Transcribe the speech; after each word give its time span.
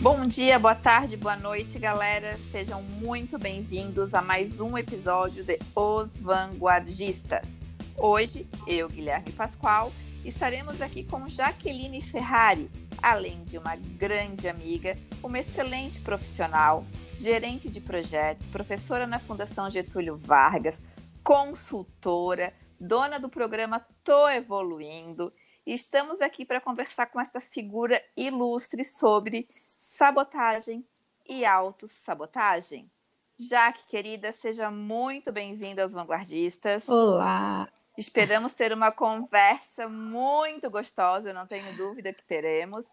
Bom 0.00 0.26
dia, 0.26 0.58
boa 0.58 0.74
tarde, 0.74 1.16
boa 1.16 1.36
noite, 1.36 1.78
galera. 1.78 2.36
Sejam 2.50 2.82
muito 2.82 3.38
bem-vindos 3.38 4.12
a 4.12 4.20
mais 4.20 4.60
um 4.60 4.76
episódio 4.76 5.42
de 5.42 5.58
Os 5.74 6.14
Vanguardistas. 6.18 7.48
Hoje, 7.96 8.46
eu, 8.66 8.88
Guilherme 8.88 9.32
Pascoal, 9.32 9.90
estaremos 10.24 10.82
aqui 10.82 11.02
com 11.02 11.26
Jaqueline 11.26 12.02
Ferrari, 12.02 12.70
além 13.02 13.42
de 13.44 13.56
uma 13.56 13.76
grande 13.76 14.46
amiga, 14.46 14.98
uma 15.22 15.38
excelente 15.38 16.00
profissional, 16.00 16.84
gerente 17.18 17.70
de 17.70 17.80
projetos, 17.80 18.46
professora 18.46 19.06
na 19.06 19.18
Fundação 19.18 19.70
Getúlio 19.70 20.16
Vargas, 20.16 20.82
consultora, 21.24 22.52
dona 22.78 23.18
do 23.18 23.28
programa 23.28 23.84
Tô 24.04 24.28
Evoluindo. 24.28 25.32
E 25.66 25.74
estamos 25.74 26.20
aqui 26.20 26.44
para 26.44 26.60
conversar 26.60 27.06
com 27.06 27.20
essa 27.20 27.40
figura 27.40 28.02
ilustre 28.16 28.84
sobre 28.84 29.48
sabotagem 29.80 30.86
e 31.26 31.44
autossabotagem. 31.44 32.90
Jaque, 33.38 33.86
querida, 33.86 34.32
seja 34.32 34.70
muito 34.70 35.30
bem-vinda 35.30 35.82
aos 35.82 35.92
Vanguardistas. 35.92 36.88
Olá! 36.88 37.68
Esperamos 37.96 38.54
ter 38.54 38.72
uma 38.72 38.92
conversa 38.92 39.88
muito 39.88 40.70
gostosa, 40.70 41.32
não 41.32 41.46
tenho 41.46 41.76
dúvida 41.76 42.12
que 42.12 42.24
teremos. 42.24 42.86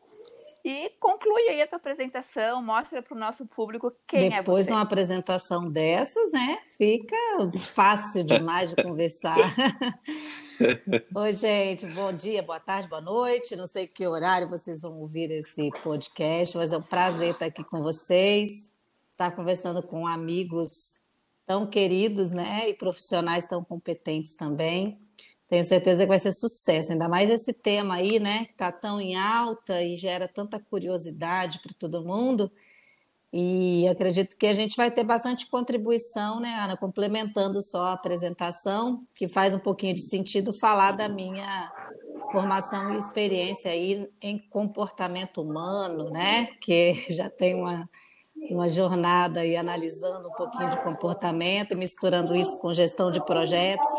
E 0.65 0.89
conclui 0.99 1.43
aí 1.43 1.61
a 1.61 1.67
tua 1.67 1.77
apresentação, 1.77 2.59
mostra 2.59 2.99
para 2.99 3.15
o 3.15 3.19
nosso 3.19 3.45
público 3.45 3.93
quem 4.07 4.21
Depois 4.21 4.33
é 4.33 4.37
você. 4.37 4.41
Depois 4.41 4.65
de 4.65 4.71
uma 4.71 4.81
apresentação 4.81 5.71
dessas, 5.71 6.31
né? 6.31 6.57
Fica 6.75 7.15
fácil 7.55 8.23
demais 8.23 8.73
de 8.73 8.81
conversar. 8.81 9.37
Oi, 11.13 11.33
gente, 11.33 11.85
bom 11.85 12.11
dia, 12.11 12.41
boa 12.41 12.59
tarde, 12.59 12.89
boa 12.89 12.99
noite. 12.99 13.55
Não 13.55 13.67
sei 13.67 13.85
que 13.85 14.07
horário 14.07 14.49
vocês 14.49 14.81
vão 14.81 14.99
ouvir 14.99 15.29
esse 15.29 15.69
podcast, 15.83 16.57
mas 16.57 16.73
é 16.73 16.77
um 16.79 16.81
prazer 16.81 17.33
estar 17.33 17.45
aqui 17.45 17.63
com 17.63 17.83
vocês, 17.83 18.73
estar 19.11 19.35
conversando 19.35 19.83
com 19.83 20.07
amigos 20.07 20.97
tão 21.45 21.67
queridos, 21.67 22.31
né? 22.31 22.67
E 22.67 22.73
profissionais 22.73 23.45
tão 23.45 23.63
competentes 23.63 24.33
também. 24.33 25.04
Tenho 25.47 25.63
certeza 25.63 26.03
que 26.03 26.09
vai 26.09 26.19
ser 26.19 26.31
sucesso, 26.31 26.91
ainda 26.91 27.07
mais 27.07 27.29
esse 27.29 27.53
tema 27.53 27.95
aí, 27.95 28.19
né? 28.19 28.45
Que 28.45 28.51
está 28.53 28.71
tão 28.71 28.99
em 28.99 29.15
alta 29.15 29.81
e 29.81 29.95
gera 29.95 30.27
tanta 30.27 30.59
curiosidade 30.59 31.59
para 31.61 31.71
todo 31.77 32.03
mundo. 32.03 32.51
E 33.31 33.87
acredito 33.89 34.37
que 34.37 34.47
a 34.47 34.53
gente 34.53 34.77
vai 34.77 34.89
ter 34.89 35.03
bastante 35.03 35.47
contribuição, 35.47 36.39
né, 36.39 36.55
Ana? 36.57 36.77
Complementando 36.77 37.61
só 37.61 37.87
a 37.87 37.93
apresentação, 37.93 39.01
que 39.13 39.27
faz 39.27 39.53
um 39.53 39.59
pouquinho 39.59 39.93
de 39.93 40.01
sentido 40.01 40.53
falar 40.53 40.93
da 40.93 41.09
minha 41.09 41.71
formação 42.31 42.93
e 42.93 42.97
experiência 42.97 43.69
aí 43.69 44.09
em 44.21 44.39
comportamento 44.39 45.41
humano, 45.41 46.09
né? 46.09 46.47
Que 46.59 46.93
já 47.13 47.29
tem 47.29 47.55
uma, 47.55 47.87
uma 48.49 48.67
jornada 48.67 49.41
aí 49.41 49.55
analisando 49.55 50.29
um 50.29 50.33
pouquinho 50.33 50.69
de 50.69 50.81
comportamento, 50.81 51.77
misturando 51.77 52.35
isso 52.35 52.57
com 52.57 52.73
gestão 52.73 53.11
de 53.11 53.23
projetos. 53.25 53.89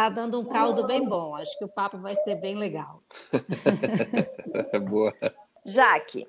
Tá 0.00 0.08
dando 0.08 0.40
um 0.40 0.46
caldo 0.46 0.86
bem 0.86 1.06
bom. 1.06 1.36
Acho 1.36 1.58
que 1.58 1.64
o 1.66 1.68
papo 1.68 1.98
vai 1.98 2.16
ser 2.16 2.34
bem 2.36 2.54
legal. 2.54 2.98
Boa. 4.88 5.14
Jaque, 5.62 6.26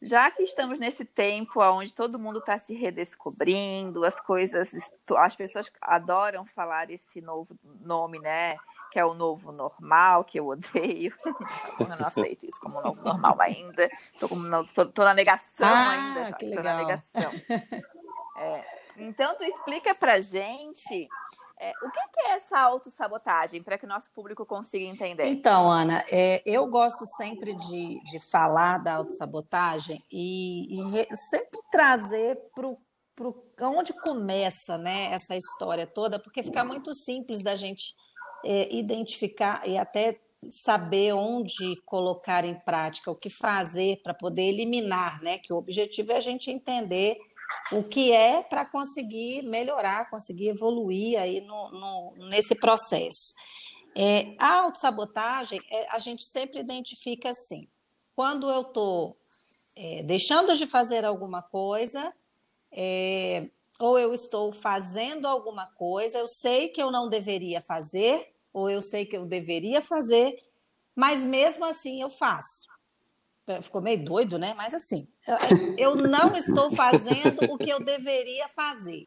já 0.00 0.30
que 0.30 0.44
estamos 0.44 0.78
nesse 0.78 1.04
tempo 1.04 1.60
onde 1.60 1.92
todo 1.92 2.16
mundo 2.16 2.38
está 2.38 2.60
se 2.60 2.74
redescobrindo, 2.74 4.04
as 4.04 4.20
coisas, 4.20 4.70
as 5.16 5.34
pessoas 5.34 5.68
adoram 5.82 6.46
falar 6.46 6.88
esse 6.88 7.20
novo 7.20 7.58
nome, 7.80 8.20
né? 8.20 8.56
Que 8.92 9.00
é 9.00 9.04
o 9.04 9.14
novo 9.14 9.50
normal, 9.50 10.22
que 10.22 10.38
eu 10.38 10.46
odeio. 10.46 11.12
Eu 11.80 11.88
não 11.88 12.06
aceito 12.06 12.46
isso 12.46 12.60
como 12.60 12.80
novo 12.80 13.02
normal 13.02 13.34
ainda. 13.40 13.90
Estou 14.14 15.04
na 15.04 15.12
negação 15.12 15.66
ah, 15.66 15.90
ainda. 15.90 16.36
Estou 16.40 16.62
na 16.62 16.76
negação. 16.76 17.32
É, 18.38 18.62
então, 18.98 19.34
tu 19.34 19.44
explica 19.44 19.94
pra 19.94 20.20
gente 20.20 21.08
é, 21.58 21.72
o 21.82 21.90
que, 21.90 22.00
que, 22.12 22.20
é 22.20 22.36
essa 22.36 22.58
autossabotagem, 22.58 23.62
para 23.62 23.78
que 23.78 23.86
o 23.86 23.88
nosso 23.88 24.10
público 24.12 24.44
consiga 24.44 24.84
entender? 24.84 25.26
Então, 25.26 25.70
Ana, 25.70 26.04
é, 26.10 26.42
eu 26.44 26.66
gosto 26.66 27.06
sempre 27.16 27.54
de, 27.54 27.98
de 28.04 28.20
falar 28.30 28.78
da 28.78 28.96
autossabotagem 28.96 30.02
e, 30.12 30.74
e 30.74 30.90
re, 30.90 31.06
sempre 31.16 31.60
trazer 31.70 32.38
para 33.56 33.70
onde 33.70 33.94
começa 33.94 34.76
né, 34.76 35.12
essa 35.12 35.34
história 35.34 35.86
toda, 35.86 36.18
porque 36.18 36.42
fica 36.42 36.62
muito 36.62 36.94
simples 36.94 37.42
da 37.42 37.54
gente 37.54 37.94
é, 38.44 38.74
identificar 38.74 39.66
e 39.66 39.78
até 39.78 40.20
saber 40.50 41.14
onde 41.14 41.76
colocar 41.86 42.44
em 42.44 42.54
prática, 42.54 43.10
o 43.10 43.16
que 43.16 43.30
fazer 43.30 44.00
para 44.02 44.12
poder 44.12 44.42
eliminar, 44.42 45.22
né? 45.22 45.38
Que 45.38 45.52
o 45.52 45.56
objetivo 45.56 46.12
é 46.12 46.16
a 46.16 46.20
gente 46.20 46.50
entender 46.50 47.16
o 47.72 47.82
que 47.82 48.12
é 48.12 48.42
para 48.42 48.64
conseguir 48.64 49.42
melhorar, 49.42 50.08
conseguir 50.10 50.48
evoluir 50.48 51.20
aí 51.20 51.40
no, 51.40 51.70
no 51.70 52.28
nesse 52.28 52.54
processo. 52.54 53.34
É, 53.94 54.34
a 54.38 54.60
autossabotagem, 54.60 55.60
é, 55.70 55.88
a 55.90 55.98
gente 55.98 56.24
sempre 56.24 56.60
identifica 56.60 57.30
assim, 57.30 57.66
quando 58.14 58.50
eu 58.50 58.60
estou 58.62 59.16
é, 59.74 60.02
deixando 60.02 60.56
de 60.56 60.66
fazer 60.66 61.04
alguma 61.04 61.42
coisa, 61.42 62.12
é, 62.70 63.48
ou 63.78 63.98
eu 63.98 64.14
estou 64.14 64.52
fazendo 64.52 65.26
alguma 65.26 65.66
coisa, 65.66 66.18
eu 66.18 66.28
sei 66.28 66.68
que 66.68 66.82
eu 66.82 66.90
não 66.90 67.08
deveria 67.08 67.60
fazer, 67.60 68.34
ou 68.52 68.70
eu 68.70 68.82
sei 68.82 69.04
que 69.04 69.16
eu 69.16 69.26
deveria 69.26 69.82
fazer, 69.82 70.42
mas 70.94 71.22
mesmo 71.22 71.64
assim 71.64 72.00
eu 72.00 72.08
faço. 72.08 72.64
É, 73.46 73.62
ficou 73.62 73.80
meio 73.80 74.04
doido, 74.04 74.38
né? 74.38 74.54
Mas 74.56 74.74
assim, 74.74 75.06
eu 75.78 75.94
não 75.94 76.32
estou 76.32 76.70
fazendo 76.74 77.44
o 77.48 77.56
que 77.56 77.70
eu 77.70 77.82
deveria 77.82 78.48
fazer. 78.48 79.06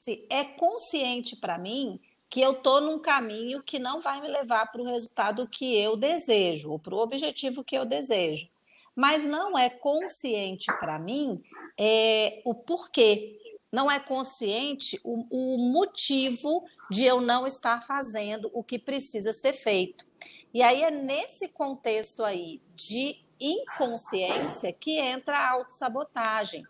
Assim, 0.00 0.24
é 0.30 0.44
consciente 0.44 1.36
para 1.36 1.58
mim 1.58 2.00
que 2.28 2.40
eu 2.40 2.52
estou 2.52 2.80
num 2.80 2.98
caminho 2.98 3.62
que 3.62 3.78
não 3.78 4.00
vai 4.00 4.20
me 4.20 4.28
levar 4.28 4.70
para 4.72 4.80
o 4.80 4.86
resultado 4.86 5.46
que 5.46 5.76
eu 5.76 5.96
desejo, 5.96 6.70
ou 6.70 6.78
para 6.78 6.94
o 6.94 6.98
objetivo 6.98 7.62
que 7.62 7.76
eu 7.76 7.84
desejo. 7.84 8.48
Mas 8.94 9.24
não 9.24 9.58
é 9.58 9.68
consciente 9.68 10.66
para 10.80 10.98
mim 10.98 11.42
é, 11.78 12.40
o 12.44 12.54
porquê. 12.54 13.38
Não 13.70 13.90
é 13.90 13.98
consciente 13.98 15.00
o, 15.04 15.26
o 15.30 15.58
motivo 15.58 16.64
de 16.90 17.04
eu 17.04 17.20
não 17.20 17.46
estar 17.46 17.82
fazendo 17.82 18.50
o 18.54 18.62
que 18.62 18.78
precisa 18.78 19.32
ser 19.32 19.52
feito. 19.52 20.06
E 20.54 20.62
aí 20.62 20.82
é 20.82 20.90
nesse 20.90 21.48
contexto 21.48 22.24
aí 22.24 22.60
de 22.74 23.16
inconsciência 23.42 24.72
que 24.72 24.98
entra 24.98 25.36
a 25.36 25.50
autossabotagem. 25.52 26.64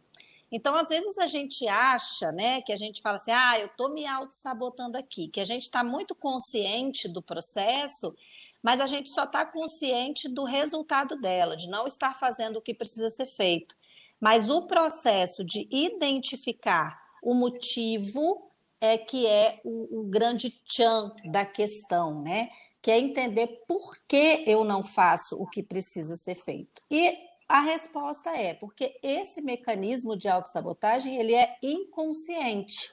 Então, 0.50 0.74
às 0.76 0.88
vezes 0.88 1.16
a 1.18 1.26
gente 1.26 1.66
acha, 1.66 2.30
né, 2.30 2.60
que 2.60 2.72
a 2.72 2.76
gente 2.76 3.00
fala 3.00 3.16
assim, 3.16 3.30
ah, 3.30 3.58
eu 3.58 3.66
estou 3.66 3.90
me 3.90 4.06
autossabotando 4.06 4.98
aqui, 4.98 5.28
que 5.28 5.40
a 5.40 5.46
gente 5.46 5.62
está 5.62 5.82
muito 5.82 6.14
consciente 6.14 7.08
do 7.08 7.22
processo, 7.22 8.14
mas 8.62 8.78
a 8.78 8.86
gente 8.86 9.08
só 9.08 9.24
está 9.24 9.46
consciente 9.46 10.28
do 10.28 10.44
resultado 10.44 11.18
dela, 11.18 11.56
de 11.56 11.68
não 11.68 11.86
estar 11.86 12.18
fazendo 12.18 12.58
o 12.58 12.62
que 12.62 12.74
precisa 12.74 13.08
ser 13.08 13.26
feito. 13.26 13.74
Mas 14.20 14.50
o 14.50 14.66
processo 14.66 15.42
de 15.42 15.66
identificar 15.70 17.00
o 17.22 17.34
motivo 17.34 18.50
é 18.80 18.98
que 18.98 19.26
é 19.26 19.60
o, 19.64 20.00
o 20.00 20.04
grande 20.04 20.50
tchan 20.66 21.12
da 21.24 21.46
questão, 21.46 22.20
né? 22.20 22.50
Que 22.82 22.90
é 22.90 22.98
entender 22.98 23.46
por 23.68 23.96
que 24.08 24.44
eu 24.44 24.64
não 24.64 24.82
faço 24.82 25.40
o 25.40 25.48
que 25.48 25.62
precisa 25.62 26.16
ser 26.16 26.34
feito. 26.34 26.82
E 26.90 27.16
a 27.48 27.60
resposta 27.60 28.30
é 28.30 28.54
porque 28.54 28.98
esse 29.02 29.40
mecanismo 29.40 30.16
de 30.16 30.28
autossabotagem 30.28 31.16
ele 31.16 31.34
é 31.34 31.56
inconsciente. 31.62 32.90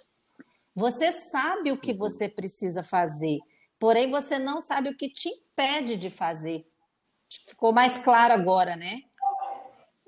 Você 0.75 1.11
sabe 1.11 1.71
o 1.71 1.77
que 1.77 1.91
você 1.91 2.29
precisa 2.29 2.83
fazer, 2.83 3.39
porém 3.79 4.11
você 4.11 4.37
não 4.37 4.61
sabe 4.61 4.89
o 4.89 4.95
que 4.95 5.09
te 5.09 5.27
impede 5.27 5.97
de 5.97 6.11
fazer. 6.11 6.65
Ficou 7.47 7.73
mais 7.73 7.97
claro 7.97 8.33
agora, 8.33 8.75
né? 8.75 9.01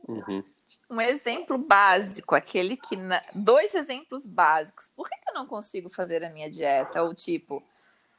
Uhum. 0.08 0.44
Um 0.90 1.02
exemplo 1.02 1.58
básico, 1.58 2.36
aquele 2.36 2.78
que. 2.78 2.96
Na... 2.96 3.22
Dois 3.34 3.76
exemplos 3.76 4.26
básicos. 4.26 4.90
Por 4.96 5.10
que, 5.10 5.16
que 5.16 5.30
eu 5.30 5.34
não 5.34 5.46
consigo 5.46 5.90
fazer 5.90 6.24
a 6.24 6.30
minha 6.30 6.50
dieta? 6.50 7.04
Ou 7.04 7.14
tipo, 7.14 7.64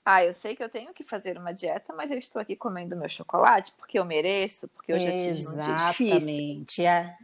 ah, 0.04 0.24
eu 0.24 0.34
sei 0.34 0.56
que 0.56 0.62
eu 0.62 0.68
tenho 0.68 0.92
que 0.92 1.04
fazer 1.04 1.38
uma 1.38 1.52
dieta, 1.52 1.92
mas 1.92 2.10
eu 2.10 2.18
estou 2.18 2.42
aqui 2.42 2.56
comendo 2.56 2.96
meu 2.96 3.08
chocolate 3.08 3.72
porque 3.78 3.98
eu 3.98 4.04
mereço, 4.04 4.66
porque 4.68 4.92
eu 4.92 4.98
já 4.98 5.10
tive 5.10 5.46
um 5.46 5.58
dia 5.58 5.74
difícil. 5.74 6.16
Exatamente. 6.16 6.84
É. 6.84 7.16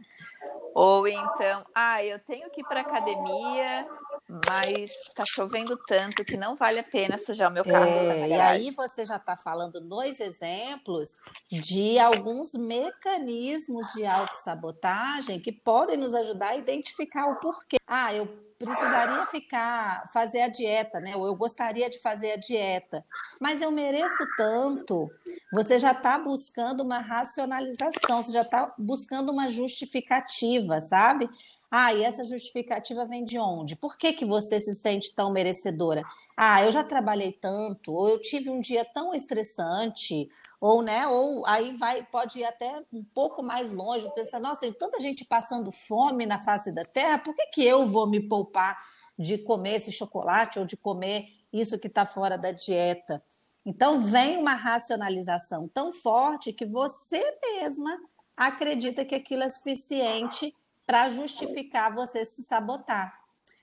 Ou 0.73 1.07
então, 1.07 1.65
ah, 1.75 2.03
eu 2.03 2.19
tenho 2.19 2.49
que 2.49 2.61
ir 2.61 2.63
para 2.63 2.81
academia, 2.81 3.85
mas 4.29 4.91
tá 5.15 5.23
chovendo 5.25 5.75
tanto 5.87 6.23
que 6.23 6.37
não 6.37 6.55
vale 6.55 6.79
a 6.79 6.83
pena 6.83 7.17
sujar 7.17 7.49
o 7.49 7.53
meu 7.53 7.63
carro. 7.63 7.85
É, 7.85 8.29
e 8.29 8.33
aí 8.33 8.71
você 8.71 9.03
já 9.03 9.15
está 9.15 9.35
falando 9.35 9.81
dois 9.81 10.19
exemplos 10.19 11.17
de 11.51 11.97
alguns 11.97 12.53
mecanismos 12.53 13.91
de 13.93 14.05
autossabotagem 14.05 15.39
que 15.39 15.51
podem 15.51 15.97
nos 15.97 16.13
ajudar 16.13 16.49
a 16.49 16.57
identificar 16.57 17.25
o 17.27 17.39
porquê. 17.39 17.77
Ah, 17.87 18.13
eu 18.13 18.27
precisaria 18.59 19.25
ficar, 19.25 20.07
fazer 20.11 20.41
a 20.41 20.47
dieta, 20.47 20.99
né? 20.99 21.15
Ou 21.15 21.25
eu 21.25 21.33
gostaria 21.33 21.89
de 21.89 21.97
fazer 21.97 22.33
a 22.33 22.35
dieta, 22.35 23.03
mas 23.39 23.61
eu 23.61 23.71
mereço 23.71 24.23
tanto. 24.37 25.09
Você 25.51 25.79
já 25.79 25.91
está 25.91 26.19
buscando 26.19 26.81
uma 26.81 26.99
racionalização, 26.99 28.21
você 28.21 28.31
já 28.31 28.41
está 28.41 28.73
buscando 28.77 29.31
uma 29.31 29.49
justificativa, 29.49 30.81
sabe? 30.81 31.29
Ah, 31.71 31.93
e 31.93 32.03
essa 32.03 32.23
justificativa 32.23 33.05
vem 33.05 33.23
de 33.23 33.37
onde? 33.37 33.75
Por 33.75 33.95
que, 33.95 34.13
que 34.13 34.25
você 34.25 34.59
se 34.59 34.73
sente 34.73 35.13
tão 35.13 35.31
merecedora? 35.31 36.03
Ah, 36.35 36.65
eu 36.65 36.71
já 36.71 36.83
trabalhei 36.83 37.31
tanto, 37.31 37.93
ou 37.93 38.09
eu 38.09 38.19
tive 38.19 38.49
um 38.49 38.59
dia 38.59 38.83
tão 38.83 39.13
estressante, 39.13 40.27
ou 40.59 40.81
né, 40.81 41.07
ou 41.07 41.45
aí 41.45 41.77
vai 41.77 42.03
pode 42.03 42.39
ir 42.39 42.45
até 42.45 42.83
um 42.91 43.03
pouco 43.03 43.43
mais 43.43 43.71
longe, 43.71 44.11
pensar, 44.15 44.39
nossa, 44.39 44.61
tem 44.61 44.73
tanta 44.73 44.99
gente 44.99 45.23
passando 45.23 45.71
fome 45.71 46.25
na 46.25 46.39
face 46.39 46.71
da 46.71 46.83
terra, 46.83 47.19
por 47.19 47.35
que, 47.35 47.45
que 47.47 47.63
eu 47.63 47.87
vou 47.87 48.09
me 48.09 48.19
poupar 48.19 48.77
de 49.17 49.37
comer 49.37 49.75
esse 49.75 49.91
chocolate 49.91 50.57
ou 50.57 50.65
de 50.65 50.75
comer 50.75 51.27
isso 51.53 51.77
que 51.77 51.87
está 51.87 52.05
fora 52.05 52.35
da 52.35 52.51
dieta? 52.51 53.23
Então 53.63 54.01
vem 54.01 54.37
uma 54.37 54.55
racionalização 54.55 55.67
tão 55.67 55.93
forte 55.93 56.51
que 56.51 56.65
você 56.65 57.23
mesma 57.41 57.95
acredita 58.35 59.05
que 59.05 59.13
aquilo 59.13 59.43
é 59.43 59.47
suficiente 59.47 60.55
para 60.89 61.07
justificar 61.07 61.93
você 61.93 62.25
se 62.25 62.41
sabotar. 62.41 63.13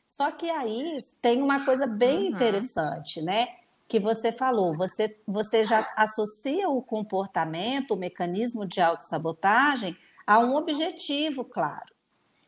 Só 0.08 0.30
que 0.30 0.48
aí 0.48 1.00
tem 1.20 1.42
uma 1.42 1.64
coisa 1.64 1.84
bem 1.84 2.18
uhum. 2.18 2.26
interessante, 2.26 3.20
né? 3.20 3.48
Que 3.88 3.98
você 3.98 4.30
falou, 4.30 4.76
você, 4.76 5.20
você 5.26 5.64
já 5.64 5.92
associa 5.96 6.68
o 6.68 6.80
comportamento, 6.80 7.94
o 7.94 7.96
mecanismo 7.96 8.64
de 8.64 8.80
autossabotagem 8.80 9.98
a 10.24 10.38
um 10.38 10.54
objetivo 10.54 11.44
claro. 11.44 11.92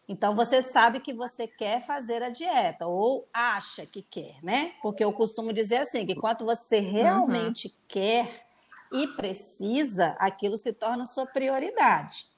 Então 0.09 0.37
você 0.37 0.63
sabe 0.63 1.01
que 1.01 1.13
você 1.13 1.49
quer 1.49 1.85
fazer 1.85 2.23
a 2.23 2.31
dieta 2.31 2.87
ou 2.87 3.29
acha 3.35 3.85
que 3.85 4.01
quer, 4.01 4.37
né? 4.45 4.75
Porque 4.81 5.03
eu 5.03 5.13
costumo 5.13 5.53
dizer 5.53 5.79
assim, 5.79 6.07
que 6.07 6.15
quando 6.15 6.45
você 6.45 6.79
realmente 6.79 7.67
uhum. 7.67 7.75
quer 7.89 8.47
e 8.93 9.09
precisa, 9.09 10.15
aquilo 10.21 10.57
se 10.57 10.73
torna 10.73 11.05
sua 11.05 11.27
prioridade. 11.27 12.29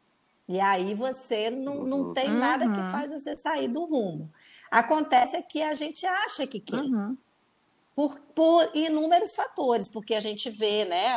E 0.51 0.59
aí 0.59 0.95
você 0.95 1.49
não, 1.49 1.85
não 1.85 2.13
tem 2.13 2.29
uhum. 2.29 2.39
nada 2.39 2.69
que 2.69 2.91
faz 2.91 3.09
você 3.09 3.37
sair 3.37 3.69
do 3.69 3.85
rumo. 3.85 4.29
Acontece 4.69 5.37
é 5.37 5.43
que 5.43 5.63
a 5.63 5.75
gente 5.75 6.05
acha 6.05 6.45
que 6.45 6.59
quer. 6.59 6.81
Uhum. 6.81 7.17
Por, 7.95 8.19
por 8.35 8.69
inúmeros 8.75 9.37
fatores, 9.37 9.87
porque 9.87 10.13
a 10.13 10.19
gente 10.19 10.51
vê, 10.51 10.85
né, 10.85 11.17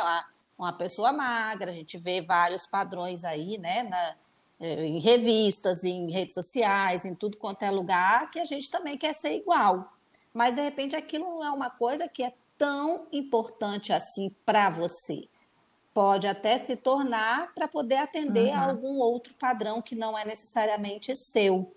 uma 0.56 0.72
pessoa 0.72 1.12
magra, 1.12 1.72
a 1.72 1.74
gente 1.74 1.98
vê 1.98 2.20
vários 2.20 2.64
padrões 2.64 3.24
aí, 3.24 3.58
né, 3.58 3.82
na, 3.82 4.14
eh, 4.60 4.86
em 4.86 5.00
revistas, 5.00 5.82
em 5.82 6.12
redes 6.12 6.34
sociais, 6.34 7.04
em 7.04 7.14
tudo 7.14 7.36
quanto 7.36 7.64
é 7.64 7.70
lugar, 7.72 8.30
que 8.30 8.38
a 8.38 8.44
gente 8.44 8.70
também 8.70 8.96
quer 8.96 9.14
ser 9.14 9.34
igual. 9.34 9.92
Mas, 10.32 10.54
de 10.54 10.62
repente, 10.62 10.94
aquilo 10.94 11.24
não 11.24 11.44
é 11.44 11.50
uma 11.50 11.70
coisa 11.70 12.06
que 12.06 12.22
é 12.22 12.32
tão 12.56 13.08
importante 13.10 13.92
assim 13.92 14.30
para 14.46 14.70
você 14.70 15.26
pode 15.94 16.26
até 16.26 16.58
se 16.58 16.74
tornar 16.74 17.54
para 17.54 17.68
poder 17.68 17.96
atender 17.96 18.48
uhum. 18.48 18.54
a 18.54 18.64
algum 18.66 18.98
outro 18.98 19.32
padrão 19.34 19.80
que 19.80 19.94
não 19.94 20.18
é 20.18 20.24
necessariamente 20.24 21.14
seu. 21.14 21.72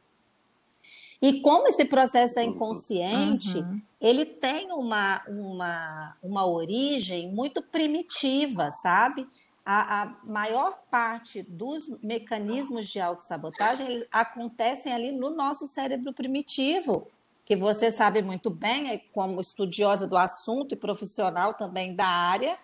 E 1.21 1.39
como 1.41 1.67
esse 1.67 1.85
processo 1.85 2.39
é 2.39 2.43
inconsciente, 2.43 3.57
uhum. 3.59 3.81
ele 4.01 4.25
tem 4.25 4.71
uma, 4.71 5.23
uma, 5.27 6.17
uma 6.21 6.45
origem 6.45 7.31
muito 7.31 7.61
primitiva, 7.61 8.69
sabe? 8.71 9.27
A, 9.65 10.03
a 10.03 10.17
maior 10.23 10.79
parte 10.89 11.43
dos 11.43 11.87
mecanismos 12.01 12.87
de 12.87 12.99
autossabotagem 12.99 13.87
eles 13.87 14.07
acontecem 14.11 14.93
ali 14.93 15.11
no 15.11 15.29
nosso 15.29 15.67
cérebro 15.67 16.13
primitivo, 16.13 17.07
que 17.43 17.55
você 17.55 17.91
sabe 17.91 18.21
muito 18.21 18.49
bem, 18.49 18.91
é 18.91 18.97
como 19.13 19.41
estudiosa 19.41 20.07
do 20.07 20.17
assunto 20.17 20.73
e 20.73 20.77
profissional 20.77 21.53
também 21.53 21.95
da 21.95 22.07
área, 22.07 22.55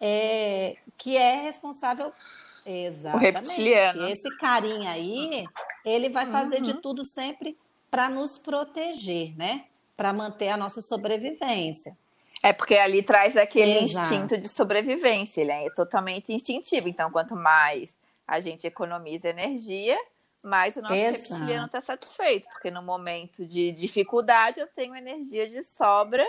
é, 0.00 0.76
que 0.96 1.16
é 1.16 1.42
responsável. 1.42 2.12
Exatamente. 2.64 3.16
O 3.16 3.18
reptiliano. 3.18 4.08
Esse 4.08 4.36
carinha 4.36 4.90
aí, 4.90 5.46
ele 5.84 6.08
vai 6.08 6.26
fazer 6.26 6.56
uhum. 6.56 6.62
de 6.62 6.74
tudo 6.74 7.04
sempre 7.04 7.56
para 7.90 8.08
nos 8.08 8.38
proteger, 8.38 9.36
né? 9.36 9.66
Para 9.96 10.12
manter 10.12 10.48
a 10.48 10.56
nossa 10.56 10.82
sobrevivência. 10.82 11.96
É 12.42 12.52
porque 12.52 12.74
ali 12.74 13.02
traz 13.02 13.36
aquele 13.36 13.84
Exato. 13.84 14.14
instinto 14.14 14.38
de 14.38 14.48
sobrevivência, 14.48 15.40
ele 15.40 15.52
é 15.52 15.70
totalmente 15.70 16.32
instintivo. 16.32 16.88
Então, 16.88 17.10
quanto 17.10 17.34
mais 17.34 17.96
a 18.26 18.40
gente 18.40 18.66
economiza 18.66 19.28
energia, 19.28 19.96
mais 20.42 20.76
o 20.76 20.82
nosso 20.82 20.94
Exato. 20.94 21.34
reptiliano 21.34 21.66
está 21.66 21.80
satisfeito, 21.80 22.48
porque 22.50 22.70
no 22.70 22.82
momento 22.82 23.46
de 23.46 23.72
dificuldade 23.72 24.60
eu 24.60 24.66
tenho 24.66 24.94
energia 24.94 25.46
de 25.46 25.62
sobra 25.62 26.26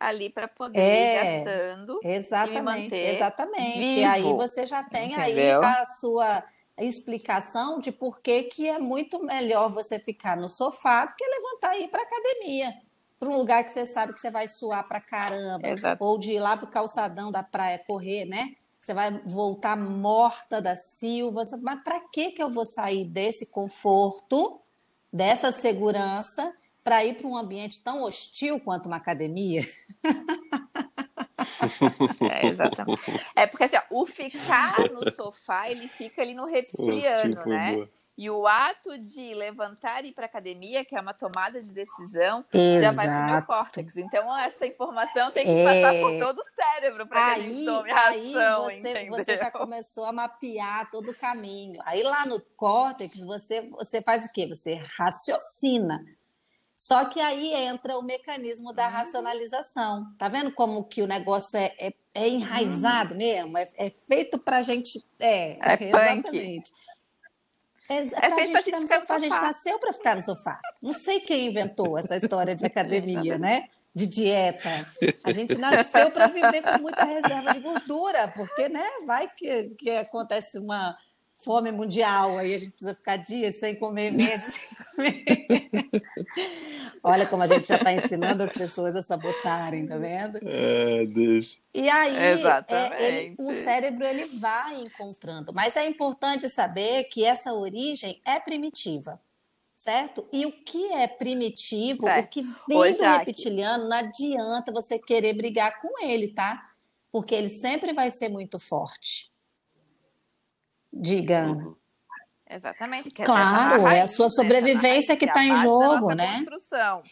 ali 0.00 0.30
para 0.30 0.48
poder 0.48 0.80
é, 0.80 1.40
ir 1.42 1.44
gastando. 1.44 2.00
Exatamente, 2.02 2.94
exatamente. 2.94 3.78
Vivo, 3.78 4.00
e 4.00 4.04
aí 4.04 4.22
você 4.22 4.64
já 4.64 4.82
tem 4.82 5.12
entendeu? 5.12 5.62
aí 5.62 5.80
a 5.80 5.84
sua 5.84 6.42
explicação 6.78 7.78
de 7.78 7.92
por 7.92 8.20
que, 8.20 8.44
que 8.44 8.66
é 8.66 8.78
muito 8.78 9.22
melhor 9.22 9.68
você 9.68 9.98
ficar 9.98 10.38
no 10.38 10.48
sofá 10.48 11.04
do 11.04 11.14
que 11.14 11.24
levantar 11.24 11.76
e 11.76 11.84
ir 11.84 11.88
para 11.88 12.02
academia. 12.02 12.72
Para 13.18 13.28
um 13.28 13.36
lugar 13.36 13.62
que 13.62 13.70
você 13.70 13.84
sabe 13.84 14.14
que 14.14 14.20
você 14.20 14.30
vai 14.30 14.48
suar 14.48 14.88
para 14.88 14.98
caramba. 14.98 15.68
Exato. 15.68 16.02
Ou 16.02 16.18
de 16.18 16.32
ir 16.32 16.40
lá 16.40 16.56
para 16.56 16.66
o 16.66 16.70
calçadão 16.70 17.30
da 17.30 17.42
praia 17.42 17.78
correr, 17.86 18.24
né? 18.24 18.54
Você 18.80 18.94
vai 18.94 19.20
voltar 19.26 19.76
morta 19.76 20.62
da 20.62 20.74
Silva. 20.74 21.42
Mas 21.60 21.82
para 21.84 22.00
que, 22.00 22.30
que 22.30 22.42
eu 22.42 22.48
vou 22.48 22.64
sair 22.64 23.04
desse 23.04 23.44
conforto, 23.44 24.58
dessa 25.12 25.52
segurança, 25.52 26.54
para 26.90 27.04
ir 27.04 27.14
para 27.14 27.28
um 27.28 27.36
ambiente 27.36 27.84
tão 27.84 28.02
hostil 28.02 28.58
quanto 28.58 28.86
uma 28.86 28.96
academia? 28.96 29.62
É, 32.30 32.46
exatamente. 32.46 33.02
É 33.34 33.46
porque 33.46 33.64
assim, 33.64 33.76
ó, 33.76 33.82
o 33.90 34.06
ficar 34.06 34.76
no 34.90 35.10
sofá, 35.10 35.70
ele 35.70 35.88
fica 35.88 36.22
ali 36.22 36.34
no 36.34 36.46
reptiliano, 36.46 37.44
né? 37.46 37.88
E 38.16 38.28
o 38.30 38.46
ato 38.46 38.98
de 38.98 39.34
levantar 39.34 40.04
e 40.04 40.08
ir 40.08 40.12
para 40.12 40.26
academia, 40.26 40.84
que 40.84 40.94
é 40.94 41.00
uma 41.00 41.14
tomada 41.14 41.60
de 41.60 41.68
decisão, 41.68 42.44
Exato. 42.52 42.82
já 42.82 42.92
vai 42.92 43.06
para 43.06 43.26
o 43.26 43.30
meu 43.32 43.42
córtex. 43.42 43.96
Então, 43.96 44.38
essa 44.38 44.66
informação 44.66 45.30
tem 45.30 45.44
que 45.44 45.50
é... 45.50 45.64
passar 45.64 46.00
por 46.00 46.18
todo 46.18 46.38
o 46.38 46.44
cérebro 46.54 47.06
para 47.06 47.34
que 47.34 47.42
gente 47.42 47.64
tome 47.64 47.90
aí 47.92 48.36
ação, 48.36 48.64
você, 48.64 49.08
você 49.08 49.36
já 49.36 49.50
começou 49.50 50.04
a 50.06 50.12
mapear 50.12 50.90
todo 50.90 51.10
o 51.10 51.14
caminho. 51.14 51.80
Aí 51.84 52.02
lá 52.02 52.26
no 52.26 52.40
córtex, 52.56 53.22
você, 53.24 53.62
você 53.70 54.02
faz 54.02 54.24
o 54.24 54.32
quê? 54.32 54.46
Você 54.46 54.74
raciocina. 54.96 56.04
Só 56.80 57.04
que 57.04 57.20
aí 57.20 57.52
entra 57.52 57.98
o 57.98 58.02
mecanismo 58.02 58.72
da 58.72 58.88
racionalização. 58.88 60.06
Tá 60.16 60.28
vendo 60.28 60.50
como 60.50 60.82
que 60.82 61.02
o 61.02 61.06
negócio 61.06 61.58
é, 61.58 61.74
é, 61.78 61.92
é 62.14 62.26
enraizado 62.26 63.12
uhum. 63.12 63.18
mesmo? 63.18 63.58
É, 63.58 63.68
é 63.76 63.90
feito 63.90 64.38
para 64.38 64.56
a 64.56 64.62
gente. 64.62 65.04
É, 65.18 65.58
é 65.60 65.76
exatamente. 65.84 66.72
É, 67.86 67.96
é 67.96 68.34
feito 68.34 68.50
para 68.50 68.60
a 68.60 68.62
gente 68.62 68.64
ficar 68.64 68.80
no 68.80 68.86
sofá. 68.86 69.14
A 69.14 69.18
gente 69.18 69.30
nasceu 69.30 69.78
para 69.78 69.92
ficar 69.92 70.16
no 70.16 70.22
sofá. 70.22 70.60
Não 70.80 70.94
sei 70.94 71.20
quem 71.20 71.48
inventou 71.48 71.98
essa 71.98 72.16
história 72.16 72.56
de 72.56 72.64
academia, 72.64 73.36
né? 73.36 73.68
De 73.94 74.06
dieta. 74.06 74.88
A 75.22 75.32
gente 75.32 75.56
nasceu 75.60 76.10
para 76.10 76.28
viver 76.28 76.62
com 76.62 76.80
muita 76.80 77.04
reserva 77.04 77.52
de 77.52 77.60
gordura, 77.60 78.28
porque, 78.28 78.70
né? 78.70 78.86
Vai 79.04 79.28
que, 79.28 79.68
que 79.78 79.90
acontece 79.90 80.58
uma 80.58 80.96
fome 81.42 81.72
mundial, 81.72 82.38
aí 82.38 82.54
a 82.54 82.58
gente 82.58 82.70
precisa 82.70 82.94
ficar 82.94 83.16
dias 83.16 83.56
sem 83.56 83.74
comer, 83.74 84.12
meses 84.12 84.54
sem 84.94 85.24
comer. 85.24 85.36
Olha 87.02 87.26
como 87.26 87.42
a 87.42 87.46
gente 87.46 87.66
já 87.66 87.76
está 87.76 87.92
ensinando 87.92 88.42
as 88.42 88.52
pessoas 88.52 88.94
a 88.94 89.02
sabotarem, 89.02 89.86
tá 89.86 89.96
vendo? 89.96 90.38
É, 90.42 91.06
deixa. 91.06 91.56
E 91.72 91.88
aí, 91.88 92.14
é, 92.16 93.02
ele, 93.02 93.34
o 93.38 93.54
cérebro 93.54 94.04
ele 94.04 94.26
vai 94.38 94.82
encontrando. 94.82 95.52
Mas 95.52 95.76
é 95.76 95.86
importante 95.86 96.48
saber 96.48 97.04
que 97.04 97.24
essa 97.24 97.54
origem 97.54 98.20
é 98.24 98.38
primitiva, 98.38 99.20
certo? 99.74 100.26
E 100.30 100.44
o 100.44 100.52
que 100.52 100.92
é 100.92 101.06
primitivo, 101.06 102.02
certo. 102.02 102.26
o 102.26 102.28
que 102.28 102.42
vem 102.68 102.76
Oi, 102.76 102.92
do 102.92 103.02
reptiliano, 103.02 103.88
não 103.88 103.96
adianta 103.96 104.70
você 104.70 104.98
querer 104.98 105.32
brigar 105.32 105.80
com 105.80 106.04
ele, 106.04 106.28
tá? 106.28 106.70
Porque 107.10 107.34
ele 107.34 107.48
sempre 107.48 107.92
vai 107.94 108.10
ser 108.10 108.28
muito 108.28 108.58
forte. 108.58 109.29
Diga. 110.92 111.46
Uhum. 111.46 111.76
Exatamente. 112.48 113.10
Que 113.10 113.22
é 113.22 113.24
claro, 113.24 113.86
é, 113.86 114.00
a 114.00 114.06
sua 114.08 114.28
sobrevivência 114.28 115.16
que 115.16 115.24
está 115.24 115.44
em 115.44 115.54
jogo, 115.56 116.12
né? 116.14 116.38
Construção. 116.38 117.02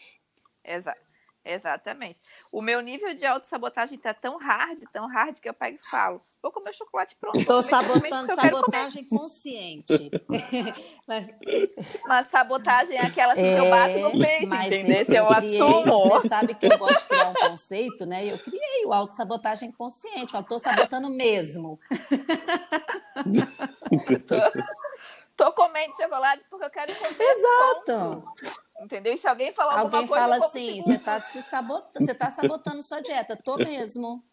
Exato. 0.63 1.09
Exatamente. 1.43 2.19
O 2.51 2.61
meu 2.61 2.81
nível 2.81 3.13
de 3.15 3.25
autossabotagem 3.25 3.97
tá 3.97 4.13
tão 4.13 4.37
hard, 4.37 4.83
tão 4.91 5.07
hard, 5.07 5.39
que 5.39 5.47
eu 5.47 5.53
pego 5.53 5.79
e 5.81 5.89
falo: 5.89 6.21
vou 6.43 6.51
comer 6.51 6.73
chocolate 6.73 7.15
pronto. 7.15 7.39
Estou 7.39 7.63
sabotando 7.63 8.35
sabotagem 8.35 9.05
consciente. 9.05 10.11
mas... 11.07 11.29
Mas 12.05 12.29
sabotagem 12.29 12.97
é 12.97 13.01
aquela 13.05 13.33
que 13.33 13.41
é, 13.41 13.57
eu 13.57 13.69
bato 13.69 13.99
no 13.99 14.11
peito, 14.19 14.47
mas 14.47 14.67
entendeu? 14.67 15.05
Eu, 15.07 15.23
eu 15.23 15.35
criei, 15.35 15.61
assumo. 15.61 16.09
Você 16.09 16.27
sabe 16.27 16.53
que 16.53 16.65
eu 16.65 16.77
gosto 16.77 16.99
de 16.99 17.07
criar 17.07 17.29
um 17.29 17.33
conceito, 17.33 18.05
né? 18.05 18.25
Eu 18.25 18.37
criei 18.37 18.85
o 18.85 18.93
autossabotagem 18.93 19.71
consciente. 19.71 20.35
Eu 20.35 20.41
estou 20.41 20.59
sabotando 20.59 21.09
mesmo. 21.09 21.79
tô 25.35 25.51
comendo 25.53 25.95
chocolate 25.95 26.43
porque 26.49 26.65
eu 26.65 26.69
quero 26.69 26.93
comer. 26.95 27.23
Exato. 27.23 27.87
Ponto. 27.87 28.69
Entendeu? 28.81 29.13
E 29.13 29.17
se 29.17 29.27
alguém 29.27 29.51
falar 29.51 29.77
alguém 29.77 29.99
alguma 30.01 30.07
coisa, 30.07 30.23
fala 30.23 30.37
assim, 30.45 30.81
você 30.81 30.93
está 30.93 31.19
se 31.19 31.41
sabotando, 31.41 32.05
você 32.05 32.13
tá 32.13 32.31
sabotando 32.31 32.81
sua 32.81 33.01
dieta. 33.01 33.35
Tô 33.35 33.57
mesmo. 33.57 34.23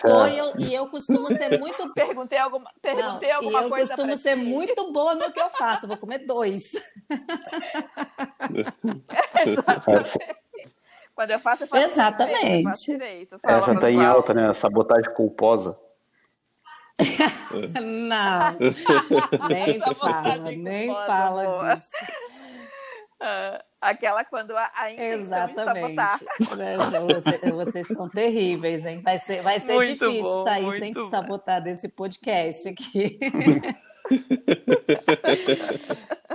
Tô, 0.00 0.26
e, 0.26 0.38
eu, 0.38 0.54
e 0.58 0.74
eu 0.74 0.88
costumo 0.88 1.26
ser 1.26 1.58
muito. 1.58 1.86
Perguntei 1.92 2.38
alguma, 2.38 2.72
perguntei 2.80 3.28
Não, 3.28 3.36
alguma 3.36 3.64
eu 3.64 3.68
coisa. 3.68 3.92
Eu 3.92 3.96
costumo 3.96 4.16
ser 4.16 4.34
muito 4.34 4.90
boa 4.92 5.14
no 5.14 5.30
que 5.30 5.40
eu 5.40 5.50
faço. 5.50 5.86
Vou 5.86 5.98
comer 5.98 6.20
dois. 6.20 6.72
Quando 11.14 11.30
eu 11.30 11.38
faço, 11.38 11.64
eu 11.64 11.68
faço 11.68 11.84
Exatamente. 11.84 12.56
Eu 12.56 12.62
faço 12.62 12.86
direito, 12.86 13.34
eu 13.34 13.40
Essa 13.42 13.78
tá 13.78 13.90
em 13.90 14.02
alta, 14.04 14.32
né? 14.32 14.48
A 14.48 14.54
sabotagem 14.54 15.12
culposa. 15.12 15.78
Não, 17.82 18.56
nem 19.48 19.80
fala, 19.80 20.36
nem 20.52 20.86
fala 20.88 21.74
disso. 21.74 21.90
Uh, 23.20 23.58
aquela 23.80 24.24
quando 24.24 24.56
a, 24.56 24.70
a 24.74 24.92
Exatamente. 24.92 25.96
Você, 27.06 27.50
vocês 27.50 27.86
são 27.88 28.08
terríveis, 28.08 28.86
hein? 28.86 29.02
Vai 29.02 29.18
ser, 29.18 29.42
vai 29.42 29.58
ser 29.58 29.78
difícil 29.84 30.22
bom, 30.22 30.44
sair 30.44 30.78
sem 30.78 30.94
se 30.94 31.10
sabotar 31.10 31.62
desse 31.62 31.88
podcast 31.88 32.68
aqui. 32.68 33.18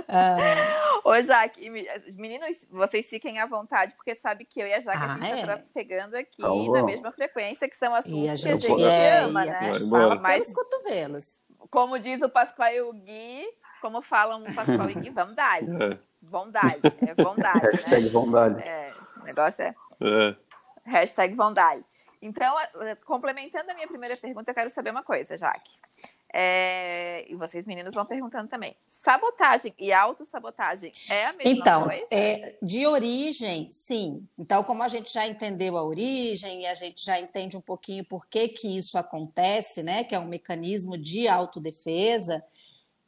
ah. 0.08 0.89
Ô, 1.10 1.22
Jaque, 1.22 1.68
meninos, 2.16 2.64
vocês 2.70 3.10
fiquem 3.10 3.40
à 3.40 3.46
vontade, 3.46 3.94
porque 3.96 4.14
sabe 4.14 4.44
que 4.44 4.60
eu 4.60 4.66
e 4.68 4.74
a 4.74 4.80
Jaque 4.80 4.96
ah, 4.96 5.14
a 5.14 5.18
gente 5.18 5.40
está 5.40 5.54
é? 5.54 5.64
chegando 5.72 6.14
aqui 6.14 6.40
tá 6.40 6.48
na 6.48 6.84
mesma 6.84 7.10
frequência, 7.10 7.68
que 7.68 7.76
são 7.76 7.92
assuntos 7.92 8.30
a 8.30 8.36
gente, 8.36 8.64
que 8.64 8.72
a 8.72 8.76
gente 8.76 8.84
é, 8.84 9.18
ama, 9.18 9.44
né? 9.44 9.50
A 9.50 9.72
gente 9.72 9.90
fala 9.90 10.14
mais 10.14 10.46
os 10.46 10.52
cotovelos. 10.52 11.42
Como 11.68 11.98
diz 11.98 12.22
o 12.22 12.28
Pascoal 12.28 12.70
e 12.70 12.80
o 12.82 12.92
Gui, 12.92 13.44
como 13.80 14.00
falam 14.02 14.44
o 14.44 14.54
Pascoal 14.54 14.88
e 14.88 14.92
o 14.92 15.00
Gui, 15.00 15.10
vamos 15.10 15.34
dar. 15.34 15.60
É. 15.60 15.98
Vondale, 16.22 16.80
é 17.08 17.22
Vondale. 17.22 17.60
Hashtag 17.60 18.04
né? 18.04 18.10
Vondale. 18.10 18.62
É, 18.62 18.92
o 19.20 19.24
negócio 19.24 19.62
é, 19.64 19.74
é. 20.00 20.36
Hashtag 20.84 21.34
Vondale. 21.34 21.84
Então, 22.22 22.54
complementando 23.04 23.68
a 23.68 23.74
minha 23.74 23.88
primeira 23.88 24.16
pergunta, 24.16 24.50
eu 24.50 24.54
quero 24.54 24.70
saber 24.70 24.90
uma 24.90 25.02
coisa, 25.02 25.36
Jaque. 25.36 25.70
É, 26.32 27.24
e 27.28 27.34
vocês, 27.34 27.66
meninos, 27.66 27.94
vão 27.94 28.06
perguntando 28.06 28.48
também. 28.48 28.76
Sabotagem 29.02 29.74
e 29.78 29.92
autossabotagem 29.92 30.92
é 31.08 31.26
a 31.26 31.32
mesma 31.32 31.52
então, 31.52 31.84
coisa? 31.84 32.04
Então, 32.04 32.18
é, 32.18 32.56
de 32.62 32.86
origem, 32.86 33.68
sim. 33.72 34.28
Então, 34.38 34.62
como 34.62 34.82
a 34.82 34.88
gente 34.88 35.12
já 35.12 35.26
entendeu 35.26 35.76
a 35.76 35.82
origem 35.82 36.62
e 36.62 36.66
a 36.66 36.74
gente 36.74 37.04
já 37.04 37.18
entende 37.18 37.56
um 37.56 37.60
pouquinho 37.60 38.04
por 38.04 38.26
que, 38.26 38.48
que 38.48 38.76
isso 38.76 38.96
acontece, 38.96 39.82
né? 39.82 40.04
Que 40.04 40.14
é 40.14 40.18
um 40.18 40.28
mecanismo 40.28 40.96
de 40.96 41.26
autodefesa, 41.26 42.44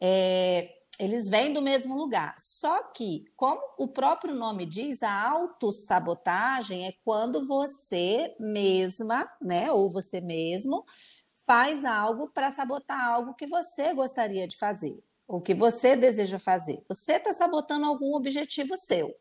é, 0.00 0.74
eles 0.98 1.28
vêm 1.28 1.52
do 1.52 1.62
mesmo 1.62 1.96
lugar. 1.96 2.34
Só 2.38 2.82
que, 2.84 3.24
como 3.36 3.60
o 3.78 3.88
próprio 3.88 4.34
nome 4.34 4.66
diz, 4.66 5.02
a 5.02 5.30
autossabotagem 5.30 6.86
é 6.86 6.94
quando 7.04 7.46
você 7.46 8.34
mesma, 8.38 9.28
né, 9.40 9.70
ou 9.70 9.90
você 9.90 10.20
mesmo, 10.20 10.84
faz 11.44 11.84
algo 11.84 12.28
para 12.28 12.50
sabotar 12.50 13.04
algo 13.04 13.34
que 13.34 13.46
você 13.46 13.92
gostaria 13.92 14.46
de 14.46 14.56
fazer, 14.56 15.02
ou 15.26 15.40
que 15.40 15.54
você 15.54 15.96
deseja 15.96 16.38
fazer. 16.38 16.82
Você 16.88 17.14
está 17.14 17.32
sabotando 17.32 17.86
algum 17.86 18.14
objetivo 18.14 18.76
seu. 18.76 19.14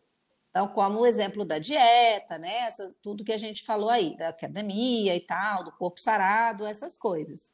Então, 0.49 0.67
como 0.67 0.99
o 0.99 1.05
exemplo 1.05 1.45
da 1.45 1.57
dieta, 1.57 2.37
né, 2.37 2.63
essa, 2.63 2.93
tudo 3.01 3.23
que 3.23 3.31
a 3.31 3.37
gente 3.37 3.63
falou 3.63 3.89
aí, 3.89 4.17
da 4.17 4.29
academia 4.29 5.15
e 5.15 5.21
tal, 5.21 5.63
do 5.63 5.71
corpo 5.71 6.01
sarado, 6.01 6.65
essas 6.65 6.97
coisas. 6.97 7.49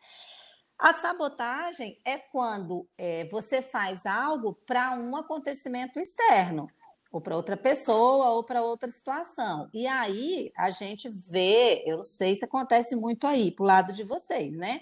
A 0.80 0.94
sabotagem 0.94 2.00
é 2.04 2.18
quando 2.18 2.88
é, 2.98 3.26
você 3.26 3.62
faz 3.62 4.06
algo 4.06 4.54
para 4.66 4.92
um 4.92 5.16
acontecimento 5.16 6.00
externo, 6.00 6.68
ou 7.12 7.22
para 7.22 7.36
outra 7.36 7.58
pessoa, 7.58 8.30
ou 8.32 8.44
para 8.44 8.62
outra 8.62 8.90
situação. 8.90 9.70
E 9.74 9.88
aí 9.88 10.52
a 10.56 10.70
gente 10.70 11.10
vê, 11.10 11.84
eu 11.86 11.98
não 11.98 12.04
sei 12.04 12.36
se 12.36 12.46
acontece 12.46 12.96
muito 12.96 13.26
aí, 13.26 13.52
para 13.52 13.64
o 13.64 13.68
lado 13.68 13.94
de 13.94 14.04
vocês, 14.04 14.56
né? 14.56 14.82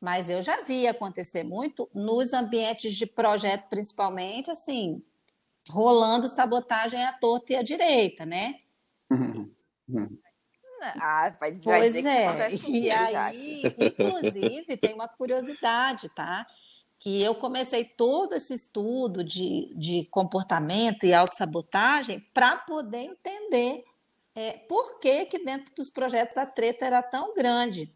Mas 0.00 0.30
eu 0.30 0.40
já 0.40 0.62
vi 0.62 0.86
acontecer 0.86 1.44
muito 1.44 1.88
nos 1.94 2.32
ambientes 2.32 2.94
de 2.94 3.06
projeto, 3.06 3.68
principalmente, 3.68 4.50
assim, 4.50 5.02
rolando 5.68 6.28
sabotagem 6.28 7.04
à 7.04 7.12
torta 7.12 7.52
e 7.52 7.56
à 7.56 7.62
direita, 7.62 8.24
né? 8.24 8.60
Uhum. 9.10 9.50
Uhum. 9.88 10.18
Ah, 10.98 11.28
vai, 11.38 11.54
pois 11.62 11.94
é. 11.94 12.48
E 12.66 12.90
aí, 12.90 13.62
inclusive, 13.78 14.76
tem 14.78 14.94
uma 14.94 15.08
curiosidade, 15.08 16.08
tá? 16.14 16.46
Que 17.00 17.20
eu 17.22 17.34
comecei 17.34 17.84
todo 17.84 18.34
esse 18.34 18.54
estudo 18.54 19.24
de, 19.24 19.70
de 19.76 20.04
comportamento 20.10 21.04
e 21.04 21.12
autossabotagem 21.12 22.20
para 22.32 22.56
poder 22.56 22.98
entender 22.98 23.84
é, 24.34 24.52
por 24.68 25.00
que, 25.00 25.26
que 25.26 25.44
dentro 25.44 25.74
dos 25.74 25.90
projetos 25.90 26.36
a 26.36 26.46
treta 26.46 26.84
era 26.84 27.02
tão 27.02 27.34
grande. 27.34 27.92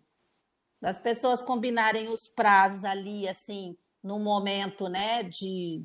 Das 0.81 0.99
pessoas 0.99 1.43
combinarem 1.43 2.09
os 2.09 2.29
prazos 2.35 2.85
ali, 2.85 3.29
assim, 3.29 3.77
no 4.03 4.19
momento 4.19 4.89
né, 4.89 5.23
de, 5.23 5.83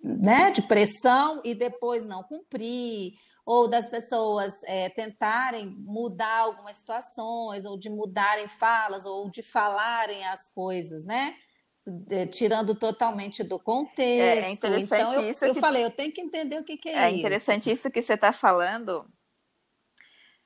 né, 0.00 0.50
de 0.50 0.62
pressão 0.62 1.40
e 1.44 1.54
depois 1.54 2.06
não 2.06 2.22
cumprir, 2.22 3.14
ou 3.44 3.66
das 3.66 3.88
pessoas 3.88 4.52
é, 4.64 4.90
tentarem 4.90 5.66
mudar 5.66 6.40
algumas 6.40 6.76
situações, 6.76 7.64
ou 7.64 7.78
de 7.78 7.88
mudarem 7.88 8.46
falas, 8.46 9.06
ou 9.06 9.30
de 9.30 9.42
falarem 9.42 10.24
as 10.26 10.48
coisas, 10.52 11.02
né? 11.04 11.34
É, 12.10 12.26
tirando 12.26 12.74
totalmente 12.74 13.42
do 13.42 13.58
contexto. 13.58 14.00
É, 14.02 14.40
é 14.40 14.50
interessante 14.50 15.10
então, 15.10 15.22
eu, 15.22 15.30
isso 15.30 15.44
eu 15.44 15.54
que... 15.54 15.60
falei, 15.60 15.84
eu 15.84 15.90
tenho 15.90 16.12
que 16.12 16.20
entender 16.20 16.58
o 16.58 16.64
que, 16.64 16.76
que 16.76 16.88
é, 16.88 16.92
é 16.92 17.06
isso. 17.08 17.16
É 17.16 17.18
interessante 17.18 17.70
isso 17.70 17.90
que 17.90 18.02
você 18.02 18.14
está 18.14 18.32
falando. 18.32 19.06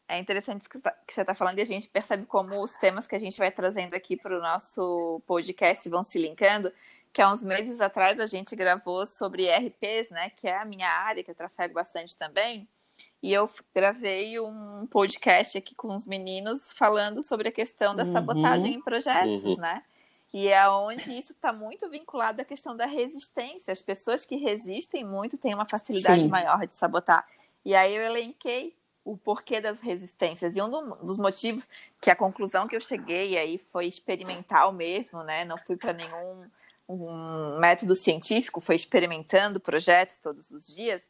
É 0.09 0.19
interessante 0.19 0.61
isso 0.61 0.71
que 0.71 0.79
você 1.13 1.23
está 1.23 1.35
falando 1.35 1.59
e 1.59 1.63
a 1.63 1.67
gente 1.67 1.89
percebe 1.89 2.27
como 2.27 2.63
os 2.63 2.73
temas 2.75 3.07
que 3.07 3.17
a 3.17 3.19
gente 3.19 3.37
vai 3.39 3.51
trazendo 3.51 3.95
aqui 3.95 4.17
para 4.17 4.39
o 4.39 4.43
nosso 4.43 5.21
podcast 5.27 5.89
vão 5.89 6.05
se 6.05 6.19
linkando. 6.19 6.73
Que 7.13 7.21
há 7.21 7.33
uns 7.33 7.43
meses 7.43 7.81
atrás 7.81 8.21
a 8.21 8.27
gente 8.27 8.55
gravou 8.55 9.05
sobre 9.07 9.51
RPs, 9.51 10.11
né? 10.11 10.31
Que 10.31 10.49
é 10.49 10.57
a 10.57 10.65
minha 10.65 10.89
área, 10.89 11.25
que 11.25 11.31
eu 11.31 11.35
trafego 11.35 11.75
bastante 11.75 12.17
também. 12.17 12.69
E 13.23 13.33
eu 13.33 13.51
gravei 13.75 14.39
um 14.39 14.87
podcast 14.87 15.59
aqui 15.59 15.75
com 15.75 15.95
os 15.95 16.07
meninos 16.07 16.73
falando 16.73 17.21
sobre 17.23 17.49
a 17.49 17.53
questão 17.53 17.97
da 17.97 18.05
uhum. 18.05 18.13
sabotagem 18.13 18.75
em 18.75 18.81
projetos, 18.81 19.45
uhum. 19.45 19.57
né? 19.57 19.83
E 20.33 20.49
é 20.49 20.69
onde 20.69 21.17
isso 21.19 21.33
está 21.33 21.53
muito 21.53 21.89
vinculado 21.91 22.41
à 22.41 22.45
questão 22.45 22.77
da 22.77 22.87
resistência. 22.87 23.71
As 23.71 23.83
pessoas 23.83 24.25
que 24.25 24.37
resistem 24.37 25.05
muito 25.05 25.37
têm 25.37 25.55
uma 25.55 25.67
facilidade 25.67 26.23
Sim. 26.23 26.29
maior 26.29 26.67
de 26.67 26.75
sabotar. 26.75 27.27
E 27.65 27.75
aí 27.75 27.95
eu 27.95 28.03
elenquei 28.03 28.75
o 29.05 29.17
porquê 29.17 29.61
das 29.61 29.81
resistências. 29.81 30.57
E 30.57 30.62
um 30.62 30.71
dos 31.03 31.19
motivos 31.19 31.69
que 32.01 32.11
a 32.11 32.17
conclusão 32.17 32.67
que 32.67 32.75
eu 32.75 32.81
cheguei 32.81 33.37
aí 33.37 33.59
foi 33.59 33.87
experimental 33.87 34.73
mesmo, 34.73 35.23
né? 35.23 35.45
Não 35.45 35.59
fui 35.59 35.77
para 35.77 35.93
nenhum 35.93 36.47
um 36.89 37.59
método 37.59 37.95
científico, 37.95 38.61
foi 38.61 38.75
experimentando 38.75 39.61
projetos 39.61 40.19
todos 40.19 40.51
os 40.51 40.67
dias 40.67 41.03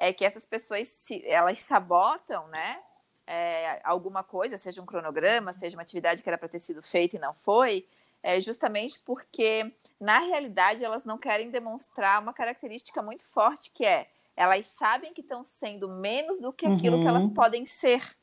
é 0.00 0.14
que 0.14 0.24
essas 0.24 0.46
pessoas 0.46 0.88
se, 0.88 1.22
elas 1.26 1.60
sabotam, 1.60 2.48
né? 2.48 2.80
É, 3.26 3.80
alguma 3.84 4.24
coisa, 4.24 4.58
seja 4.58 4.82
um 4.82 4.86
cronograma, 4.86 5.52
seja 5.52 5.76
uma 5.76 5.82
atividade 5.82 6.20
que 6.20 6.28
era 6.28 6.38
para 6.38 6.48
ter 6.48 6.58
sido 6.58 6.82
feita 6.82 7.14
e 7.14 7.18
não 7.18 7.32
foi, 7.32 7.86
é 8.22 8.40
justamente 8.40 9.00
porque 9.00 9.72
na 10.00 10.20
realidade 10.20 10.84
elas 10.84 11.04
não 11.04 11.18
querem 11.18 11.50
demonstrar 11.50 12.20
uma 12.20 12.32
característica 12.32 13.02
muito 13.02 13.24
forte 13.26 13.70
que 13.70 13.84
é 13.84 14.08
elas 14.36 14.66
sabem 14.68 15.12
que 15.12 15.20
estão 15.20 15.44
sendo 15.44 15.88
menos 15.88 16.38
do 16.38 16.52
que 16.52 16.64
aquilo 16.64 16.96
uhum. 16.96 17.02
que 17.02 17.08
elas 17.08 17.24
uhum. 17.24 17.34
podem 17.34 17.66
ser, 17.66 18.16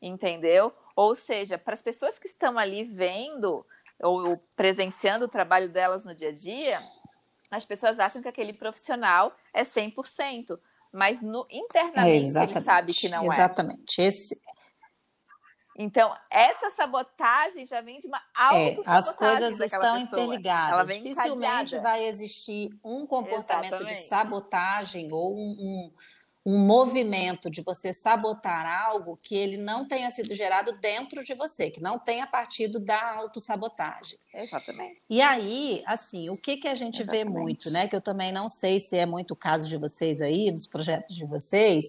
entendeu? 0.00 0.72
Ou 0.96 1.14
seja, 1.14 1.58
para 1.58 1.74
as 1.74 1.82
pessoas 1.82 2.18
que 2.18 2.26
estão 2.26 2.56
ali 2.56 2.84
vendo 2.84 3.66
ou 4.00 4.40
presenciando 4.56 5.26
o 5.26 5.28
trabalho 5.28 5.68
delas 5.68 6.06
no 6.06 6.14
dia 6.14 6.30
a 6.30 6.32
dia, 6.32 6.82
as 7.50 7.66
pessoas 7.66 7.98
acham 7.98 8.22
que 8.22 8.28
aquele 8.28 8.54
profissional 8.54 9.36
é 9.52 9.62
100% 9.62 10.58
mas 10.92 11.22
no, 11.22 11.46
internamente 11.50 12.36
é, 12.36 12.42
ele 12.42 12.60
sabe 12.60 12.92
que 12.92 13.08
não 13.08 13.24
exatamente. 13.24 13.32
é. 13.32 13.34
Exatamente. 13.34 14.02
Esse... 14.02 14.40
Então, 15.76 16.14
essa 16.30 16.70
sabotagem 16.70 17.64
já 17.64 17.80
vem 17.80 17.98
de 17.98 18.06
uma 18.06 18.20
auto 18.34 18.82
é, 18.82 18.82
As 18.84 19.10
coisas 19.10 19.58
estão 19.60 19.98
interligadas. 19.98 20.88
Dificilmente 20.88 21.76
encadeada. 21.76 21.80
vai 21.80 22.04
existir 22.04 22.70
um 22.84 23.06
comportamento 23.06 23.74
Exatamente. 23.74 23.94
de 23.94 24.06
sabotagem 24.06 25.12
ou 25.12 25.34
um, 25.34 25.50
um, 25.58 25.92
um 26.44 26.58
movimento 26.58 27.48
de 27.48 27.62
você 27.62 27.92
sabotar 27.92 28.66
algo 28.84 29.16
que 29.22 29.36
ele 29.36 29.56
não 29.56 29.86
tenha 29.86 30.10
sido 30.10 30.34
gerado 30.34 30.72
dentro 30.80 31.22
de 31.22 31.34
você, 31.34 31.70
que 31.70 31.80
não 31.80 31.98
tenha 31.98 32.26
partido 32.26 32.80
da 32.80 33.14
autossabotagem. 33.14 34.18
Exatamente. 34.34 35.00
E 35.08 35.22
aí, 35.22 35.82
assim, 35.86 36.30
o 36.30 36.36
que, 36.36 36.56
que 36.56 36.66
a 36.66 36.74
gente 36.74 37.02
Exatamente. 37.02 37.24
vê 37.24 37.30
muito, 37.30 37.70
né? 37.70 37.86
Que 37.86 37.94
eu 37.94 38.00
também 38.00 38.32
não 38.32 38.48
sei 38.48 38.80
se 38.80 38.96
é 38.96 39.06
muito 39.06 39.32
o 39.32 39.36
caso 39.36 39.68
de 39.68 39.76
vocês 39.76 40.20
aí, 40.20 40.50
dos 40.50 40.66
projetos 40.66 41.14
de 41.14 41.24
vocês, 41.24 41.84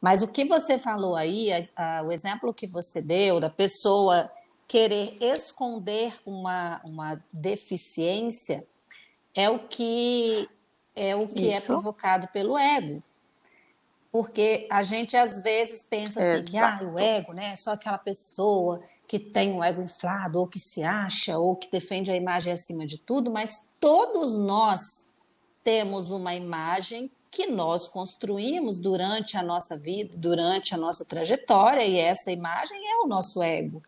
mas 0.00 0.22
o 0.22 0.28
que 0.28 0.44
você 0.46 0.78
falou 0.78 1.14
aí, 1.14 1.52
a, 1.52 1.98
a, 1.98 2.02
o 2.02 2.10
exemplo 2.10 2.54
que 2.54 2.66
você 2.66 3.02
deu 3.02 3.38
da 3.38 3.50
pessoa 3.50 4.30
querer 4.66 5.16
esconder 5.20 6.14
uma, 6.24 6.80
uma 6.86 7.22
deficiência 7.32 8.66
é 9.34 9.50
o 9.50 9.58
que 9.58 10.48
é 10.94 11.14
o 11.14 11.28
que 11.28 11.48
é 11.48 11.56
Isso. 11.56 11.64
é 11.64 11.66
provocado 11.66 12.26
pelo 12.28 12.58
ego. 12.58 13.02
Porque 14.10 14.66
a 14.70 14.82
gente 14.82 15.16
às 15.16 15.42
vezes 15.42 15.84
pensa 15.84 16.18
assim, 16.18 16.44
que 16.44 16.56
ah, 16.56 16.78
o 16.82 16.98
ego 16.98 17.32
né, 17.34 17.52
é 17.52 17.56
só 17.56 17.72
aquela 17.72 17.98
pessoa 17.98 18.80
que 19.06 19.18
tem 19.18 19.52
o 19.52 19.62
ego 19.62 19.82
inflado, 19.82 20.38
ou 20.38 20.46
que 20.46 20.58
se 20.58 20.82
acha, 20.82 21.38
ou 21.38 21.54
que 21.54 21.70
defende 21.70 22.10
a 22.10 22.16
imagem 22.16 22.52
acima 22.52 22.86
de 22.86 22.96
tudo, 22.98 23.30
mas 23.30 23.60
todos 23.78 24.36
nós 24.36 24.80
temos 25.62 26.10
uma 26.10 26.34
imagem 26.34 27.10
que 27.30 27.46
nós 27.46 27.86
construímos 27.88 28.78
durante 28.78 29.36
a 29.36 29.42
nossa 29.42 29.76
vida, 29.76 30.16
durante 30.16 30.74
a 30.74 30.78
nossa 30.78 31.04
trajetória, 31.04 31.84
e 31.84 31.98
essa 31.98 32.32
imagem 32.32 32.78
é 32.90 32.96
o 33.04 33.06
nosso 33.06 33.42
ego. 33.42 33.82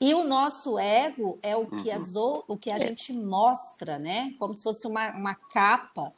E 0.00 0.12
o 0.12 0.24
nosso 0.24 0.78
ego 0.78 1.38
é 1.40 1.56
o 1.56 1.66
que, 1.66 1.90
as, 1.90 2.14
uhum. 2.16 2.42
o 2.48 2.56
que 2.58 2.70
a 2.70 2.76
é. 2.76 2.80
gente 2.80 3.12
mostra, 3.12 3.98
né? 3.98 4.34
Como 4.38 4.52
se 4.52 4.62
fosse 4.62 4.86
uma, 4.86 5.12
uma 5.12 5.34
capa 5.34 6.12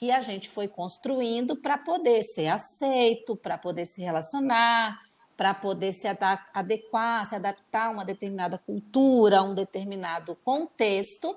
que 0.00 0.10
a 0.10 0.22
gente 0.22 0.48
foi 0.48 0.66
construindo 0.66 1.54
para 1.54 1.76
poder 1.76 2.22
ser 2.22 2.46
aceito, 2.46 3.36
para 3.36 3.58
poder 3.58 3.84
se 3.84 4.00
relacionar, 4.00 4.98
para 5.36 5.52
poder 5.52 5.92
se 5.92 6.08
adequar, 6.54 7.26
se 7.26 7.34
adaptar 7.34 7.88
a 7.88 7.90
uma 7.90 8.02
determinada 8.02 8.56
cultura, 8.56 9.40
a 9.40 9.42
um 9.42 9.54
determinado 9.54 10.34
contexto. 10.36 11.36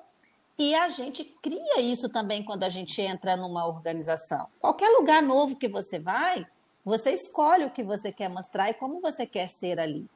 E 0.57 0.73
a 0.75 0.87
gente 0.87 1.25
cria 1.41 1.81
isso 1.81 2.07
também 2.07 2.41
quando 2.41 2.63
a 2.63 2.69
gente 2.69 3.01
entra 3.01 3.35
numa 3.35 3.67
organização. 3.67 4.47
Qualquer 4.61 4.87
lugar 4.97 5.21
novo 5.21 5.57
que 5.57 5.67
você 5.67 5.99
vai, 5.99 6.47
você 6.85 7.11
escolhe 7.11 7.65
o 7.65 7.69
que 7.69 7.83
você 7.83 8.13
quer 8.13 8.29
mostrar 8.29 8.69
e 8.69 8.73
como 8.73 9.01
você 9.01 9.25
quer 9.25 9.49
ser 9.49 9.77
ali. 9.77 10.09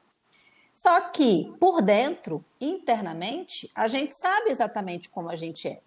Só 0.74 1.02
que 1.10 1.54
por 1.60 1.82
dentro, 1.82 2.42
internamente, 2.58 3.70
a 3.74 3.86
gente 3.88 4.14
sabe 4.18 4.48
exatamente 4.48 5.10
como 5.10 5.28
a 5.28 5.36
gente 5.36 5.68
é. 5.68 5.82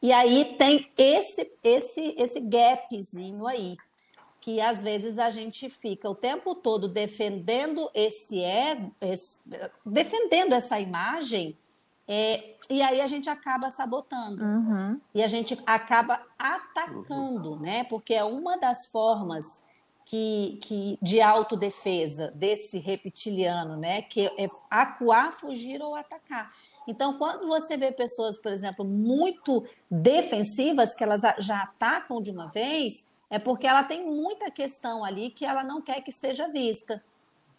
E 0.00 0.12
aí 0.12 0.56
tem 0.56 0.88
esse 0.96 1.50
esse 1.62 2.14
esse 2.16 2.40
gapzinho 2.40 3.46
aí, 3.46 3.76
que 4.40 4.60
às 4.60 4.82
vezes 4.82 5.18
a 5.18 5.30
gente 5.30 5.68
fica 5.68 6.08
o 6.08 6.14
tempo 6.14 6.54
todo 6.54 6.88
defendendo 6.88 7.90
esse 7.92 8.40
ego, 8.40 8.94
esse, 9.00 9.40
defendendo 9.84 10.52
essa 10.52 10.78
imagem, 10.78 11.58
é, 12.10 12.54
e 12.70 12.80
aí 12.80 13.02
a 13.02 13.06
gente 13.06 13.28
acaba 13.28 13.68
sabotando. 13.68 14.42
Uhum. 14.42 14.98
E 15.14 15.22
a 15.22 15.28
gente 15.28 15.58
acaba 15.66 16.24
atacando, 16.38 17.56
né? 17.56 17.84
Porque 17.84 18.14
é 18.14 18.24
uma 18.24 18.56
das 18.56 18.86
formas 18.86 19.62
que, 20.06 20.58
que 20.62 20.98
de 21.02 21.20
autodefesa 21.20 22.30
desse 22.30 22.78
reptiliano, 22.78 23.76
né? 23.76 24.00
Que 24.00 24.26
é 24.38 24.48
acuar, 24.70 25.34
fugir 25.34 25.82
ou 25.82 25.94
atacar. 25.94 26.50
Então, 26.88 27.18
quando 27.18 27.46
você 27.46 27.76
vê 27.76 27.92
pessoas, 27.92 28.38
por 28.38 28.50
exemplo, 28.50 28.82
muito 28.82 29.62
defensivas, 29.90 30.94
que 30.94 31.04
elas 31.04 31.20
já 31.38 31.62
atacam 31.62 32.22
de 32.22 32.30
uma 32.30 32.48
vez, 32.48 33.04
é 33.28 33.38
porque 33.38 33.66
ela 33.66 33.84
tem 33.84 34.06
muita 34.06 34.50
questão 34.50 35.04
ali 35.04 35.30
que 35.30 35.44
ela 35.44 35.62
não 35.62 35.82
quer 35.82 36.00
que 36.00 36.10
seja 36.10 36.48
vista. 36.48 37.04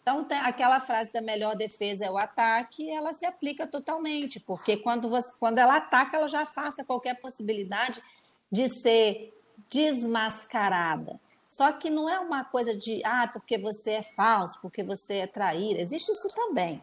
Então, 0.02 0.26
aquela 0.42 0.80
frase 0.80 1.12
da 1.12 1.22
melhor 1.22 1.54
defesa 1.54 2.06
é 2.06 2.10
o 2.10 2.18
ataque, 2.18 2.90
ela 2.90 3.12
se 3.12 3.24
aplica 3.24 3.68
totalmente, 3.68 4.40
porque 4.40 4.76
quando, 4.78 5.08
você, 5.08 5.32
quando 5.38 5.58
ela 5.58 5.76
ataca, 5.76 6.16
ela 6.16 6.28
já 6.28 6.40
afasta 6.40 6.84
qualquer 6.84 7.20
possibilidade 7.20 8.02
de 8.50 8.68
ser 8.68 9.32
desmascarada. 9.68 11.20
Só 11.46 11.70
que 11.70 11.88
não 11.88 12.08
é 12.08 12.18
uma 12.18 12.42
coisa 12.42 12.76
de, 12.76 13.00
ah, 13.04 13.28
porque 13.32 13.56
você 13.56 13.92
é 13.92 14.02
falso, 14.02 14.58
porque 14.60 14.82
você 14.82 15.18
é 15.18 15.26
traíra. 15.28 15.80
Existe 15.80 16.10
isso 16.10 16.28
também. 16.34 16.82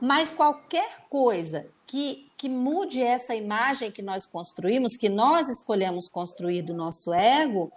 Mas 0.00 0.32
qualquer 0.32 1.06
coisa 1.08 1.68
que, 1.90 2.30
que 2.36 2.48
mude 2.48 3.02
essa 3.02 3.34
imagem 3.34 3.90
que 3.90 4.00
nós 4.00 4.24
construímos, 4.24 4.96
que 4.96 5.08
nós 5.08 5.48
escolhemos 5.48 6.08
construir 6.08 6.62
do 6.62 6.72
nosso 6.72 7.12
ego, 7.12 7.72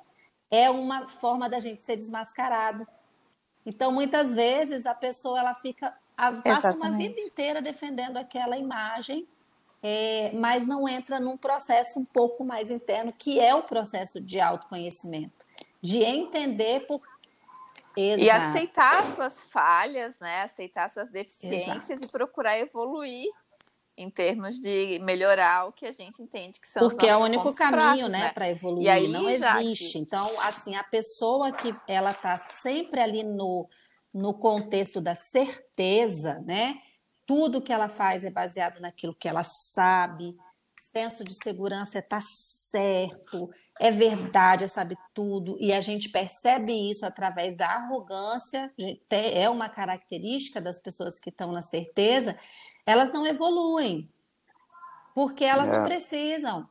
é 0.52 0.70
uma 0.70 1.08
forma 1.08 1.50
da 1.50 1.60
gente 1.60 1.82
ser 1.82 1.96
desmascarado. 1.96 2.88
Então, 3.66 3.92
muitas 3.92 4.36
vezes, 4.36 4.86
a 4.86 4.94
pessoa 4.94 5.40
ela 5.40 5.56
fica 5.56 5.98
passa 6.16 6.42
Exatamente. 6.46 6.78
uma 6.78 6.96
vida 6.96 7.20
inteira 7.22 7.60
defendendo 7.60 8.18
aquela 8.18 8.56
imagem, 8.56 9.28
é, 9.82 10.32
mas 10.36 10.68
não 10.68 10.88
entra 10.88 11.20
num 11.20 11.36
processo 11.36 12.00
um 12.00 12.06
pouco 12.06 12.46
mais 12.46 12.70
interno, 12.70 13.12
que 13.12 13.40
é 13.40 13.56
o 13.56 13.64
processo 13.64 14.22
de 14.22 14.40
autoconhecimento, 14.40 15.44
de 15.82 16.04
entender 16.04 16.82
por 16.82 17.02
Exato. 17.96 18.22
E 18.24 18.30
aceitar 18.30 19.14
suas 19.14 19.44
falhas, 19.44 20.18
né? 20.20 20.44
Aceitar 20.44 20.90
suas 20.90 21.12
deficiências 21.12 21.90
Exato. 21.92 22.08
e 22.08 22.12
procurar 22.12 22.58
evoluir 22.58 23.32
em 23.98 24.10
termos 24.10 24.60
de 24.60 25.00
melhorar 25.00 25.68
o 25.68 25.72
que 25.72 25.86
a 25.86 25.92
gente 25.92 26.22
entende 26.22 26.60
que 26.60 26.68
são 26.68 26.88
porque 26.88 27.08
é 27.08 27.16
o 27.16 27.20
único 27.20 27.54
caminho, 27.56 28.08
fracos, 28.08 28.12
né, 28.12 28.20
né? 28.26 28.32
para 28.32 28.50
evoluir. 28.50 28.90
Aí, 28.90 29.08
não 29.08 29.30
existe. 29.30 29.94
Que... 29.94 30.00
Então, 30.00 30.32
assim, 30.42 30.76
a 30.76 30.84
pessoa 30.84 31.52
que 31.52 31.74
ela 31.88 32.12
está 32.12 32.38
sempre 32.38 33.00
ali 33.00 33.24
no 33.24 33.68
no 34.14 34.34
contexto 34.34 35.02
da 35.02 35.16
certeza, 35.16 36.40
né? 36.46 36.80
Tudo 37.26 37.62
que 37.62 37.74
ela 37.74 37.90
faz 37.90 38.24
é 38.24 38.30
baseado 38.30 38.80
naquilo 38.80 39.16
que 39.16 39.28
ela 39.28 39.44
sabe. 39.44 40.36
Senso 40.80 41.24
de 41.24 41.34
segurança 41.34 41.98
é 41.98 42.02
estar 42.02 42.20
tá 42.20 42.26
certo, 42.74 43.50
é 43.80 43.92
verdade, 43.92 44.66
é 44.66 44.68
sabe 44.68 44.96
tudo, 45.14 45.56
e 45.60 45.72
a 45.72 45.80
gente 45.80 46.10
percebe 46.10 46.74
isso 46.90 47.06
através 47.06 47.56
da 47.56 47.68
arrogância, 47.68 48.72
é 49.10 49.48
uma 49.48 49.70
característica 49.70 50.60
das 50.60 50.80
pessoas 50.80 51.20
que 51.20 51.30
estão 51.30 51.52
na 51.52 51.62
certeza, 51.62 52.38
elas 52.86 53.12
não 53.12 53.26
evoluem, 53.26 54.10
porque 55.16 55.44
elas 55.44 55.70
é. 55.70 55.78
não 55.78 55.84
precisam, 55.84 56.68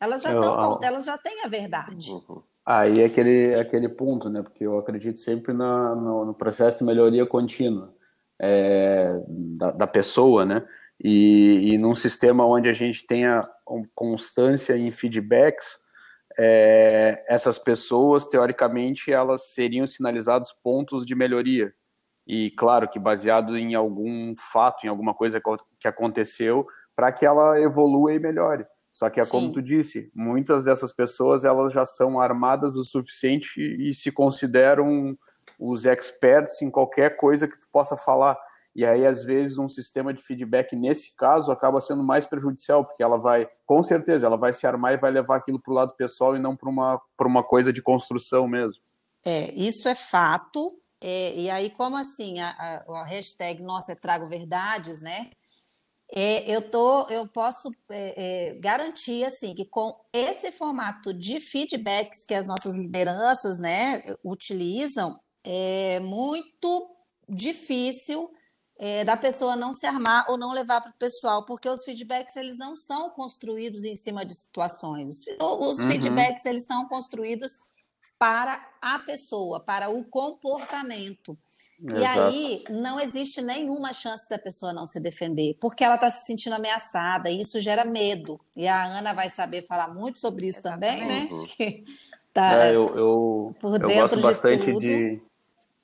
elas 0.00 0.22
já, 0.22 0.34
estão, 0.34 0.80
elas 0.82 1.04
já 1.04 1.18
têm 1.18 1.44
a 1.44 1.48
verdade. 1.48 2.10
Uhum. 2.10 2.42
Aí 2.66 3.02
é 3.02 3.04
aquele, 3.04 3.54
aquele 3.54 3.88
ponto, 3.88 4.30
né? 4.30 4.42
Porque 4.42 4.64
eu 4.64 4.78
acredito 4.78 5.18
sempre 5.18 5.52
na, 5.52 5.94
no, 5.94 6.24
no 6.24 6.34
processo 6.34 6.78
de 6.78 6.84
melhoria 6.84 7.26
contínua 7.26 7.94
é, 8.40 9.20
da, 9.28 9.70
da 9.72 9.86
pessoa, 9.86 10.44
né? 10.44 10.66
E, 11.02 11.72
e 11.74 11.78
num 11.78 11.94
sistema 11.94 12.46
onde 12.46 12.68
a 12.68 12.72
gente 12.72 13.06
tenha 13.06 13.46
constância 13.94 14.76
em 14.76 14.90
feedbacks, 14.90 15.76
é, 16.38 17.24
essas 17.28 17.58
pessoas, 17.58 18.26
teoricamente, 18.26 19.12
elas 19.12 19.52
seriam 19.52 19.86
sinalizados 19.86 20.54
pontos 20.62 21.04
de 21.04 21.14
melhoria. 21.14 21.72
E 22.26 22.50
claro 22.52 22.88
que 22.88 22.98
baseado 22.98 23.56
em 23.56 23.74
algum 23.74 24.34
fato, 24.52 24.86
em 24.86 24.88
alguma 24.88 25.14
coisa 25.14 25.40
que 25.78 25.88
aconteceu, 25.88 26.66
para 26.96 27.12
que 27.12 27.26
ela 27.26 27.60
evolua 27.60 28.14
e 28.14 28.18
melhore. 28.18 28.64
Só 28.92 29.10
que 29.10 29.20
é 29.20 29.24
Sim. 29.24 29.30
como 29.30 29.52
tu 29.52 29.60
disse, 29.60 30.10
muitas 30.14 30.62
dessas 30.62 30.92
pessoas 30.92 31.44
elas 31.44 31.72
já 31.72 31.84
são 31.84 32.20
armadas 32.20 32.76
o 32.76 32.84
suficiente 32.84 33.60
e 33.60 33.92
se 33.92 34.12
consideram 34.12 35.18
os 35.58 35.84
experts 35.84 36.62
em 36.62 36.70
qualquer 36.70 37.16
coisa 37.16 37.48
que 37.48 37.58
tu 37.58 37.66
possa 37.72 37.96
falar. 37.96 38.38
E 38.74 38.84
aí, 38.84 39.06
às 39.06 39.22
vezes, 39.22 39.56
um 39.56 39.68
sistema 39.68 40.12
de 40.12 40.22
feedback, 40.22 40.74
nesse 40.74 41.14
caso, 41.16 41.52
acaba 41.52 41.80
sendo 41.80 42.02
mais 42.02 42.26
prejudicial, 42.26 42.84
porque 42.84 43.02
ela 43.04 43.16
vai, 43.18 43.48
com 43.64 43.82
certeza, 43.82 44.26
ela 44.26 44.36
vai 44.36 44.52
se 44.52 44.66
armar 44.66 44.94
e 44.94 44.96
vai 44.96 45.12
levar 45.12 45.36
aquilo 45.36 45.60
para 45.60 45.72
o 45.72 45.76
lado 45.76 45.94
pessoal 45.96 46.34
e 46.34 46.40
não 46.40 46.56
para 46.56 46.68
uma, 46.68 47.00
uma 47.20 47.42
coisa 47.44 47.72
de 47.72 47.80
construção 47.80 48.48
mesmo. 48.48 48.82
É, 49.24 49.52
isso 49.54 49.88
é 49.88 49.94
fato. 49.94 50.72
É, 51.06 51.38
e 51.38 51.50
aí, 51.50 51.68
como 51.68 51.98
assim, 51.98 52.40
a, 52.40 52.82
a, 52.88 53.04
hashtag 53.04 53.62
Nossa, 53.62 53.92
é 53.92 53.94
trago 53.94 54.26
verdades, 54.26 55.02
né? 55.02 55.28
É, 56.10 56.50
eu, 56.50 56.70
tô, 56.70 57.06
eu 57.08 57.28
posso 57.28 57.70
é, 57.90 58.52
é, 58.52 58.54
garantir 58.54 59.22
assim 59.22 59.54
que 59.54 59.66
com 59.66 59.94
esse 60.10 60.50
formato 60.50 61.12
de 61.12 61.40
feedbacks 61.40 62.24
que 62.24 62.32
as 62.32 62.46
nossas 62.46 62.74
lideranças 62.74 63.58
né, 63.58 64.02
utilizam, 64.24 65.20
é 65.42 66.00
muito 66.00 66.90
difícil 67.28 68.30
é, 68.78 69.04
da 69.04 69.16
pessoa 69.16 69.56
não 69.56 69.74
se 69.74 69.84
armar 69.84 70.24
ou 70.30 70.38
não 70.38 70.52
levar 70.52 70.80
para 70.80 70.90
o 70.90 70.98
pessoal, 70.98 71.44
porque 71.44 71.68
os 71.68 71.84
feedbacks 71.84 72.34
eles 72.36 72.56
não 72.56 72.76
são 72.76 73.10
construídos 73.10 73.84
em 73.84 73.94
cima 73.94 74.24
de 74.24 74.34
situações. 74.34 75.24
Os 75.38 75.78
uhum. 75.78 75.90
feedbacks 75.90 76.46
eles 76.46 76.64
são 76.64 76.88
construídos 76.88 77.58
para 78.24 78.58
a 78.80 78.98
pessoa, 79.00 79.60
para 79.60 79.90
o 79.90 80.02
comportamento. 80.02 81.36
Exato. 81.78 82.00
E 82.00 82.06
aí 82.06 82.64
não 82.70 82.98
existe 82.98 83.42
nenhuma 83.42 83.92
chance 83.92 84.26
da 84.30 84.38
pessoa 84.38 84.72
não 84.72 84.86
se 84.86 84.98
defender, 84.98 85.58
porque 85.60 85.84
ela 85.84 85.96
está 85.96 86.08
se 86.08 86.24
sentindo 86.24 86.54
ameaçada, 86.54 87.28
e 87.28 87.38
isso 87.38 87.60
gera 87.60 87.84
medo. 87.84 88.40
E 88.56 88.66
a 88.66 88.82
Ana 88.82 89.12
vai 89.12 89.28
saber 89.28 89.60
falar 89.66 89.92
muito 89.92 90.20
sobre 90.20 90.46
isso 90.46 90.60
Exatamente. 90.60 91.00
também, 91.00 91.28
né? 91.28 91.44
Que 91.54 91.84
tá 92.32 92.64
é, 92.64 92.70
eu, 92.70 92.96
eu, 92.96 93.56
eu 93.62 93.78
gosto 93.80 94.18
bastante 94.20 94.72
de, 94.72 94.80
de, 94.80 95.22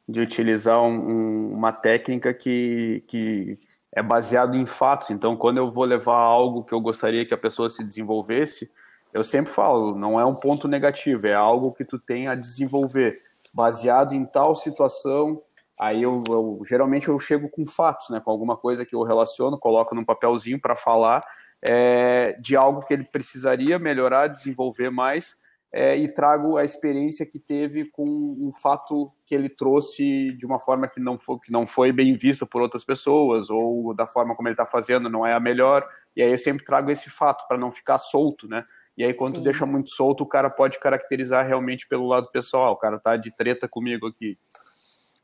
de 0.09 0.20
utilizar 0.20 0.83
um, 0.83 0.94
um, 0.94 1.53
uma 1.53 1.74
técnica 1.74 2.33
que, 2.33 3.05
que 3.07 3.59
é 3.92 4.03
baseado 4.03 4.57
em 4.57 4.64
fatos. 4.64 5.11
Então, 5.11 5.37
quando 5.37 5.59
eu 5.59 5.70
vou 5.70 5.85
levar 5.85 6.16
algo 6.16 6.64
que 6.64 6.72
eu 6.72 6.81
gostaria 6.81 7.26
que 7.26 7.35
a 7.35 7.38
pessoa 7.38 7.68
se 7.68 7.85
desenvolvesse, 7.85 8.70
eu 9.12 9.24
sempre 9.24 9.52
falo, 9.52 9.96
não 9.96 10.18
é 10.18 10.24
um 10.24 10.34
ponto 10.34 10.68
negativo, 10.68 11.26
é 11.26 11.34
algo 11.34 11.72
que 11.72 11.84
tu 11.84 11.98
tem 11.98 12.28
a 12.28 12.34
desenvolver, 12.34 13.16
baseado 13.52 14.12
em 14.12 14.24
tal 14.24 14.54
situação. 14.54 15.42
Aí 15.78 16.02
eu, 16.02 16.22
eu 16.28 16.62
geralmente 16.66 17.08
eu 17.08 17.18
chego 17.18 17.48
com 17.48 17.66
fatos, 17.66 18.10
né, 18.10 18.20
com 18.20 18.30
alguma 18.30 18.56
coisa 18.56 18.84
que 18.84 18.94
eu 18.94 19.02
relaciono, 19.02 19.58
coloco 19.58 19.94
num 19.94 20.04
papelzinho 20.04 20.60
para 20.60 20.76
falar 20.76 21.20
é, 21.66 22.36
de 22.40 22.56
algo 22.56 22.84
que 22.84 22.94
ele 22.94 23.04
precisaria 23.04 23.78
melhorar, 23.78 24.28
desenvolver 24.28 24.90
mais, 24.90 25.36
é, 25.72 25.96
e 25.96 26.08
trago 26.08 26.56
a 26.56 26.64
experiência 26.64 27.24
que 27.24 27.38
teve 27.38 27.84
com 27.84 28.04
um 28.04 28.52
fato 28.52 29.12
que 29.24 29.34
ele 29.34 29.48
trouxe 29.48 30.32
de 30.32 30.44
uma 30.44 30.58
forma 30.58 30.88
que 30.88 30.98
não 30.98 31.16
foi, 31.16 31.38
que 31.38 31.52
não 31.52 31.66
foi 31.66 31.92
bem 31.92 32.14
vista 32.16 32.44
por 32.44 32.60
outras 32.60 32.84
pessoas, 32.84 33.50
ou 33.50 33.94
da 33.94 34.06
forma 34.06 34.34
como 34.34 34.48
ele 34.48 34.54
está 34.54 34.66
fazendo 34.66 35.08
não 35.08 35.24
é 35.24 35.32
a 35.32 35.40
melhor, 35.40 35.86
e 36.16 36.22
aí 36.22 36.30
eu 36.30 36.38
sempre 36.38 36.64
trago 36.64 36.90
esse 36.90 37.08
fato 37.08 37.46
para 37.46 37.56
não 37.56 37.70
ficar 37.70 37.98
solto, 37.98 38.48
né? 38.48 38.64
E 39.00 39.04
aí, 39.04 39.14
quando 39.14 39.36
tu 39.36 39.40
deixa 39.40 39.64
muito 39.64 39.88
solto, 39.88 40.24
o 40.24 40.26
cara 40.26 40.50
pode 40.50 40.78
caracterizar 40.78 41.46
realmente 41.46 41.88
pelo 41.88 42.06
lado 42.06 42.30
pessoal. 42.30 42.74
O 42.74 42.76
cara 42.76 42.98
tá 43.00 43.16
de 43.16 43.34
treta 43.34 43.66
comigo 43.66 44.06
aqui. 44.06 44.36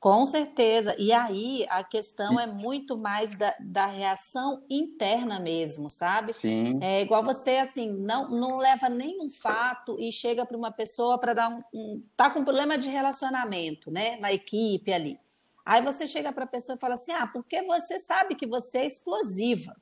Com 0.00 0.24
certeza. 0.24 0.96
E 0.98 1.12
aí 1.12 1.66
a 1.68 1.84
questão 1.84 2.40
é 2.40 2.46
muito 2.46 2.96
mais 2.96 3.34
da, 3.34 3.54
da 3.60 3.84
reação 3.84 4.64
interna 4.70 5.38
mesmo, 5.38 5.90
sabe? 5.90 6.32
Sim. 6.32 6.78
É 6.80 7.02
igual 7.02 7.22
você, 7.22 7.58
assim, 7.58 7.98
não, 7.98 8.30
não 8.30 8.56
leva 8.56 8.88
nenhum 8.88 9.28
fato 9.28 9.94
e 10.00 10.10
chega 10.10 10.46
para 10.46 10.56
uma 10.56 10.72
pessoa 10.72 11.18
para 11.18 11.34
dar 11.34 11.50
um, 11.50 11.60
um. 11.74 12.00
tá 12.16 12.30
com 12.30 12.42
problema 12.42 12.78
de 12.78 12.88
relacionamento, 12.88 13.90
né? 13.90 14.16
Na 14.20 14.32
equipe 14.32 14.90
ali. 14.90 15.20
Aí 15.66 15.82
você 15.82 16.08
chega 16.08 16.32
para 16.32 16.44
a 16.44 16.48
pessoa 16.48 16.76
e 16.76 16.80
fala 16.80 16.94
assim: 16.94 17.12
ah, 17.12 17.26
porque 17.26 17.60
você 17.60 18.00
sabe 18.00 18.36
que 18.36 18.46
você 18.46 18.78
é 18.78 18.86
explosiva. 18.86 19.76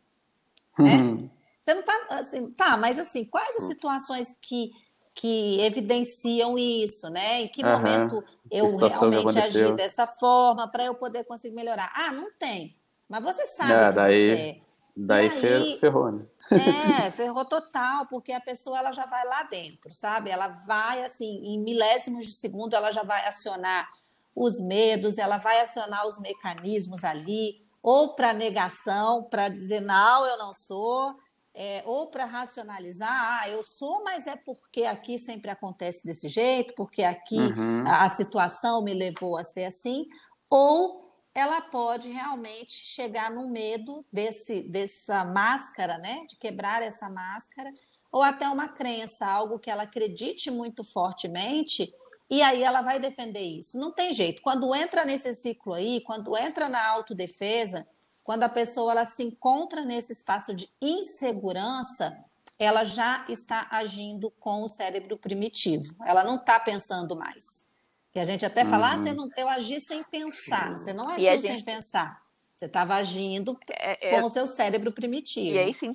Né? 0.77 0.97
Uhum. 0.97 1.31
Você 1.65 1.73
não 1.73 1.83
tá 1.83 2.07
assim, 2.11 2.51
tá, 2.51 2.77
mas 2.77 2.99
assim, 2.99 3.25
quais 3.25 3.57
as 3.57 3.65
hum. 3.65 3.69
situações 3.69 4.37
que 4.43 4.71
que 5.17 5.61
evidenciam 5.61 6.59
isso, 6.59 7.09
né? 7.09 7.43
Em 7.43 7.49
que 7.49 7.65
uhum. 7.65 7.71
momento 7.71 8.25
eu 8.51 8.77
realmente 8.77 9.39
agi 9.39 9.73
dessa 9.75 10.09
forma 10.09 10.69
para 10.69 10.85
eu 10.85 10.95
poder 10.97 11.23
conseguir 11.25 11.55
melhorar? 11.55 11.93
Ah, 11.95 12.11
não 12.11 12.33
tem. 12.33 12.77
Mas 13.09 13.23
você 13.23 13.47
sabe 13.47 13.73
é, 13.73 13.89
que 13.89 13.95
daí, 13.95 14.29
você 14.29 14.35
é. 14.35 14.61
Daí 14.97 15.29
aí, 15.29 15.79
ferrou, 15.79 16.11
né? 16.11 16.27
É, 16.51 17.11
ferrou 17.13 17.45
total, 17.45 18.07
porque 18.07 18.33
a 18.33 18.41
pessoa 18.41 18.77
ela 18.77 18.91
já 18.91 19.07
vai 19.07 19.25
lá 19.25 19.45
dentro, 19.45 19.95
sabe? 19.95 20.31
Ela 20.31 20.49
vai 20.49 21.05
assim, 21.05 21.41
em 21.45 21.63
milésimos 21.63 22.27
de 22.27 22.33
segundo, 22.33 22.75
ela 22.75 22.91
já 22.91 23.05
vai 23.05 23.25
acionar 23.25 23.89
os 24.35 24.59
medos, 24.59 25.17
ela 25.17 25.37
vai 25.37 25.61
acionar 25.61 26.09
os 26.09 26.19
mecanismos 26.19 27.05
ali, 27.05 27.65
ou 27.81 28.17
para 28.17 28.33
negação, 28.33 29.23
para 29.23 29.49
dizer 29.49 29.81
não, 29.81 30.27
eu 30.27 30.39
não 30.39 30.53
sou, 30.53 31.15
é, 31.55 31.83
ou 31.87 32.09
para 32.09 32.25
racionalizar, 32.25 33.11
ah, 33.11 33.49
eu 33.49 33.63
sou, 33.63 34.03
mas 34.03 34.27
é 34.27 34.35
porque 34.35 34.85
aqui 34.85 35.19
sempre 35.19 35.51
acontece 35.51 36.05
desse 36.05 36.29
jeito, 36.29 36.75
porque 36.75 37.05
aqui 37.05 37.39
uhum. 37.39 37.87
a, 37.87 38.05
a 38.05 38.09
situação 38.09 38.83
me 38.83 38.93
levou 38.93 39.37
a 39.37 39.45
ser 39.45 39.65
assim, 39.67 40.05
ou 40.51 41.01
ela 41.33 41.61
pode 41.61 42.09
realmente 42.11 42.75
chegar 42.75 43.31
no 43.31 43.49
medo 43.49 44.05
desse, 44.13 44.63
dessa 44.69 45.25
máscara, 45.25 45.99
né, 45.99 46.25
de 46.29 46.37
quebrar 46.37 46.83
essa 46.83 47.09
máscara, 47.09 47.73
ou 48.11 48.23
até 48.23 48.49
uma 48.49 48.69
crença, 48.69 49.27
algo 49.27 49.59
que 49.59 49.71
ela 49.71 49.85
acredite 49.85 50.51
muito 50.51 50.85
fortemente, 50.85 51.93
e 52.31 52.41
aí 52.43 52.63
ela 52.63 52.83
vai 52.83 52.99
defender 52.99 53.43
isso. 53.43 53.79
Não 53.79 53.93
tem 53.93 54.13
jeito. 54.13 54.43
Quando 54.43 54.75
entra 54.75 55.05
nesse 55.05 55.35
ciclo 55.35 55.75
aí, 55.75 56.01
quando 56.01 56.37
entra 56.37 56.69
na 56.69 56.85
autodefesa, 56.89 57.87
quando 58.25 58.43
a 58.43 58.49
pessoa 58.49 58.91
ela 58.91 59.05
se 59.05 59.23
encontra 59.23 59.85
nesse 59.85 60.13
espaço 60.13 60.55
de 60.55 60.69
insegurança, 60.81 62.19
ela 62.59 62.83
já 62.83 63.27
está 63.29 63.69
agindo 63.71 64.31
com 64.31 64.63
o 64.63 64.69
cérebro 64.69 65.19
primitivo. 65.19 65.95
Ela 66.07 66.25
não 66.25 66.37
está 66.37 66.59
pensando 66.59 67.15
mais. 67.15 67.67
Que 68.11 68.19
a 68.19 68.25
gente 68.25 68.47
até 68.47 68.65
fala, 68.65 68.97
uhum. 68.97 69.09
ah, 69.09 69.15
não, 69.15 69.31
eu 69.37 69.49
agi 69.49 69.79
sem 69.79 70.03
pensar. 70.05 70.73
Você 70.73 70.95
não 70.95 71.09
agiu 71.09 71.39
gente... 71.39 71.43
sem 71.43 71.63
pensar. 71.63 72.25
Você 72.57 72.65
estava 72.65 72.95
agindo 72.95 73.59
é, 73.69 74.09
é... 74.09 74.21
com 74.21 74.27
o 74.27 74.31
seu 74.31 74.47
cérebro 74.47 74.91
primitivo. 74.91 75.57
E 75.57 75.59
aí 75.59 75.75
sim. 75.75 75.93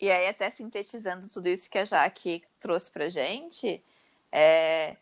E 0.00 0.10
aí, 0.10 0.28
até 0.28 0.50
sintetizando 0.50 1.26
tudo 1.28 1.48
isso 1.48 1.68
que 1.70 1.78
a 1.78 1.84
Jaque 1.84 2.44
trouxe 2.60 2.90
pra 2.90 3.08
gente, 3.08 3.82
é, 4.30 4.96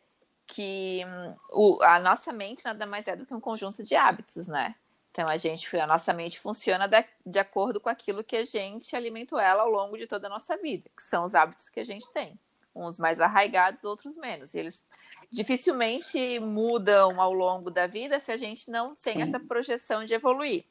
que 0.46 1.02
hum, 1.04 1.34
o, 1.52 1.82
a 1.82 1.98
nossa 1.98 2.32
mente 2.32 2.64
nada 2.64 2.86
mais 2.86 3.06
é 3.08 3.16
do 3.16 3.26
que 3.26 3.34
um 3.34 3.40
conjunto 3.40 3.82
de 3.82 3.94
hábitos, 3.94 4.46
né? 4.46 4.74
Então 5.10 5.28
a 5.28 5.36
gente, 5.36 5.74
a 5.78 5.86
nossa 5.86 6.12
mente 6.12 6.38
funciona 6.38 6.86
de, 6.86 7.02
de 7.24 7.38
acordo 7.38 7.80
com 7.80 7.88
aquilo 7.88 8.22
que 8.22 8.36
a 8.36 8.44
gente 8.44 8.94
alimentou 8.94 9.38
ela 9.38 9.62
ao 9.62 9.70
longo 9.70 9.96
de 9.96 10.06
toda 10.06 10.26
a 10.26 10.30
nossa 10.30 10.56
vida, 10.58 10.90
que 10.94 11.02
são 11.02 11.24
os 11.24 11.34
hábitos 11.34 11.70
que 11.70 11.80
a 11.80 11.84
gente 11.84 12.10
tem, 12.10 12.38
uns 12.74 12.98
mais 12.98 13.18
arraigados, 13.18 13.82
outros 13.82 14.14
menos. 14.16 14.54
E 14.54 14.58
eles 14.58 14.86
dificilmente 15.30 16.38
mudam 16.38 17.18
ao 17.18 17.32
longo 17.32 17.70
da 17.70 17.86
vida 17.86 18.20
se 18.20 18.30
a 18.30 18.36
gente 18.36 18.70
não 18.70 18.94
tem 18.94 19.16
Sim. 19.16 19.22
essa 19.22 19.40
projeção 19.40 20.04
de 20.04 20.12
evoluir. 20.12 20.66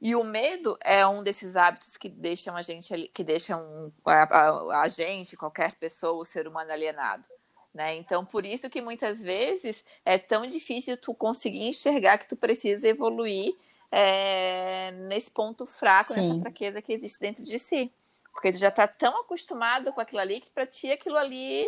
E 0.00 0.14
o 0.14 0.22
medo 0.22 0.78
é 0.80 1.04
um 1.06 1.22
desses 1.22 1.56
hábitos 1.56 1.96
que 1.96 2.08
deixam 2.08 2.56
a 2.56 2.62
gente 2.62 3.08
que 3.08 3.24
deixam 3.24 3.92
a, 4.04 4.22
a, 4.22 4.82
a 4.82 4.88
gente, 4.88 5.36
qualquer 5.36 5.72
pessoa, 5.76 6.20
o 6.20 6.24
ser 6.24 6.46
humano 6.46 6.70
alienado. 6.70 7.28
Né? 7.74 7.96
Então, 7.96 8.24
por 8.24 8.46
isso 8.46 8.70
que 8.70 8.80
muitas 8.80 9.20
vezes 9.20 9.84
é 10.04 10.16
tão 10.16 10.46
difícil 10.46 10.96
tu 10.96 11.12
conseguir 11.12 11.66
enxergar 11.66 12.18
que 12.18 12.28
tu 12.28 12.36
precisa 12.36 12.86
evoluir 12.86 13.52
é, 13.90 14.92
nesse 15.08 15.28
ponto 15.28 15.66
fraco, 15.66 16.12
Sim. 16.12 16.20
nessa 16.20 16.40
fraqueza 16.40 16.80
que 16.80 16.92
existe 16.92 17.18
dentro 17.18 17.42
de 17.42 17.58
si. 17.58 17.92
Porque 18.32 18.52
tu 18.52 18.58
já 18.58 18.68
está 18.68 18.86
tão 18.86 19.20
acostumado 19.20 19.92
com 19.92 20.00
aquilo 20.00 20.20
ali 20.20 20.40
que 20.40 20.50
para 20.50 20.66
ti 20.66 20.90
aquilo 20.90 21.16
ali 21.16 21.66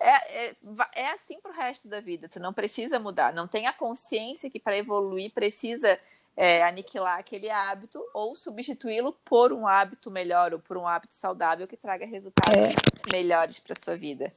é, 0.00 0.48
é, 0.48 0.56
é 0.94 1.10
assim 1.12 1.40
para 1.40 1.52
o 1.52 1.54
resto 1.54 1.88
da 1.88 2.00
vida. 2.00 2.28
Tu 2.28 2.40
não 2.40 2.52
precisa 2.52 2.98
mudar. 2.98 3.32
Não 3.32 3.46
tem 3.46 3.68
a 3.68 3.72
consciência 3.72 4.50
que 4.50 4.58
para 4.58 4.76
evoluir 4.76 5.32
precisa 5.32 5.98
é, 6.36 6.64
aniquilar 6.64 7.18
aquele 7.18 7.48
hábito 7.48 8.04
ou 8.12 8.34
substituí-lo 8.34 9.12
por 9.24 9.52
um 9.52 9.66
hábito 9.66 10.10
melhor 10.10 10.52
ou 10.52 10.58
por 10.58 10.76
um 10.76 10.86
hábito 10.86 11.12
saudável 11.12 11.66
que 11.66 11.76
traga 11.76 12.06
resultados 12.06 12.54
é. 12.54 13.16
melhores 13.16 13.58
para 13.60 13.74
sua 13.74 13.96
vida. 13.96 14.32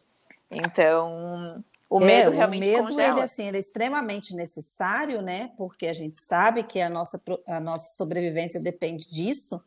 Então, 0.52 1.64
o 1.90 2.00
medo 2.00 2.34
é, 2.34 2.36
realmente 2.36 2.68
o 2.68 2.72
medo, 2.72 2.88
congela. 2.88 3.18
Ele, 3.18 3.22
assim, 3.22 3.48
ele 3.48 3.58
é 3.58 3.60
extremamente 3.60 4.36
necessário, 4.36 5.22
né? 5.22 5.52
Porque 5.58 5.88
a 5.88 5.94
gente 5.94 6.20
sabe 6.20 6.64
que 6.64 6.80
a 6.80 6.90
nossa, 6.90 7.22
a 7.48 7.60
nossa 7.60 7.96
sobrevivência 7.96 8.60
depende 8.60 9.10
disso. 9.10 9.62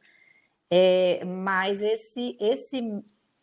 É, 0.70 1.24
mas 1.24 1.82
esse, 1.82 2.36
esse 2.40 2.82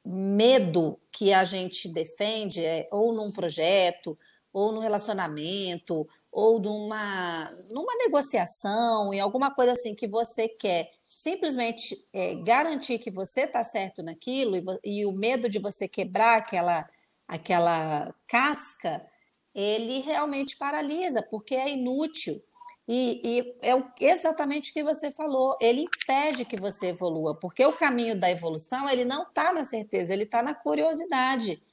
medo 0.06 1.00
que 1.12 1.34
a 1.34 1.44
gente 1.44 1.88
defende, 1.90 2.64
é, 2.64 2.88
ou 2.92 3.14
num 3.14 3.32
projeto, 3.32 4.18
ou 4.54 4.72
no 4.72 4.80
relacionamento, 4.80 6.08
ou 6.32 6.60
numa, 6.60 7.52
numa 7.72 7.96
negociação, 7.96 9.14
em 9.14 9.20
alguma 9.20 9.54
coisa 9.54 9.74
assim 9.74 9.96
que 9.96 10.08
você 10.08 10.48
quer 10.48 10.92
simplesmente 11.16 12.04
é, 12.12 12.34
garantir 12.36 12.98
que 12.98 13.12
você 13.12 13.42
está 13.42 13.64
certo 13.64 14.02
naquilo 14.02 14.58
e, 14.58 15.02
e, 15.02 15.06
o 15.06 15.12
medo 15.12 15.48
de 15.48 15.60
você 15.60 15.88
quebrar 15.88 16.38
aquela 16.40 16.90
aquela 17.32 18.14
casca, 18.28 19.02
ele 19.56 20.02
realmente 20.02 20.58
paralisa, 20.58 21.24
porque 21.24 21.56
é 21.56 21.70
inútil. 21.70 22.44
E, 22.86 23.22
e, 23.24 23.58
é 23.66 24.12
exatamente 24.12 24.72
o 24.72 24.74
que 24.74 24.84
você 24.84 25.12
falou, 25.12 25.56
ele 25.62 25.84
impede 25.84 26.44
que 26.44 26.58
você 26.58 26.88
evolua, 26.88 27.34
porque 27.40 27.66
o 27.66 27.72
caminho 27.72 28.20
da 28.20 28.30
evolução 28.30 28.90
ele 28.90 29.06
não 29.06 29.24
está 29.24 29.54
na 29.54 29.64
certeza, 29.64 30.12
ele 30.12 30.24
está 30.24 30.44
na 30.44 30.54
curiosidade. 30.54 31.64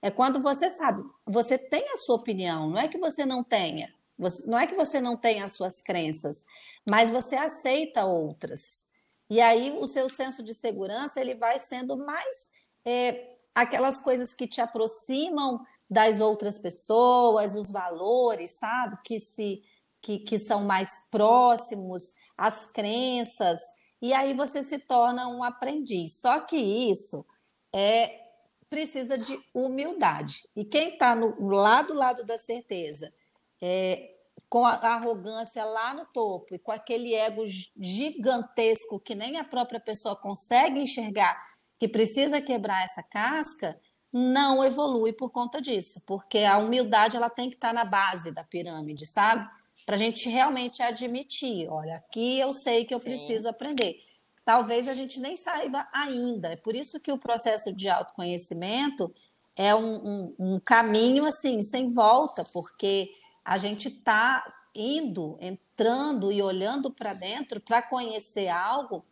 É 0.00 0.10
quando 0.10 0.40
você 0.40 0.70
sabe, 0.70 1.02
você 1.26 1.58
tem 1.58 1.84
a 1.92 1.98
sua 1.98 2.16
opinião, 2.16 2.70
não 2.70 2.78
é 2.78 2.88
que 2.88 2.96
você 2.96 3.26
não 3.26 3.44
tenha, 3.44 3.92
você, 4.18 4.46
não 4.46 4.58
é 4.58 4.66
que 4.66 4.74
você 4.74 4.98
não 4.98 5.14
tenha 5.14 5.44
as 5.44 5.52
suas 5.52 5.82
crenças, 5.82 6.46
mas 6.88 7.10
você 7.10 7.36
aceita 7.36 8.06
outras. 8.06 8.86
E 9.28 9.42
aí 9.42 9.76
o 9.78 9.86
seu 9.86 10.08
senso 10.08 10.42
de 10.42 10.54
segurança 10.54 11.20
ele 11.20 11.34
vai 11.34 11.58
sendo 11.58 11.98
mais 11.98 12.50
é, 12.84 13.31
aquelas 13.54 14.00
coisas 14.00 14.34
que 14.34 14.46
te 14.46 14.60
aproximam 14.60 15.60
das 15.88 16.20
outras 16.20 16.58
pessoas, 16.58 17.54
os 17.54 17.70
valores, 17.70 18.58
sabe? 18.58 18.98
Que 19.04 19.18
se 19.18 19.62
que, 20.00 20.18
que 20.18 20.38
são 20.38 20.64
mais 20.64 20.90
próximos, 21.10 22.12
as 22.36 22.66
crenças, 22.66 23.60
e 24.00 24.12
aí 24.12 24.34
você 24.34 24.64
se 24.64 24.80
torna 24.80 25.28
um 25.28 25.44
aprendiz. 25.44 26.18
Só 26.18 26.40
que 26.40 26.56
isso 26.56 27.24
é 27.72 28.20
precisa 28.68 29.18
de 29.18 29.38
humildade. 29.54 30.48
E 30.56 30.64
quem 30.64 30.94
está 30.94 31.14
no 31.14 31.46
lado 31.46 31.92
lado 31.92 32.24
da 32.24 32.38
certeza, 32.38 33.12
é, 33.60 34.12
com 34.48 34.64
a 34.64 34.72
arrogância 34.72 35.62
lá 35.64 35.94
no 35.94 36.06
topo 36.06 36.54
e 36.54 36.58
com 36.58 36.72
aquele 36.72 37.14
ego 37.14 37.44
gigantesco 37.76 38.98
que 38.98 39.14
nem 39.14 39.38
a 39.38 39.44
própria 39.44 39.78
pessoa 39.78 40.16
consegue 40.16 40.80
enxergar 40.80 41.38
que 41.82 41.88
precisa 41.88 42.40
quebrar 42.40 42.84
essa 42.84 43.02
casca, 43.02 43.76
não 44.12 44.64
evolui 44.64 45.12
por 45.12 45.30
conta 45.30 45.60
disso, 45.60 46.00
porque 46.06 46.38
a 46.38 46.56
humildade 46.56 47.16
ela 47.16 47.28
tem 47.28 47.50
que 47.50 47.56
estar 47.56 47.74
na 47.74 47.84
base 47.84 48.30
da 48.30 48.44
pirâmide, 48.44 49.04
sabe? 49.04 49.50
Para 49.84 49.96
a 49.96 49.98
gente 49.98 50.28
realmente 50.28 50.80
admitir, 50.80 51.68
olha, 51.68 51.96
aqui 51.96 52.38
eu 52.38 52.52
sei 52.52 52.84
que 52.84 52.94
eu 52.94 53.00
Sim. 53.00 53.06
preciso 53.06 53.48
aprender. 53.48 53.96
Talvez 54.44 54.86
a 54.86 54.94
gente 54.94 55.18
nem 55.18 55.36
saiba 55.36 55.88
ainda. 55.92 56.52
É 56.52 56.56
por 56.56 56.76
isso 56.76 57.00
que 57.00 57.10
o 57.10 57.18
processo 57.18 57.72
de 57.72 57.88
autoconhecimento 57.88 59.12
é 59.56 59.74
um, 59.74 59.96
um, 60.06 60.34
um 60.38 60.60
caminho 60.60 61.26
assim 61.26 61.62
sem 61.62 61.92
volta, 61.92 62.44
porque 62.44 63.10
a 63.44 63.58
gente 63.58 63.88
está 63.88 64.44
indo, 64.72 65.36
entrando 65.40 66.30
e 66.30 66.40
olhando 66.40 66.92
para 66.92 67.12
dentro 67.12 67.60
para 67.60 67.82
conhecer 67.82 68.46
algo 68.46 69.04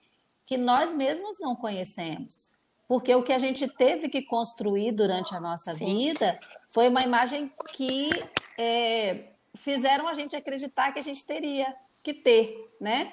que 0.46 0.56
nós 0.56 0.94
mesmos 0.94 1.36
não 1.40 1.56
conhecemos. 1.56 2.48
Porque 2.90 3.14
o 3.14 3.22
que 3.22 3.32
a 3.32 3.38
gente 3.38 3.68
teve 3.68 4.08
que 4.08 4.20
construir 4.20 4.90
durante 4.90 5.32
a 5.32 5.40
nossa 5.40 5.76
Sim. 5.76 5.96
vida 5.96 6.40
foi 6.66 6.88
uma 6.88 7.04
imagem 7.04 7.48
que 7.72 8.10
é, 8.58 9.26
fizeram 9.54 10.08
a 10.08 10.14
gente 10.14 10.34
acreditar 10.34 10.90
que 10.90 10.98
a 10.98 11.02
gente 11.02 11.24
teria 11.24 11.72
que 12.02 12.12
ter, 12.12 12.68
né? 12.80 13.12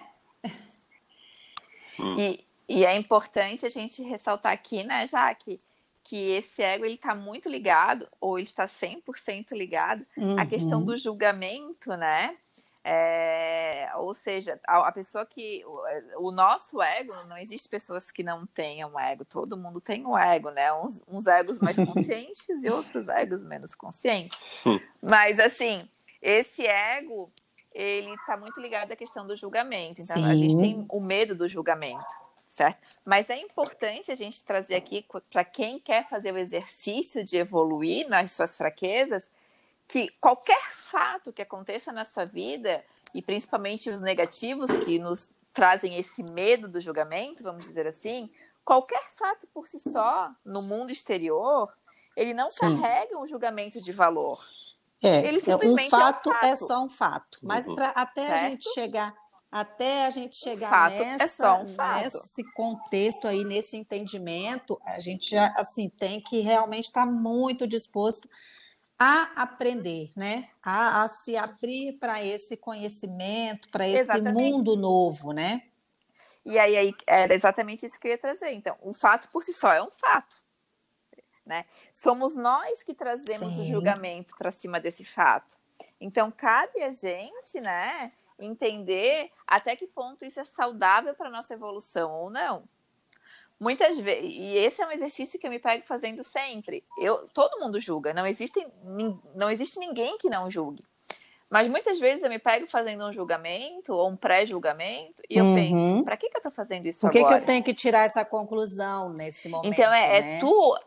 E, 2.17 2.43
e 2.67 2.85
é 2.85 2.95
importante 2.95 3.67
a 3.67 3.69
gente 3.69 4.01
ressaltar 4.01 4.51
aqui, 4.51 4.83
né, 4.83 5.05
Jaque, 5.05 5.59
que 6.03 6.31
esse 6.31 6.63
ego 6.63 6.83
ele 6.83 6.95
está 6.95 7.13
muito 7.13 7.47
ligado, 7.47 8.07
ou 8.19 8.39
ele 8.39 8.47
está 8.47 8.65
100% 8.65 9.51
ligado, 9.51 10.03
uhum. 10.17 10.39
à 10.39 10.45
questão 10.47 10.83
do 10.83 10.97
julgamento, 10.97 11.95
né? 11.95 12.35
É, 12.83 13.89
ou 13.95 14.13
seja, 14.13 14.59
a, 14.65 14.87
a, 14.87 14.91
pessoa 14.91 15.25
que. 15.25 15.63
O, 15.65 16.27
o, 16.27 16.31
nosso 16.31 16.81
ego, 16.81 17.13
não 17.27 17.37
existe 17.37 17.67
pessoas 17.67 18.11
que 18.11 18.23
não 18.23 18.45
tenham 18.45 18.97
ego, 18.99 19.25
todo 19.25 19.57
mundo 19.57 19.81
tem 19.81 20.05
um 20.05 20.17
ego, 20.17 20.51
né? 20.51 20.71
Uns, 20.73 21.01
uns 21.07 21.27
egos 21.27 21.59
mais 21.59 21.75
conscientes 21.93 22.63
e 22.63 22.69
outros 22.69 23.09
egos 23.09 23.43
menos 23.43 23.75
conscientes. 23.75 24.37
Hum. 24.65 24.79
Mas, 25.01 25.39
assim, 25.39 25.87
esse 26.21 26.65
ego, 26.65 27.31
ele 27.73 28.13
está 28.13 28.37
muito 28.37 28.59
ligado 28.59 28.91
à 28.91 28.95
questão 28.95 29.27
do 29.27 29.35
julgamento. 29.35 30.01
Então, 30.01 30.15
Sim. 30.15 30.25
a 30.25 30.33
gente 30.33 30.57
tem 30.57 30.85
o 30.89 30.99
medo 30.99 31.35
do 31.35 31.47
julgamento, 31.47 32.05
certo? 32.45 32.79
Mas 33.03 33.29
é 33.29 33.37
importante 33.37 34.11
a 34.11 34.15
gente 34.15 34.43
trazer 34.43 34.75
aqui, 34.75 35.05
para 35.31 35.43
quem 35.43 35.79
quer 35.79 36.07
fazer 36.07 36.31
o 36.31 36.37
exercício 36.37 37.23
de 37.23 37.37
evoluir 37.37 38.07
nas 38.07 38.31
suas 38.31 38.57
fraquezas, 38.57 39.29
que 39.87 40.09
qualquer 40.19 40.69
fato 40.69 41.31
que 41.31 41.41
aconteça 41.41 41.91
na 41.91 42.03
sua 42.03 42.25
vida, 42.25 42.83
e 43.13 43.21
principalmente 43.21 43.89
os 43.89 44.01
negativos 44.01 44.69
que 44.85 44.99
nos 44.99 45.29
trazem 45.53 45.97
esse 45.97 46.21
medo 46.21 46.67
do 46.67 46.81
julgamento, 46.81 47.43
vamos 47.43 47.65
dizer 47.65 47.87
assim, 47.87 48.29
qualquer 48.63 49.09
fato 49.09 49.47
por 49.47 49.67
si 49.67 49.79
só, 49.79 50.31
no 50.45 50.61
mundo 50.61 50.91
exterior, 50.91 51.73
ele 52.15 52.33
não 52.33 52.47
Sim. 52.47 52.59
carrega 52.59 53.17
um 53.17 53.25
julgamento 53.25 53.81
de 53.81 53.93
valor. 53.93 54.45
É, 55.01 55.27
ele 55.27 55.39
simplesmente 55.39 55.87
um 55.87 55.89
fato 55.89 56.29
é, 56.29 56.33
um 56.33 56.33
fato. 56.33 56.45
é 56.45 56.55
só 56.55 56.83
um 56.83 56.89
fato. 56.89 57.39
Mas 57.41 57.67
uhum. 57.67 57.75
para 57.75 57.89
até 57.89 58.27
certo? 58.27 58.33
a 58.33 58.49
gente 58.49 58.73
chegar 58.73 59.15
até 59.49 60.05
a 60.05 60.09
gente 60.09 60.35
chegar 60.35 60.91
é 60.91 61.17
nessa, 61.17 61.47
é 61.47 61.51
um 61.53 62.03
nesse 62.03 62.43
contexto 62.53 63.27
aí, 63.27 63.45
nesse 63.45 63.77
entendimento, 63.77 64.79
a 64.83 64.99
gente 64.99 65.31
já, 65.31 65.47
assim 65.55 65.89
tem 65.89 66.19
que 66.19 66.41
realmente 66.41 66.85
estar 66.85 67.05
tá 67.05 67.11
muito 67.11 67.65
disposto 67.65 68.29
a 68.99 69.43
aprender, 69.43 70.11
né? 70.15 70.49
A, 70.63 71.03
a 71.03 71.09
se 71.09 71.37
abrir 71.37 71.93
para 71.99 72.23
esse 72.23 72.57
conhecimento, 72.57 73.69
para 73.69 73.87
esse 73.87 73.99
exatamente. 73.99 74.51
mundo 74.51 74.75
novo, 74.75 75.31
né? 75.31 75.63
E 76.43 76.57
aí, 76.57 76.77
aí 76.77 76.93
era 77.05 77.33
exatamente 77.33 77.85
isso 77.85 77.99
que 77.99 78.07
eu 78.07 78.11
ia 78.11 78.17
trazer. 78.17 78.51
Então, 78.51 78.77
o 78.81 78.93
fato 78.93 79.29
por 79.29 79.43
si 79.43 79.53
só 79.53 79.73
é 79.73 79.83
um 79.83 79.91
fato. 79.91 80.37
Né? 81.45 81.65
Somos 81.93 82.35
nós 82.35 82.83
que 82.83 82.93
trazemos 82.93 83.53
Sim. 83.53 83.61
o 83.61 83.67
julgamento 83.67 84.35
para 84.37 84.51
cima 84.51 84.79
desse 84.79 85.05
fato. 85.05 85.57
Então, 85.99 86.31
cabe 86.31 86.81
a 86.83 86.89
gente, 86.89 87.61
né, 87.61 88.11
entender 88.39 89.31
até 89.45 89.75
que 89.75 89.87
ponto 89.87 90.25
isso 90.25 90.39
é 90.39 90.43
saudável 90.43 91.13
para 91.13 91.29
nossa 91.29 91.53
evolução 91.53 92.11
ou 92.13 92.29
não. 92.29 92.67
Muitas 93.59 93.99
vezes, 93.99 94.33
e 94.35 94.55
esse 94.57 94.81
é 94.81 94.87
um 94.87 94.91
exercício 94.91 95.39
que 95.39 95.47
eu 95.47 95.51
me 95.51 95.57
pego 95.57 95.83
fazendo 95.83 96.23
sempre. 96.23 96.83
Eu, 96.99 97.27
todo 97.29 97.59
mundo 97.59 97.79
julga, 97.79 98.13
não 98.13 98.25
existe, 98.25 98.65
não 99.35 99.49
existe 99.49 99.79
ninguém 99.79 100.17
que 100.19 100.29
não 100.29 100.49
julgue. 100.49 100.83
Mas 101.49 101.67
muitas 101.67 101.97
vezes 101.97 102.23
eu 102.23 102.29
me 102.29 102.39
pego 102.39 102.67
fazendo 102.67 103.05
um 103.05 103.13
julgamento 103.13 103.93
ou 103.93 104.09
um 104.09 104.17
pré-julgamento 104.17 105.23
e 105.29 105.37
eu 105.37 105.45
uhum. 105.45 105.55
penso, 105.55 106.03
para 106.03 106.17
que, 106.17 106.29
que 106.29 106.35
eu 106.35 106.39
estou 106.39 106.51
fazendo 106.51 106.85
isso 106.85 107.01
Por 107.01 107.09
que 107.09 107.19
agora? 107.19 107.35
Por 107.35 107.37
que 107.37 107.43
eu 107.43 107.47
tenho 107.47 107.63
que 107.63 107.73
tirar 107.73 108.03
essa 108.03 108.25
conclusão 108.25 109.09
nesse 109.13 109.47
momento? 109.47 109.73
Então 109.73 109.93
é, 109.93 110.17
é 110.17 110.21
né? 110.21 110.37
é 110.37 110.39
tu. 110.39 110.79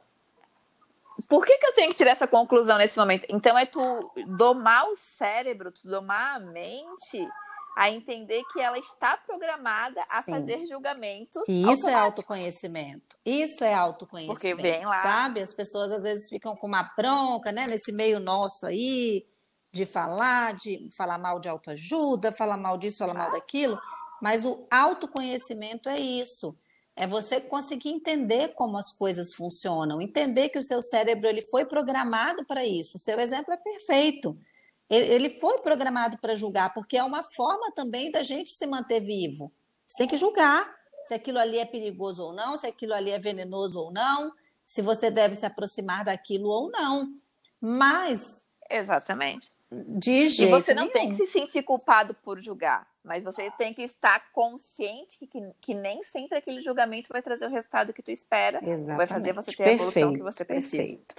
Por 1.28 1.46
que, 1.46 1.56
que 1.58 1.66
eu 1.66 1.74
tenho 1.74 1.90
que 1.90 1.96
tirar 1.96 2.12
essa 2.12 2.26
conclusão 2.26 2.76
nesse 2.78 2.98
momento? 2.98 3.26
Então 3.30 3.58
é 3.58 3.64
tu 3.64 4.12
domar 4.26 4.86
o 4.86 4.96
cérebro, 4.96 5.72
tu 5.72 5.88
domar 5.88 6.36
a 6.36 6.40
mente 6.40 7.26
a 7.76 7.90
entender 7.90 8.42
que 8.52 8.60
ela 8.60 8.78
está 8.78 9.16
programada 9.16 10.02
a 10.10 10.22
Sim. 10.22 10.32
fazer 10.32 10.66
julgamentos. 10.66 11.42
E 11.48 11.70
isso 11.70 11.88
é 11.88 11.94
autoconhecimento. 11.94 13.16
Isso 13.24 13.64
é 13.64 13.74
autoconhecimento. 13.74 14.34
Porque 14.34 14.54
vem 14.54 14.84
lá. 14.84 15.02
Sabe? 15.02 15.40
As 15.40 15.54
pessoas 15.54 15.92
às 15.92 16.02
vezes 16.02 16.28
ficam 16.28 16.56
com 16.56 16.66
uma 16.66 16.82
bronca, 16.96 17.52
né? 17.52 17.66
Nesse 17.66 17.92
meio 17.92 18.20
nosso 18.20 18.66
aí, 18.66 19.24
de 19.72 19.86
falar, 19.86 20.54
de 20.54 20.88
falar 20.96 21.18
mal 21.18 21.38
de 21.38 21.48
autoajuda, 21.48 22.32
falar 22.32 22.56
mal 22.56 22.76
disso, 22.76 22.98
falar 22.98 23.14
mal 23.14 23.30
daquilo. 23.30 23.80
Mas 24.20 24.44
o 24.44 24.66
autoconhecimento 24.70 25.88
é 25.88 25.98
isso. 25.98 26.56
É 26.96 27.06
você 27.06 27.40
conseguir 27.40 27.88
entender 27.88 28.48
como 28.48 28.76
as 28.76 28.92
coisas 28.92 29.32
funcionam, 29.34 30.02
entender 30.02 30.50
que 30.50 30.58
o 30.58 30.62
seu 30.62 30.82
cérebro 30.82 31.28
ele 31.28 31.40
foi 31.40 31.64
programado 31.64 32.44
para 32.44 32.66
isso. 32.66 32.98
O 32.98 33.00
seu 33.00 33.18
exemplo 33.18 33.54
é 33.54 33.56
perfeito. 33.56 34.36
Ele 34.90 35.30
foi 35.30 35.58
programado 35.58 36.18
para 36.18 36.34
julgar, 36.34 36.74
porque 36.74 36.96
é 36.96 37.04
uma 37.04 37.22
forma 37.22 37.70
também 37.70 38.10
da 38.10 38.24
gente 38.24 38.52
se 38.52 38.66
manter 38.66 38.98
vivo. 38.98 39.52
Você 39.86 39.98
tem 39.98 40.08
que 40.08 40.16
julgar 40.16 40.68
se 41.04 41.14
aquilo 41.14 41.38
ali 41.38 41.58
é 41.58 41.64
perigoso 41.64 42.24
ou 42.24 42.32
não, 42.32 42.56
se 42.56 42.66
aquilo 42.66 42.92
ali 42.92 43.10
é 43.10 43.18
venenoso 43.18 43.78
ou 43.78 43.92
não, 43.92 44.32
se 44.66 44.82
você 44.82 45.10
deve 45.10 45.36
se 45.36 45.46
aproximar 45.46 46.04
daquilo 46.04 46.48
ou 46.48 46.70
não. 46.70 47.08
Mas. 47.60 48.40
Exatamente. 48.68 49.50
De 49.72 50.28
jeito 50.28 50.48
e 50.48 50.60
você 50.60 50.74
não 50.74 50.82
nenhum. 50.82 50.92
tem 50.92 51.08
que 51.10 51.14
se 51.14 51.26
sentir 51.26 51.62
culpado 51.62 52.12
por 52.12 52.40
julgar, 52.40 52.88
mas 53.04 53.22
você 53.22 53.52
tem 53.52 53.72
que 53.72 53.82
estar 53.82 54.32
consciente 54.32 55.16
que, 55.16 55.28
que, 55.28 55.40
que, 55.60 55.74
nem 55.74 56.02
sempre 56.02 56.38
aquele 56.38 56.60
julgamento 56.60 57.08
vai 57.12 57.22
trazer 57.22 57.46
o 57.46 57.50
resultado 57.50 57.92
que 57.92 58.02
tu 58.02 58.10
espera, 58.10 58.58
Exatamente. 58.58 58.96
vai 58.96 59.06
fazer 59.06 59.32
você 59.32 59.52
ter 59.52 59.58
perfeito, 59.58 59.80
a 59.80 59.86
evolução 59.86 60.12
que 60.12 60.22
você 60.22 60.44
precisa. 60.44 60.76
Perfeito. 60.76 61.14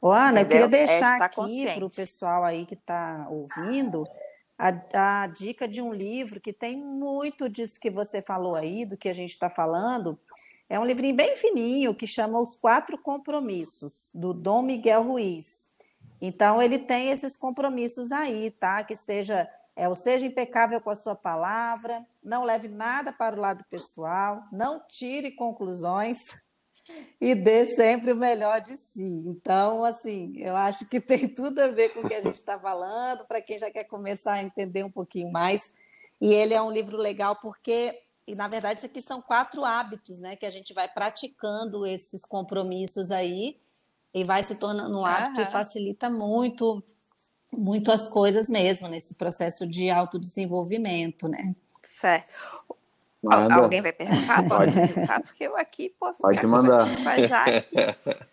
Ô, 0.00 0.10
Ana, 0.10 0.40
Entendeu? 0.40 0.64
eu 0.64 0.68
queria 0.70 0.86
deixar 0.86 1.20
é 1.20 1.24
aqui 1.24 1.74
para 1.74 1.86
o 1.86 1.90
pessoal 1.90 2.42
aí 2.42 2.66
que 2.66 2.74
está 2.74 3.28
ouvindo 3.30 4.04
a, 4.58 5.22
a, 5.22 5.26
dica 5.28 5.68
de 5.68 5.80
um 5.80 5.92
livro 5.92 6.40
que 6.40 6.52
tem 6.52 6.76
muito 6.76 7.48
disso 7.48 7.78
que 7.78 7.90
você 7.90 8.20
falou 8.20 8.56
aí, 8.56 8.84
do 8.84 8.96
que 8.96 9.08
a 9.08 9.12
gente 9.12 9.30
está 9.30 9.48
falando. 9.48 10.18
É 10.68 10.78
um 10.78 10.84
livrinho 10.84 11.14
bem 11.14 11.36
fininho 11.36 11.94
que 11.94 12.06
chama 12.06 12.40
Os 12.40 12.56
Quatro 12.56 12.98
Compromissos, 12.98 14.08
do 14.12 14.32
Dom 14.32 14.62
Miguel 14.62 15.02
Ruiz. 15.02 15.68
Então, 16.24 16.62
ele 16.62 16.78
tem 16.78 17.10
esses 17.10 17.36
compromissos 17.36 18.12
aí, 18.12 18.52
tá? 18.52 18.84
Que 18.84 18.94
seja, 18.94 19.50
é, 19.74 19.88
ou 19.88 19.94
seja 19.96 20.24
impecável 20.24 20.80
com 20.80 20.90
a 20.90 20.94
sua 20.94 21.16
palavra, 21.16 22.06
não 22.22 22.44
leve 22.44 22.68
nada 22.68 23.12
para 23.12 23.34
o 23.34 23.40
lado 23.40 23.64
pessoal, 23.68 24.44
não 24.52 24.80
tire 24.86 25.32
conclusões 25.32 26.18
e 27.20 27.34
dê 27.34 27.66
sempre 27.66 28.12
o 28.12 28.16
melhor 28.16 28.60
de 28.60 28.76
si. 28.76 29.24
Então, 29.26 29.84
assim, 29.84 30.32
eu 30.36 30.54
acho 30.54 30.88
que 30.88 31.00
tem 31.00 31.26
tudo 31.28 31.58
a 31.58 31.66
ver 31.66 31.88
com 31.88 32.02
o 32.02 32.08
que 32.08 32.14
a 32.14 32.20
gente 32.20 32.36
está 32.36 32.56
falando, 32.56 33.26
para 33.26 33.42
quem 33.42 33.58
já 33.58 33.68
quer 33.68 33.82
começar 33.82 34.34
a 34.34 34.42
entender 34.44 34.84
um 34.84 34.90
pouquinho 34.92 35.32
mais. 35.32 35.60
E 36.20 36.32
ele 36.32 36.54
é 36.54 36.62
um 36.62 36.70
livro 36.70 36.96
legal 36.96 37.34
porque, 37.42 37.98
e 38.28 38.36
na 38.36 38.46
verdade, 38.46 38.78
isso 38.78 38.86
aqui 38.86 39.02
são 39.02 39.20
quatro 39.20 39.64
hábitos, 39.64 40.20
né? 40.20 40.36
Que 40.36 40.46
a 40.46 40.50
gente 40.50 40.72
vai 40.72 40.86
praticando 40.86 41.84
esses 41.84 42.24
compromissos 42.24 43.10
aí 43.10 43.60
e 44.14 44.24
vai 44.24 44.42
se 44.42 44.54
tornando 44.54 44.98
um 44.98 45.06
hábito 45.06 45.40
uhum. 45.40 45.46
e 45.46 45.50
facilita 45.50 46.10
muito, 46.10 46.82
muito 47.52 47.90
as 47.90 48.06
coisas 48.06 48.48
mesmo 48.48 48.88
nesse 48.88 49.14
processo 49.14 49.66
de 49.66 49.90
autodesenvolvimento, 49.90 51.28
né? 51.28 51.54
Certo. 52.00 52.32
Manda. 53.22 53.54
Alguém 53.54 53.80
vai 53.80 53.92
perguntar? 53.92 54.42
Pode 54.48 54.72
perguntar, 54.72 55.22
porque 55.22 55.44
eu 55.44 55.56
aqui 55.56 55.94
posso. 55.98 56.20
Pode 56.20 56.44
mandar. 56.46 56.88
Já 57.28 57.44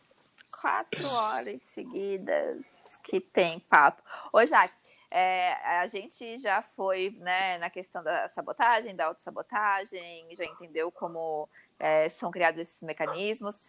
quatro 0.59 1.07
horas 1.07 1.61
seguidas 1.61 2.65
que 3.03 3.19
tem 3.19 3.59
papo. 3.59 4.01
Ô, 4.33 4.43
Jaque, 4.45 4.73
é, 5.11 5.53
a 5.79 5.87
gente 5.87 6.37
já 6.37 6.61
foi 6.61 7.15
né, 7.19 7.57
na 7.57 7.69
questão 7.69 8.03
da 8.03 8.29
sabotagem, 8.29 8.95
da 8.95 9.05
autossabotagem, 9.05 10.27
já 10.35 10.45
entendeu 10.45 10.91
como 10.91 11.47
é, 11.79 12.09
são 12.09 12.29
criados 12.29 12.59
esses 12.59 12.81
mecanismos. 12.81 13.59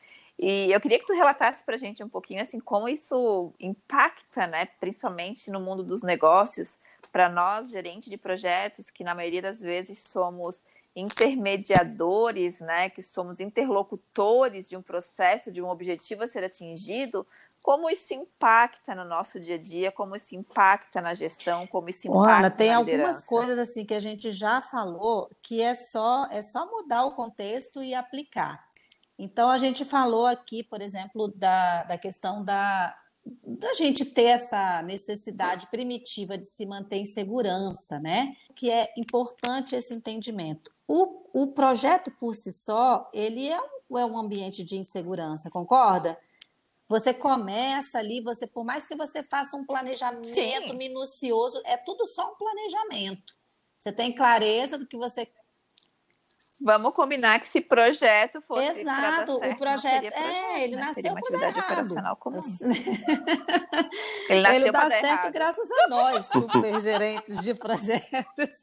E 0.42 0.72
eu 0.72 0.80
queria 0.80 0.98
que 0.98 1.04
tu 1.04 1.12
relatasse 1.12 1.62
para 1.62 1.74
a 1.74 1.78
gente 1.78 2.02
um 2.02 2.08
pouquinho 2.08 2.40
assim 2.40 2.58
como 2.58 2.88
isso 2.88 3.52
impacta, 3.60 4.46
né, 4.46 4.64
principalmente 4.80 5.50
no 5.50 5.60
mundo 5.60 5.84
dos 5.84 6.02
negócios, 6.02 6.78
para 7.12 7.28
nós 7.28 7.68
gerentes 7.68 8.08
de 8.08 8.16
projetos 8.16 8.88
que 8.88 9.04
na 9.04 9.14
maioria 9.14 9.42
das 9.42 9.60
vezes 9.60 9.98
somos 9.98 10.62
intermediadores, 10.96 12.58
né, 12.58 12.88
que 12.88 13.02
somos 13.02 13.38
interlocutores 13.38 14.66
de 14.66 14.78
um 14.78 14.82
processo, 14.82 15.52
de 15.52 15.60
um 15.60 15.68
objetivo 15.68 16.24
a 16.24 16.26
ser 16.26 16.42
atingido, 16.42 17.26
como 17.62 17.90
isso 17.90 18.14
impacta 18.14 18.94
no 18.94 19.04
nosso 19.04 19.38
dia 19.38 19.56
a 19.56 19.58
dia, 19.58 19.92
como 19.92 20.16
isso 20.16 20.34
impacta 20.34 21.02
na 21.02 21.12
gestão, 21.12 21.66
como 21.66 21.90
isso 21.90 22.08
impacta 22.08 22.38
Ana, 22.38 22.50
tem 22.50 22.70
na 22.70 22.76
algumas 22.76 23.24
coisas 23.24 23.58
assim 23.58 23.84
que 23.84 23.92
a 23.92 24.00
gente 24.00 24.32
já 24.32 24.62
falou 24.62 25.30
que 25.42 25.60
é 25.60 25.74
só 25.74 26.26
é 26.30 26.40
só 26.40 26.64
mudar 26.64 27.04
o 27.04 27.12
contexto 27.12 27.82
e 27.82 27.94
aplicar. 27.94 28.69
Então 29.22 29.50
a 29.50 29.58
gente 29.58 29.84
falou 29.84 30.26
aqui, 30.26 30.62
por 30.62 30.80
exemplo, 30.80 31.28
da, 31.28 31.84
da 31.84 31.98
questão 31.98 32.42
da 32.42 32.96
da 33.22 33.74
gente 33.74 34.02
ter 34.02 34.24
essa 34.24 34.80
necessidade 34.82 35.66
primitiva 35.66 36.38
de 36.38 36.46
se 36.46 36.64
manter 36.64 36.96
em 36.96 37.04
segurança, 37.04 37.98
né? 38.00 38.34
Que 38.56 38.70
é 38.70 38.90
importante 38.96 39.76
esse 39.76 39.92
entendimento. 39.92 40.72
O, 40.88 41.42
o 41.42 41.48
projeto 41.48 42.10
por 42.12 42.34
si 42.34 42.50
só, 42.50 43.10
ele 43.12 43.46
é 43.46 43.60
um, 43.90 43.98
é 43.98 44.06
um 44.06 44.16
ambiente 44.16 44.64
de 44.64 44.78
insegurança, 44.78 45.50
concorda? 45.50 46.18
Você 46.88 47.12
começa 47.12 47.98
ali, 47.98 48.22
você 48.22 48.46
por 48.46 48.64
mais 48.64 48.86
que 48.86 48.96
você 48.96 49.22
faça 49.22 49.54
um 49.54 49.66
planejamento 49.66 50.26
Sim. 50.26 50.72
minucioso, 50.72 51.60
é 51.66 51.76
tudo 51.76 52.06
só 52.06 52.32
um 52.32 52.36
planejamento. 52.36 53.34
Você 53.78 53.92
tem 53.92 54.14
clareza 54.14 54.78
do 54.78 54.86
que 54.86 54.96
você 54.96 55.28
Vamos 56.62 56.94
combinar 56.94 57.40
que 57.40 57.48
se 57.48 57.60
projeto 57.60 58.42
fosse 58.42 58.80
Exato, 58.80 59.38
certo, 59.38 59.52
o 59.52 59.56
projeto, 59.56 59.56
projeto 59.56 60.14
é, 60.14 60.62
ele 60.64 60.76
né? 60.76 60.84
nasceu 60.84 61.10
uma 61.10 61.18
atividade 61.18 61.58
errado. 61.58 61.64
operacional 61.64 62.16
comum. 62.16 62.38
ele 64.28 64.42
nasceu 64.42 64.60
ele 64.60 64.72
dá 64.72 64.90
certo 64.90 65.04
errado. 65.04 65.32
graças 65.32 65.70
a 65.70 65.88
nós, 65.88 66.26
super 66.32 66.80
gerentes 66.80 67.40
de 67.42 67.54
projetos. 67.54 68.60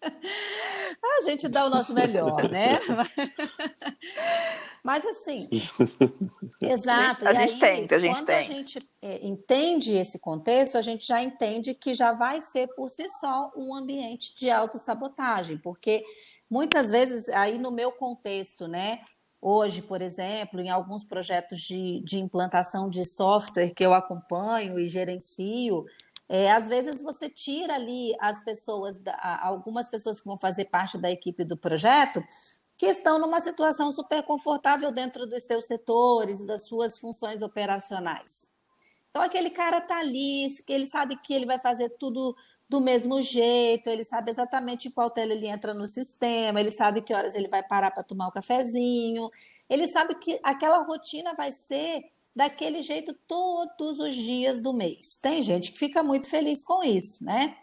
A 1.04 1.20
gente 1.24 1.48
dá 1.48 1.66
o 1.66 1.70
nosso 1.70 1.92
melhor, 1.92 2.48
né? 2.50 2.78
Mas 4.82 5.04
assim, 5.04 5.48
exato. 6.60 7.26
A 7.26 7.32
gente, 7.32 7.42
a 7.42 7.46
gente 7.46 7.64
aí, 7.64 7.76
tenta, 7.76 7.96
a 7.96 7.98
gente 7.98 8.14
quando 8.14 8.26
tem. 8.26 8.36
a 8.36 8.42
gente 8.42 8.78
é, 9.02 9.26
entende 9.26 9.92
esse 9.92 10.18
contexto, 10.18 10.76
a 10.76 10.82
gente 10.82 11.06
já 11.06 11.22
entende 11.22 11.74
que 11.74 11.94
já 11.94 12.12
vai 12.12 12.40
ser 12.40 12.68
por 12.74 12.88
si 12.88 13.08
só 13.08 13.50
um 13.56 13.74
ambiente 13.74 14.34
de 14.36 14.50
autossabotagem, 14.50 15.58
porque 15.58 16.04
muitas 16.48 16.90
vezes, 16.90 17.28
aí 17.28 17.58
no 17.58 17.70
meu 17.70 17.92
contexto, 17.92 18.66
né? 18.68 19.00
Hoje, 19.40 19.82
por 19.82 20.00
exemplo, 20.00 20.60
em 20.60 20.70
alguns 20.70 21.04
projetos 21.04 21.60
de, 21.60 22.00
de 22.00 22.18
implantação 22.18 22.88
de 22.88 23.04
software 23.04 23.72
que 23.74 23.84
eu 23.84 23.92
acompanho 23.92 24.78
e 24.78 24.88
gerencio, 24.88 25.84
é, 26.28 26.50
às 26.50 26.66
vezes 26.66 27.02
você 27.02 27.28
tira 27.28 27.74
ali 27.74 28.14
as 28.18 28.42
pessoas, 28.42 28.98
algumas 29.42 29.86
pessoas 29.86 30.20
que 30.20 30.26
vão 30.26 30.38
fazer 30.38 30.64
parte 30.66 30.96
da 30.96 31.10
equipe 31.10 31.44
do 31.44 31.56
projeto, 31.56 32.24
que 32.76 32.86
estão 32.86 33.18
numa 33.18 33.40
situação 33.40 33.92
super 33.92 34.22
confortável 34.22 34.90
dentro 34.90 35.26
dos 35.26 35.42
seus 35.44 35.66
setores, 35.66 36.44
das 36.46 36.66
suas 36.66 36.98
funções 36.98 37.42
operacionais. 37.42 38.50
Então, 39.10 39.22
aquele 39.22 39.50
cara 39.50 39.78
está 39.78 40.00
ali, 40.00 40.48
ele 40.66 40.86
sabe 40.86 41.16
que 41.16 41.32
ele 41.32 41.46
vai 41.46 41.60
fazer 41.60 41.90
tudo 41.90 42.34
do 42.74 42.80
mesmo 42.80 43.22
jeito, 43.22 43.88
ele 43.88 44.02
sabe 44.02 44.32
exatamente 44.32 44.90
qual 44.90 45.08
tela 45.08 45.32
ele 45.32 45.46
entra 45.46 45.72
no 45.72 45.86
sistema, 45.86 46.58
ele 46.58 46.72
sabe 46.72 47.02
que 47.02 47.14
horas 47.14 47.36
ele 47.36 47.46
vai 47.46 47.62
parar 47.62 47.92
para 47.92 48.02
tomar 48.02 48.24
o 48.24 48.28
um 48.30 48.32
cafezinho, 48.32 49.30
ele 49.70 49.86
sabe 49.86 50.16
que 50.16 50.40
aquela 50.42 50.82
rotina 50.82 51.34
vai 51.34 51.52
ser 51.52 52.10
daquele 52.34 52.82
jeito 52.82 53.14
todos 53.28 54.00
os 54.00 54.12
dias 54.12 54.60
do 54.60 54.72
mês. 54.72 55.16
Tem 55.22 55.40
gente 55.40 55.70
que 55.70 55.78
fica 55.78 56.02
muito 56.02 56.28
feliz 56.28 56.64
com 56.64 56.82
isso, 56.82 57.22
né? 57.22 57.56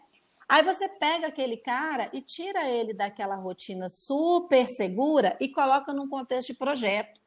Aí 0.48 0.62
você 0.62 0.88
pega 0.88 1.26
aquele 1.26 1.58
cara 1.58 2.08
e 2.10 2.22
tira 2.22 2.66
ele 2.66 2.94
daquela 2.94 3.36
rotina 3.36 3.90
super 3.90 4.66
segura 4.66 5.36
e 5.38 5.46
coloca 5.48 5.92
num 5.92 6.08
contexto 6.08 6.52
de 6.52 6.54
projeto. 6.54 7.20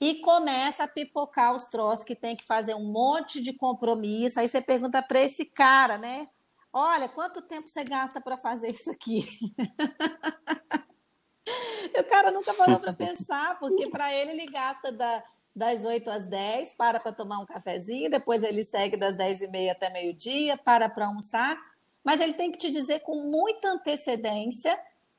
E 0.00 0.20
começa 0.20 0.84
a 0.84 0.88
pipocar 0.88 1.52
os 1.52 1.66
troços 1.66 2.04
que 2.04 2.14
tem 2.14 2.36
que 2.36 2.44
fazer 2.44 2.76
um 2.76 2.84
monte 2.84 3.42
de 3.42 3.52
compromisso. 3.52 4.38
Aí 4.38 4.48
você 4.48 4.60
pergunta 4.60 5.02
para 5.02 5.20
esse 5.20 5.44
cara, 5.44 5.98
né? 5.98 6.28
Olha, 6.72 7.08
quanto 7.08 7.42
tempo 7.42 7.68
você 7.68 7.84
gasta 7.84 8.20
para 8.20 8.36
fazer 8.36 8.72
isso 8.72 8.90
aqui? 8.90 9.28
o 11.98 12.04
cara 12.04 12.30
nunca 12.30 12.54
parou 12.54 12.80
para 12.80 12.94
pensar, 12.94 13.58
porque 13.58 13.88
para 13.88 14.12
ele 14.14 14.32
ele 14.32 14.50
gasta 14.50 14.90
da, 14.90 15.22
das 15.54 15.84
8 15.84 16.10
às 16.10 16.26
10, 16.26 16.72
para 16.72 16.98
para 16.98 17.12
tomar 17.12 17.40
um 17.40 17.46
cafezinho, 17.46 18.10
depois 18.10 18.42
ele 18.42 18.64
segue 18.64 18.96
das 18.96 19.14
10 19.14 19.42
e 19.42 19.48
meia 19.48 19.72
até 19.72 19.90
meio-dia, 19.90 20.56
para 20.56 20.88
para 20.88 21.06
almoçar, 21.06 21.60
mas 22.02 22.20
ele 22.20 22.32
tem 22.32 22.50
que 22.50 22.58
te 22.58 22.70
dizer 22.70 23.00
com 23.00 23.30
muita 23.30 23.68
antecedência 23.68 24.78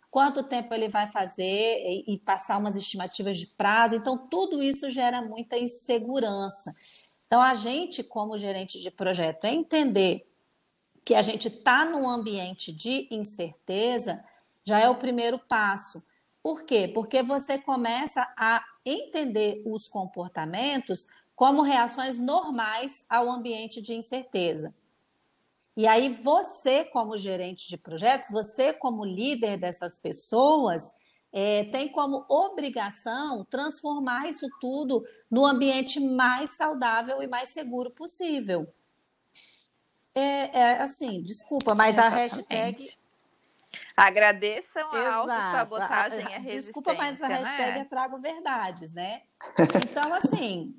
quanto 0.10 0.44
tempo 0.44 0.74
ele 0.74 0.88
vai 0.88 1.10
fazer 1.12 1.84
e, 1.86 2.16
e 2.16 2.20
passar 2.20 2.58
umas 2.58 2.76
estimativas 2.76 3.38
de 3.38 3.48
prazo. 3.48 3.96
Então, 3.96 4.18
tudo 4.28 4.62
isso 4.62 4.90
gera 4.90 5.22
muita 5.22 5.58
insegurança. 5.58 6.74
Então, 7.26 7.42
a 7.42 7.56
gente, 7.56 8.04
como 8.04 8.38
gerente 8.38 8.80
de 8.80 8.92
projeto, 8.92 9.46
entender 9.46 10.28
que 11.06 11.16
a 11.16 11.22
gente 11.22 11.48
está 11.48 11.86
num 11.86 12.08
ambiente 12.08 12.72
de 12.72 13.08
incerteza, 13.12 14.24
já 14.66 14.80
é 14.80 14.90
o 14.90 14.96
primeiro 14.96 15.38
passo. 15.38 16.04
Por 16.42 16.64
quê? 16.64 16.90
Porque 16.94 17.22
você 17.22 17.58
começa 17.58 18.22
a 18.38 18.64
entender 18.86 19.64
os 19.66 19.88
comportamentos 19.88 21.08
como 21.36 21.62
reações 21.62 22.20
normais 22.20 23.06
ao 23.10 23.30
ambiente 23.30 23.82
de 23.82 23.94
incerteza. 23.94 24.74
E 25.76 25.88
aí 25.88 26.10
você, 26.10 26.86
como 26.86 27.18
gerente 27.18 27.68
de 27.68 27.78
projetos, 27.78 28.30
você 28.30 28.72
como 28.74 29.04
líder 29.04 29.58
dessas 29.58 29.98
pessoas, 29.98 30.94
é, 31.32 31.64
tem 31.66 31.92
como 31.92 32.26
obrigação 32.30 33.44
transformar 33.50 34.30
isso 34.30 34.48
tudo 34.62 35.04
no 35.32 35.46
ambiente 35.46 36.00
mais 36.00 36.52
saudável 36.52 37.24
e 37.24 37.28
mais 37.28 37.50
seguro 37.50 37.90
possível. 37.90 38.72
É, 40.16 40.60
é 40.60 40.82
assim, 40.82 41.24
desculpa, 41.24 41.74
mas 41.76 41.98
a 41.98 42.10
hashtag. 42.10 42.96
Agradeçam 43.98 44.92
a 44.92 45.16
autossabotagem 45.16 46.20
e 46.20 46.24
a 46.24 46.28
resistência. 46.28 46.62
Desculpa, 46.62 46.94
mas 46.94 47.22
a 47.22 47.28
hashtag 47.28 47.72
né? 47.72 47.80
é 47.80 47.86
trago 47.86 48.20
verdades, 48.20 48.94
né? 48.94 49.24
Então, 49.84 50.14
assim, 50.14 50.76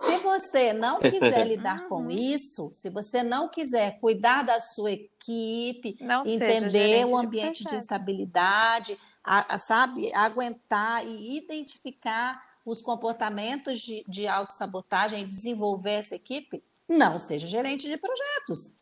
se 0.00 0.18
você 0.18 0.72
não 0.74 1.00
quiser 1.00 1.46
lidar 1.48 1.86
com 1.86 2.02
uhum. 2.02 2.10
isso, 2.10 2.70
se 2.72 2.90
você 2.90 3.22
não 3.22 3.48
quiser 3.48 3.98
cuidar 3.98 4.42
da 4.42 4.60
sua 4.60 4.92
equipe, 4.92 5.96
não 6.00 6.26
entender 6.26 7.06
o 7.06 7.16
ambiente 7.16 7.64
de, 7.64 7.70
de 7.70 7.76
instabilidade, 7.76 8.98
a, 9.24 9.54
a, 9.54 9.58
sabe, 9.58 10.12
aguentar 10.12 11.06
e 11.06 11.38
identificar 11.38 12.44
os 12.64 12.82
comportamentos 12.82 13.80
de, 13.80 14.04
de 14.06 14.26
autossabotagem 14.26 15.22
e 15.22 15.28
desenvolver 15.28 15.92
essa 15.92 16.16
equipe, 16.16 16.62
não 16.88 17.18
seja 17.18 17.46
gerente 17.46 17.88
de 17.88 17.96
projetos. 17.96 18.74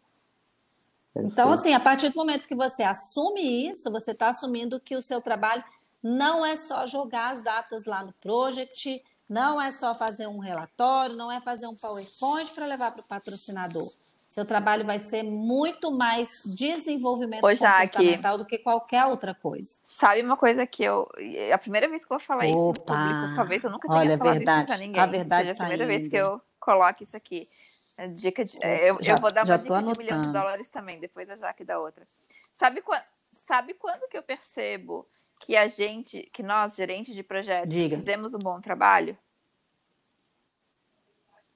Então, 1.17 1.51
assim, 1.51 1.73
a 1.73 1.81
partir 1.81 2.09
do 2.09 2.17
momento 2.17 2.49
que 2.49 2.57
você 2.57 2.83
assume 2.83 3.71
isso, 3.71 3.91
você 3.91 4.11
está 4.11 4.29
assumindo 4.29 4.81
que 4.81 4.97
o 4.97 5.03
seu 5.03 5.21
trabalho 5.21 5.63
não 6.03 6.45
é 6.45 6.57
só 6.57 6.87
jogar 6.87 7.35
as 7.35 7.43
datas 7.43 7.85
lá 7.85 8.03
no 8.03 8.13
project, 8.15 9.03
não 9.29 9.61
é 9.61 9.71
só 9.71 9.95
fazer 9.95 10.27
um 10.27 10.39
relatório, 10.39 11.17
não 11.17 11.31
é 11.31 11.41
fazer 11.41 11.67
um 11.67 11.75
PowerPoint 11.75 12.53
para 12.53 12.67
levar 12.67 12.91
para 12.91 13.01
o 13.01 13.05
patrocinador. 13.05 13.93
Seu 14.27 14.45
trabalho 14.45 14.85
vai 14.85 14.99
ser 14.99 15.23
muito 15.23 15.93
mais 15.93 16.43
desenvolvimento 16.45 17.45
Ô, 17.45 17.49
comportamental 17.49 18.37
do 18.37 18.45
que 18.45 18.59
qualquer 18.59 19.05
outra 19.07 19.33
coisa. 19.33 19.77
Sabe 19.87 20.23
uma 20.23 20.37
coisa 20.37 20.67
que 20.67 20.83
eu. 20.83 21.09
A 21.53 21.59
primeira 21.59 21.89
vez 21.89 22.05
que 22.05 22.13
eu 22.13 22.19
vou 22.19 22.27
falar 22.27 22.45
Opa, 22.47 22.49
isso 22.49 22.67
no 22.67 22.75
público, 22.75 23.37
talvez 23.37 23.63
eu 23.63 23.71
nunca 23.71 23.87
tenha 23.87 24.01
olha, 24.01 24.19
falado 24.19 24.35
verdade, 24.35 24.59
isso 24.59 24.67
para 24.67 24.79
ninguém. 24.79 25.01
A 25.01 25.07
verdade 25.07 25.49
seja 25.51 25.63
a 25.63 25.67
primeira 25.67 25.87
vez 25.87 26.09
que 26.09 26.17
eu 26.17 26.41
coloco 26.59 27.03
isso 27.03 27.17
aqui. 27.17 27.49
É 27.97 28.09
dica 28.09 28.45
de. 28.45 28.59
É, 28.63 28.91
eu, 28.91 28.97
já, 29.01 29.13
eu 29.13 29.21
vou 29.21 29.33
dar 29.33 29.45
uma 29.45 29.59
dica 29.59 29.75
anotando. 29.75 29.93
de 29.93 29.99
um 29.99 30.03
milhão 30.03 30.21
de 30.21 30.33
dólares 30.33 30.69
também, 30.69 30.99
depois 30.99 31.31
a 31.31 31.37
Jaque 31.37 31.65
da 31.65 31.79
outra. 31.79 32.07
Sabe, 32.55 32.83
quando, 32.83 33.05
sabe 33.47 33.75
quando 33.75 34.09
que 34.09 34.19
eu 34.19 34.23
percebo 34.23 35.07
que 35.41 35.57
a 35.57 35.69
gente, 35.69 36.29
que 36.33 36.43
nós, 36.43 36.75
gerentes 36.75 37.15
de 37.15 37.23
projetos, 37.23 37.75
Diga. 37.75 37.97
fizemos 37.97 38.35
um 38.35 38.39
bom 38.39 38.61
trabalho? 38.61 39.17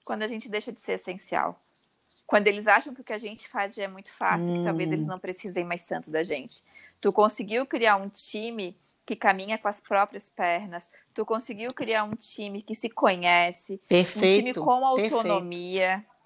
Quando 0.05 0.22
a 0.22 0.27
gente 0.27 0.48
deixa 0.48 0.72
de 0.72 0.81
ser 0.81 0.92
essencial. 0.92 1.61
Quando 2.27 2.46
eles 2.46 2.66
acham 2.66 2.94
que 2.94 3.01
o 3.01 3.05
que 3.05 3.12
a 3.12 3.18
gente 3.18 3.48
faz 3.48 3.74
já 3.74 3.85
é 3.85 3.88
muito 3.88 4.12
fácil, 4.12 4.53
hum. 4.53 4.59
que 4.59 4.64
talvez 4.64 4.92
eles 4.92 5.05
hum. 5.05 5.09
não 5.09 5.18
precisem 5.18 5.64
mais 5.64 5.85
tanto 5.85 6.11
da 6.11 6.22
gente. 6.22 6.62
Tu 7.01 7.12
conseguiu 7.12 7.66
criar 7.66 7.96
um 7.96 8.09
time 8.09 8.79
que 9.05 9.16
caminha 9.16 9.59
com 9.59 9.66
as 9.66 9.81
próprias 9.81 10.29
pernas. 10.29 10.87
Tu 11.14 11.24
conseguiu 11.24 11.70
criar 11.74 12.05
um 12.05 12.11
time 12.11 12.62
que 12.62 12.74
se 12.74 12.90
conhece, 12.90 13.79
perfeito, 13.88 14.51
um 14.51 14.53
time 14.53 14.55
com 14.55 14.87
autonomia. 14.87 15.88
Perfeito 15.88 16.17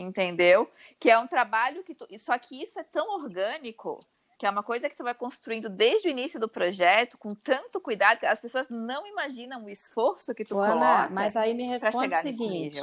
entendeu? 0.00 0.70
Que 0.98 1.10
é 1.10 1.18
um 1.18 1.26
trabalho 1.26 1.82
que 1.84 1.94
tu... 1.94 2.06
só 2.18 2.36
que 2.38 2.60
isso 2.60 2.78
é 2.78 2.82
tão 2.82 3.14
orgânico 3.14 4.04
que 4.40 4.46
é 4.46 4.50
uma 4.50 4.62
coisa 4.62 4.88
que 4.88 4.96
tu 4.96 5.04
vai 5.04 5.12
construindo 5.12 5.68
desde 5.68 6.08
o 6.08 6.10
início 6.10 6.40
do 6.40 6.48
projeto 6.48 7.18
com 7.18 7.34
tanto 7.34 7.78
cuidado 7.78 8.20
que 8.20 8.26
as 8.26 8.40
pessoas 8.40 8.66
não 8.70 9.06
imaginam 9.06 9.66
o 9.66 9.68
esforço 9.68 10.34
que 10.34 10.46
tu 10.46 10.58
Ana, 10.58 10.72
coloca. 10.72 11.10
Mas 11.10 11.36
aí 11.36 11.52
me 11.52 11.64
responde 11.64 12.14
o 12.14 12.22
seguinte. 12.22 12.82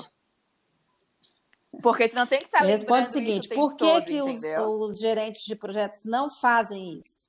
Porque 1.81 2.08
tu 2.08 2.15
não 2.15 2.27
tem 2.27 2.37
que 2.37 2.46
estar 2.46 2.60
tá 2.60 2.65
Responde 2.65 3.10
o 3.10 3.12
seguinte, 3.12 3.50
por 3.50 3.71
que, 3.71 3.77
todo, 3.79 4.06
que 4.06 4.21
os, 4.21 4.44
os 4.44 5.00
gerentes 5.00 5.46
de 5.46 5.56
projetos 5.56 6.04
não 6.04 6.29
fazem 6.29 6.96
isso? 6.96 7.25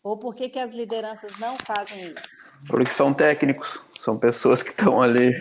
Ou 0.00 0.16
por 0.16 0.36
que, 0.36 0.48
que 0.48 0.60
as 0.60 0.72
lideranças 0.72 1.36
não 1.40 1.56
fazem 1.56 2.06
isso? 2.12 2.46
Porque 2.68 2.92
são 2.92 3.12
técnicos, 3.12 3.84
são 4.00 4.16
pessoas 4.16 4.62
que 4.62 4.70
estão 4.70 5.02
ali. 5.02 5.32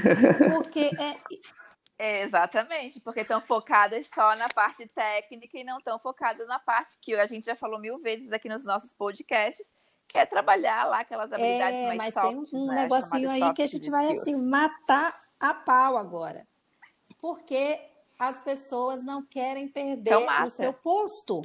Porque 0.52 0.90
é, 1.00 1.16
Exatamente, 1.98 3.00
porque 3.00 3.22
estão 3.22 3.40
focadas 3.40 4.08
só 4.14 4.36
na 4.36 4.50
parte 4.50 4.86
técnica 4.88 5.58
e 5.58 5.64
não 5.64 5.78
estão 5.78 5.98
focadas 5.98 6.46
na 6.48 6.60
parte 6.60 6.98
que 7.02 7.16
a 7.16 7.26
gente 7.26 7.46
já 7.46 7.56
falou 7.56 7.80
mil 7.80 7.98
vezes 8.00 8.32
aqui 8.34 8.50
nos 8.50 8.66
nossos 8.66 8.94
podcasts, 8.94 9.66
que 10.08 10.18
é 10.18 10.26
trabalhar 10.26 10.86
lá 10.86 11.00
aquelas 11.00 11.32
habilidades 11.32 11.80
é, 11.80 11.94
mais 11.94 12.14
mas 12.14 12.28
tem 12.28 12.46
um 12.54 12.68
né, 12.68 12.82
negocinho 12.84 13.30
aí 13.30 13.54
que 13.54 13.62
a 13.62 13.68
gente 13.68 13.90
vai 13.90 14.12
assim 14.12 14.46
matar 14.50 15.18
a 15.40 15.54
pau 15.54 15.98
agora. 15.98 16.46
Porque 17.18 17.80
as 18.20 18.42
pessoas 18.42 19.04
não 19.04 19.26
querem 19.26 19.70
perder 19.70 20.14
então, 20.14 20.44
o 20.44 20.50
seu 20.50 20.74
posto. 20.74 21.42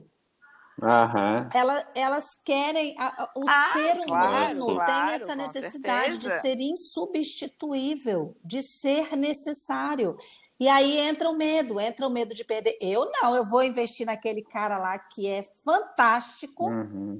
Aham. 0.83 1.49
Ela, 1.53 1.85
elas 1.95 2.35
querem. 2.45 2.95
A, 2.99 3.31
o 3.37 3.49
ah, 3.49 3.71
ser 3.73 3.97
humano 3.99 4.67
claro, 4.75 4.87
tem 4.87 5.15
essa 5.15 5.35
necessidade 5.35 6.19
de 6.19 6.31
ser 6.41 6.59
insubstituível, 6.59 8.37
de 8.45 8.63
ser 8.63 9.17
necessário. 9.17 10.17
E 10.59 10.69
aí 10.69 10.99
entra 10.99 11.29
o 11.29 11.37
medo, 11.37 11.81
entra 11.81 12.07
o 12.07 12.11
medo 12.11 12.35
de 12.35 12.45
perder. 12.45 12.77
Eu 12.81 13.11
não, 13.23 13.35
eu 13.35 13.45
vou 13.45 13.63
investir 13.63 14.07
naquele 14.07 14.43
cara 14.43 14.79
lá 14.79 14.99
que 14.99 15.27
é 15.27 15.49
fantástico, 15.65 16.67
uhum. 16.67 17.19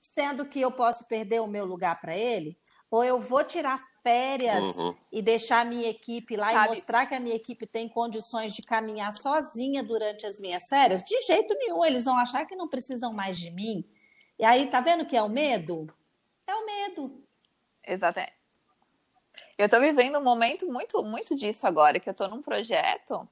sendo 0.00 0.46
que 0.46 0.60
eu 0.60 0.70
posso 0.70 1.04
perder 1.06 1.40
o 1.40 1.46
meu 1.46 1.64
lugar 1.64 2.00
para 2.00 2.16
ele, 2.16 2.58
ou 2.90 3.04
eu 3.04 3.20
vou 3.20 3.44
tirar 3.44 3.78
férias 4.08 4.64
uhum. 4.64 4.94
e 5.12 5.20
deixar 5.20 5.60
a 5.60 5.64
minha 5.66 5.86
equipe 5.86 6.34
lá 6.34 6.50
Sabe? 6.50 6.64
e 6.64 6.68
mostrar 6.70 7.04
que 7.04 7.14
a 7.14 7.20
minha 7.20 7.36
equipe 7.36 7.66
tem 7.66 7.86
condições 7.90 8.54
de 8.54 8.62
caminhar 8.62 9.12
sozinha 9.12 9.82
durante 9.82 10.24
as 10.24 10.40
minhas 10.40 10.66
férias? 10.66 11.02
De 11.02 11.20
jeito 11.20 11.54
nenhum, 11.58 11.84
eles 11.84 12.06
vão 12.06 12.16
achar 12.16 12.46
que 12.46 12.56
não 12.56 12.66
precisam 12.66 13.12
mais 13.12 13.38
de 13.38 13.50
mim. 13.50 13.84
E 14.38 14.44
aí, 14.46 14.66
tá 14.70 14.80
vendo 14.80 15.04
que 15.04 15.14
é 15.14 15.22
o 15.22 15.28
medo? 15.28 15.92
É 16.46 16.54
o 16.54 16.64
medo. 16.64 17.22
Exatamente. 17.86 18.32
Eu 19.58 19.66
estou 19.66 19.78
vivendo 19.78 20.18
um 20.18 20.24
momento 20.24 20.66
muito, 20.72 21.02
muito 21.02 21.36
disso 21.36 21.66
agora, 21.66 22.00
que 22.00 22.08
eu 22.08 22.12
estou 22.12 22.28
num 22.28 22.40
projeto, 22.40 23.28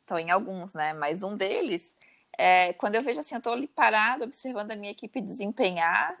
estou 0.00 0.18
em 0.18 0.32
alguns, 0.32 0.74
né? 0.74 0.94
Mas 0.94 1.22
um 1.22 1.36
deles, 1.36 1.94
é, 2.36 2.72
quando 2.72 2.96
eu 2.96 3.02
vejo 3.02 3.20
assim, 3.20 3.36
eu 3.36 3.38
estou 3.38 3.52
ali 3.52 3.68
parado, 3.68 4.24
observando 4.24 4.72
a 4.72 4.76
minha 4.76 4.90
equipe 4.90 5.20
desempenhar, 5.20 6.18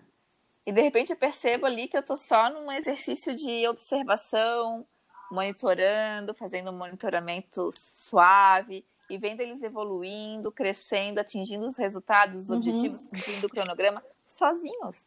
e 0.68 0.72
de 0.72 0.82
repente 0.82 1.10
eu 1.12 1.16
percebo 1.16 1.64
ali 1.64 1.88
que 1.88 1.96
eu 1.96 2.02
estou 2.02 2.18
só 2.18 2.50
num 2.50 2.70
exercício 2.70 3.34
de 3.34 3.66
observação, 3.66 4.86
monitorando, 5.30 6.34
fazendo 6.34 6.70
um 6.70 6.76
monitoramento 6.76 7.70
suave 7.72 8.84
e 9.10 9.16
vendo 9.16 9.40
eles 9.40 9.62
evoluindo, 9.62 10.52
crescendo, 10.52 11.20
atingindo 11.20 11.64
os 11.64 11.78
resultados, 11.78 12.36
os 12.36 12.50
uhum. 12.50 12.58
objetivos, 12.58 13.00
cumprindo 13.00 13.46
o 13.46 13.48
cronograma 13.48 14.04
sozinhos. 14.26 15.06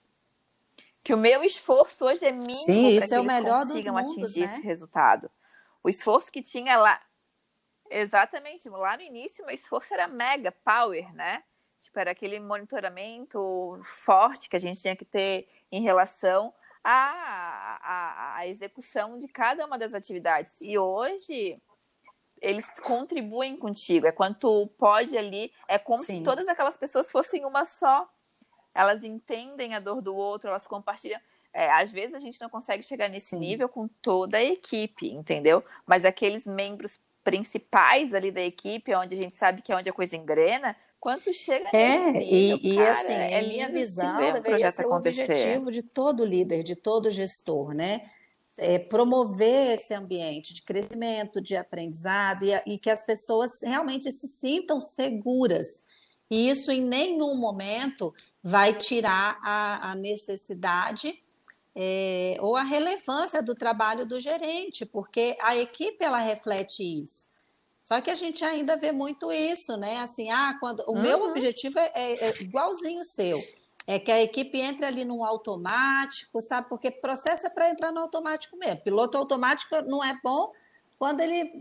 Que 1.03 1.14
o 1.14 1.18
meu 1.18 1.43
esforço 1.43 2.05
hoje 2.05 2.26
é 2.26 2.32
mínimo 2.32 2.55
para 2.55 2.74
que 2.74 2.80
é 2.80 2.88
eles 2.88 3.09
consigam 3.12 3.93
mundos, 3.93 4.18
atingir 4.18 4.39
né? 4.39 4.45
esse 4.47 4.62
resultado. 4.64 5.30
O 5.84 5.89
esforço 5.89 6.32
que 6.32 6.41
tinha 6.41 6.76
lá, 6.76 6.99
exatamente, 7.88 8.68
lá 8.68 8.97
no 8.97 9.03
início, 9.03 9.45
meu 9.45 9.53
esforço 9.53 9.93
era 9.93 10.07
mega 10.07 10.51
power, 10.51 11.14
né? 11.14 11.43
Tipo, 11.82 11.99
era 11.99 12.11
aquele 12.11 12.39
monitoramento 12.39 13.82
forte 13.84 14.47
que 14.47 14.55
a 14.55 14.59
gente 14.59 14.79
tinha 14.79 14.95
que 14.95 15.03
ter 15.03 15.47
em 15.71 15.82
relação 15.82 16.53
à, 16.84 17.79
à, 17.82 18.38
à 18.38 18.47
execução 18.47 19.17
de 19.17 19.27
cada 19.27 19.65
uma 19.65 19.79
das 19.79 19.95
atividades. 19.95 20.55
E 20.61 20.77
hoje 20.77 21.59
eles 22.39 22.69
contribuem 22.84 23.57
contigo. 23.57 24.05
É 24.05 24.11
quanto 24.11 24.67
pode 24.77 25.17
ali. 25.17 25.51
É 25.67 25.79
como 25.79 26.03
Sim. 26.03 26.19
se 26.19 26.23
todas 26.23 26.47
aquelas 26.47 26.77
pessoas 26.77 27.11
fossem 27.11 27.45
uma 27.45 27.65
só. 27.65 28.07
Elas 28.73 29.03
entendem 29.03 29.73
a 29.73 29.79
dor 29.79 30.01
do 30.01 30.15
outro, 30.15 30.49
elas 30.49 30.67
compartilham. 30.67 31.19
É, 31.51 31.69
às 31.71 31.91
vezes 31.91 32.13
a 32.13 32.19
gente 32.19 32.39
não 32.39 32.49
consegue 32.49 32.84
chegar 32.84 33.09
nesse 33.09 33.32
Sim. 33.32 33.39
nível 33.39 33.67
com 33.67 33.88
toda 33.88 34.38
a 34.38 34.43
equipe, 34.43 35.11
entendeu? 35.11 35.63
Mas 35.86 36.05
aqueles 36.05 36.45
membros 36.45 36.99
principais 37.23 38.13
ali 38.13 38.32
da 38.32 38.41
equipe, 38.41 38.95
onde 38.95 39.15
a 39.17 39.21
gente 39.21 39.36
sabe 39.36 39.61
que 39.61 39.71
é 39.71 39.75
onde 39.75 39.89
a 39.89 39.93
coisa 39.93 40.15
engrena, 40.15 40.75
quanto 41.01 41.33
chega 41.33 41.67
é, 41.73 42.11
nível, 42.11 42.59
e, 42.61 42.75
cara, 42.75 42.87
e 42.87 42.91
assim, 42.91 43.13
é, 43.13 43.33
é 43.33 43.47
minha 43.47 43.67
visão 43.67 44.31
deveria 44.31 44.71
ser 44.71 44.83
acontecer. 44.83 45.21
o 45.21 45.25
objetivo 45.25 45.71
de 45.71 45.81
todo 45.81 46.23
líder, 46.23 46.63
de 46.63 46.75
todo 46.75 47.09
gestor, 47.09 47.73
né? 47.73 48.09
É 48.57 48.77
promover 48.77 49.71
esse 49.73 49.93
ambiente 49.93 50.53
de 50.53 50.61
crescimento, 50.61 51.41
de 51.41 51.57
aprendizado 51.57 52.45
e, 52.45 52.51
e 52.67 52.77
que 52.77 52.89
as 52.89 53.03
pessoas 53.03 53.51
realmente 53.63 54.11
se 54.11 54.27
sintam 54.27 54.79
seguras. 54.79 55.81
E 56.29 56.47
isso 56.47 56.71
em 56.71 56.81
nenhum 56.81 57.35
momento 57.35 58.13
vai 58.43 58.77
tirar 58.77 59.39
a, 59.41 59.91
a 59.91 59.95
necessidade 59.95 61.19
é, 61.75 62.37
ou 62.39 62.55
a 62.55 62.61
relevância 62.61 63.41
do 63.41 63.55
trabalho 63.55 64.05
do 64.05 64.19
gerente, 64.19 64.85
porque 64.85 65.35
a 65.41 65.57
equipe 65.57 66.03
ela 66.03 66.19
reflete 66.19 66.83
isso. 66.83 67.30
Só 67.91 67.99
que 67.99 68.09
a 68.09 68.15
gente 68.15 68.41
ainda 68.45 68.77
vê 68.77 68.93
muito 68.93 69.33
isso, 69.33 69.75
né? 69.75 69.99
Assim, 69.99 70.31
ah, 70.31 70.55
quando 70.61 70.79
o 70.87 70.93
uhum. 70.93 71.01
meu 71.01 71.23
objetivo 71.23 71.77
é, 71.77 71.91
é, 71.93 72.29
é 72.29 72.41
igualzinho 72.41 73.01
o 73.01 73.03
seu, 73.03 73.43
é 73.85 73.99
que 73.99 74.09
a 74.09 74.21
equipe 74.21 74.61
entre 74.61 74.85
ali 74.85 75.03
no 75.03 75.25
automático, 75.25 76.41
sabe? 76.41 76.69
Porque 76.69 76.89
processo 76.89 77.47
é 77.47 77.49
para 77.49 77.69
entrar 77.69 77.91
no 77.91 77.99
automático 77.99 78.55
mesmo. 78.55 78.79
Piloto 78.79 79.17
automático 79.17 79.75
não 79.81 80.01
é 80.01 80.17
bom 80.23 80.53
quando 80.97 81.19
ele 81.19 81.51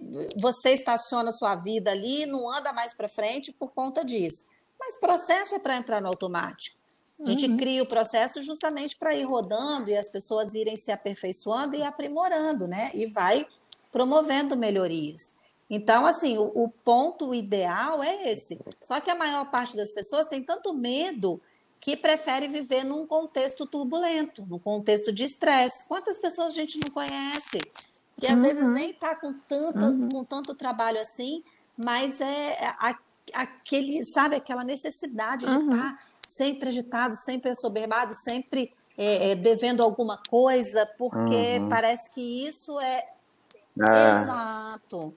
você 0.40 0.70
estaciona 0.70 1.32
sua 1.32 1.56
vida 1.56 1.90
ali, 1.90 2.24
não 2.26 2.48
anda 2.48 2.72
mais 2.72 2.94
para 2.94 3.08
frente 3.08 3.50
por 3.50 3.72
conta 3.72 4.04
disso. 4.04 4.44
Mas 4.78 4.96
processo 5.00 5.56
é 5.56 5.58
para 5.58 5.78
entrar 5.78 6.00
no 6.00 6.06
automático. 6.06 6.78
A 7.26 7.28
gente 7.28 7.50
uhum. 7.50 7.56
cria 7.56 7.82
o 7.82 7.86
processo 7.86 8.40
justamente 8.40 8.94
para 8.94 9.16
ir 9.16 9.24
rodando 9.24 9.90
e 9.90 9.96
as 9.96 10.08
pessoas 10.08 10.54
irem 10.54 10.76
se 10.76 10.92
aperfeiçoando 10.92 11.76
e 11.76 11.82
aprimorando, 11.82 12.68
né? 12.68 12.92
E 12.94 13.06
vai 13.06 13.48
promovendo 13.90 14.56
melhorias. 14.56 15.39
Então, 15.70 16.04
assim, 16.04 16.36
o, 16.36 16.50
o, 16.52 16.68
ponto 16.68 17.32
ideal 17.32 18.02
é 18.02 18.28
esse. 18.32 18.58
Só 18.82 18.98
que 18.98 19.08
a 19.08 19.14
maior 19.14 19.48
parte 19.52 19.76
das 19.76 19.92
pessoas 19.92 20.26
tem 20.26 20.42
tanto 20.42 20.74
medo 20.74 21.40
que 21.78 21.96
prefere 21.96 22.48
viver 22.48 22.84
num 22.84 23.06
contexto 23.06 23.64
turbulento, 23.64 24.44
num 24.46 24.58
contexto 24.58 25.12
de 25.12 25.24
estresse. 25.24 25.86
Quantas 25.86 26.18
pessoas 26.18 26.48
a 26.48 26.54
gente 26.56 26.78
não 26.84 26.92
conhece? 26.92 27.58
Que 28.18 28.26
às 28.26 28.34
uhum. 28.34 28.42
vezes 28.42 28.70
nem 28.70 28.90
está 28.90 29.14
com, 29.14 29.28
uhum. 29.28 30.08
com 30.08 30.24
tanto 30.24 30.54
trabalho 30.54 31.00
assim, 31.00 31.42
mas 31.76 32.20
é 32.20 32.74
aquele, 33.32 34.04
sabe, 34.06 34.36
aquela 34.36 34.64
necessidade 34.64 35.46
de 35.46 35.52
estar 35.52 35.62
uhum. 35.62 35.70
tá 35.70 35.98
sempre 36.26 36.68
agitado, 36.68 37.16
sempre 37.16 37.52
assoberbado, 37.52 38.12
sempre 38.14 38.74
é, 38.98 39.30
é, 39.30 39.34
devendo 39.34 39.82
alguma 39.82 40.20
coisa, 40.28 40.84
porque 40.98 41.58
uhum. 41.58 41.68
parece 41.68 42.10
que 42.10 42.46
isso 42.46 42.78
é, 42.80 43.08
é. 43.88 44.22
exato. 44.22 45.14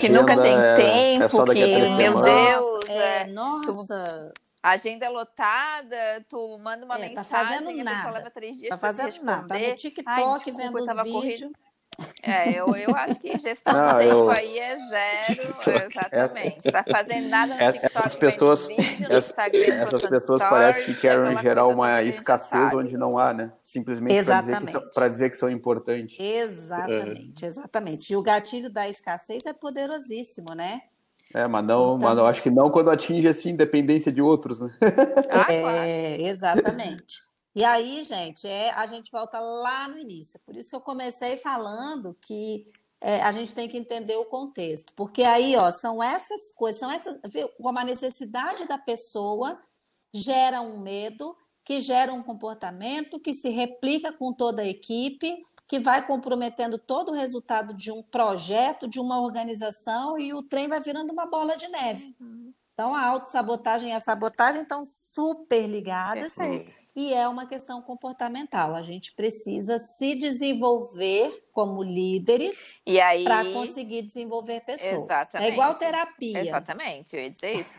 Que 0.00 0.08
nunca 0.08 0.40
tem 0.40 0.56
é, 0.56 0.74
tempo, 0.74 1.52
é 1.52 1.54
que, 1.54 1.96
meu 1.96 2.20
Deus, 2.20 2.88
é, 2.88 3.26
nossa. 3.26 4.32
A 4.62 4.70
agenda 4.70 5.06
é 5.06 5.08
lotada, 5.08 6.24
tu 6.28 6.58
manda 6.58 6.84
uma 6.84 6.96
é, 6.98 7.08
mensagem, 7.08 7.14
tá 7.14 7.24
fazendo 7.24 7.84
nada. 7.84 8.10
leva 8.10 8.30
três 8.30 8.58
dias 8.58 8.68
tá 8.68 8.76
fazendo 8.76 9.24
nada, 9.24 9.48
tá 9.48 9.58
no 9.58 9.74
TikTok 9.76 10.06
Ai, 10.06 10.22
desculpa, 10.44 10.62
vendo 10.62 10.76
os 10.76 11.02
vídeos. 11.02 11.12
Corrido. 11.12 11.56
É, 12.22 12.50
eu, 12.50 12.74
eu 12.76 12.94
acho 12.94 13.18
que 13.18 13.38
gestão 13.38 13.74
não, 13.74 13.98
de 13.98 14.04
tempo 14.04 14.16
eu... 14.16 14.30
aí 14.30 14.58
é 14.58 14.78
zero, 14.88 15.54
exatamente. 15.90 16.60
Está 16.64 16.84
fazendo 16.84 17.28
nada 17.28 17.54
no 17.54 17.72
TikTok, 17.72 17.98
essas 17.98 18.14
pessoas, 18.14 18.66
vídeo, 18.66 19.08
no 19.08 19.18
Instagram, 19.18 19.74
essas 19.74 20.02
pessoas 20.02 20.40
parecem 20.42 20.94
que 20.94 21.00
querem 21.00 21.36
gerar 21.38 21.66
uma 21.66 22.02
escassez 22.02 22.72
onde 22.72 22.96
não 22.96 23.18
há, 23.18 23.32
né? 23.32 23.52
Simplesmente 23.62 24.22
para 24.24 24.40
dizer, 24.40 24.60
que, 24.60 25.08
dizer 25.10 25.30
que 25.30 25.36
são 25.36 25.50
importantes. 25.50 26.16
Exatamente, 26.18 27.44
exatamente. 27.44 28.12
E 28.12 28.16
o 28.16 28.22
gatilho 28.22 28.70
da 28.70 28.88
escassez 28.88 29.46
é 29.46 29.52
poderosíssimo, 29.52 30.54
né? 30.54 30.82
É, 31.32 31.46
mas 31.46 31.64
não, 31.64 31.96
então... 31.96 32.08
mas 32.08 32.18
eu 32.18 32.26
acho 32.26 32.42
que 32.42 32.50
não 32.50 32.70
quando 32.70 32.90
atinge 32.90 33.28
assim 33.28 33.50
independência 33.50 34.12
de 34.12 34.20
outros, 34.20 34.60
né? 34.60 34.70
Ah, 35.30 35.52
é, 35.52 36.22
exatamente. 36.22 37.29
E 37.60 37.64
aí, 37.64 38.02
gente, 38.04 38.48
é, 38.48 38.70
a 38.70 38.86
gente 38.86 39.12
volta 39.12 39.38
lá 39.38 39.86
no 39.86 39.98
início. 39.98 40.40
Por 40.46 40.56
isso 40.56 40.70
que 40.70 40.76
eu 40.76 40.80
comecei 40.80 41.36
falando 41.36 42.16
que 42.18 42.64
é, 42.98 43.20
a 43.20 43.30
gente 43.32 43.54
tem 43.54 43.68
que 43.68 43.76
entender 43.76 44.16
o 44.16 44.24
contexto. 44.24 44.94
Porque 44.94 45.22
aí, 45.22 45.54
ó, 45.56 45.70
são 45.70 46.02
essas 46.02 46.52
coisas, 46.52 46.80
são 46.80 46.90
essas, 46.90 47.20
como 47.60 47.78
a 47.78 47.84
necessidade 47.84 48.66
da 48.66 48.78
pessoa 48.78 49.60
gera 50.10 50.62
um 50.62 50.80
medo, 50.80 51.36
que 51.62 51.82
gera 51.82 52.14
um 52.14 52.22
comportamento 52.22 53.20
que 53.20 53.34
se 53.34 53.50
replica 53.50 54.10
com 54.10 54.32
toda 54.32 54.62
a 54.62 54.66
equipe, 54.66 55.44
que 55.68 55.78
vai 55.78 56.06
comprometendo 56.06 56.78
todo 56.78 57.10
o 57.10 57.14
resultado 57.14 57.74
de 57.74 57.92
um 57.92 58.02
projeto, 58.02 58.88
de 58.88 58.98
uma 58.98 59.20
organização, 59.20 60.18
e 60.18 60.32
o 60.32 60.42
trem 60.42 60.66
vai 60.66 60.80
virando 60.80 61.12
uma 61.12 61.26
bola 61.26 61.58
de 61.58 61.68
neve. 61.68 62.16
Uhum. 62.18 62.54
Então, 62.80 62.94
a 62.94 63.04
autossabotagem 63.04 63.90
e 63.90 63.92
a 63.92 64.00
sabotagem 64.00 64.62
estão 64.62 64.86
super 64.86 65.66
ligadas. 65.66 66.34
Perfeito 66.34 66.80
e 66.96 67.14
é 67.14 67.28
uma 67.28 67.46
questão 67.46 67.80
comportamental. 67.80 68.74
A 68.74 68.82
gente 68.82 69.12
precisa 69.12 69.78
se 69.78 70.14
desenvolver 70.14 71.46
como 71.52 71.82
líderes 71.82 72.74
para 73.24 73.52
conseguir 73.52 74.02
desenvolver 74.02 74.60
pessoas. 74.62 75.04
Exatamente. 75.04 75.50
É 75.50 75.52
igual 75.52 75.74
terapia. 75.74 76.40
Exatamente, 76.40 77.14
eu 77.14 77.22
ia 77.22 77.30
dizer 77.30 77.52
isso. 77.52 77.72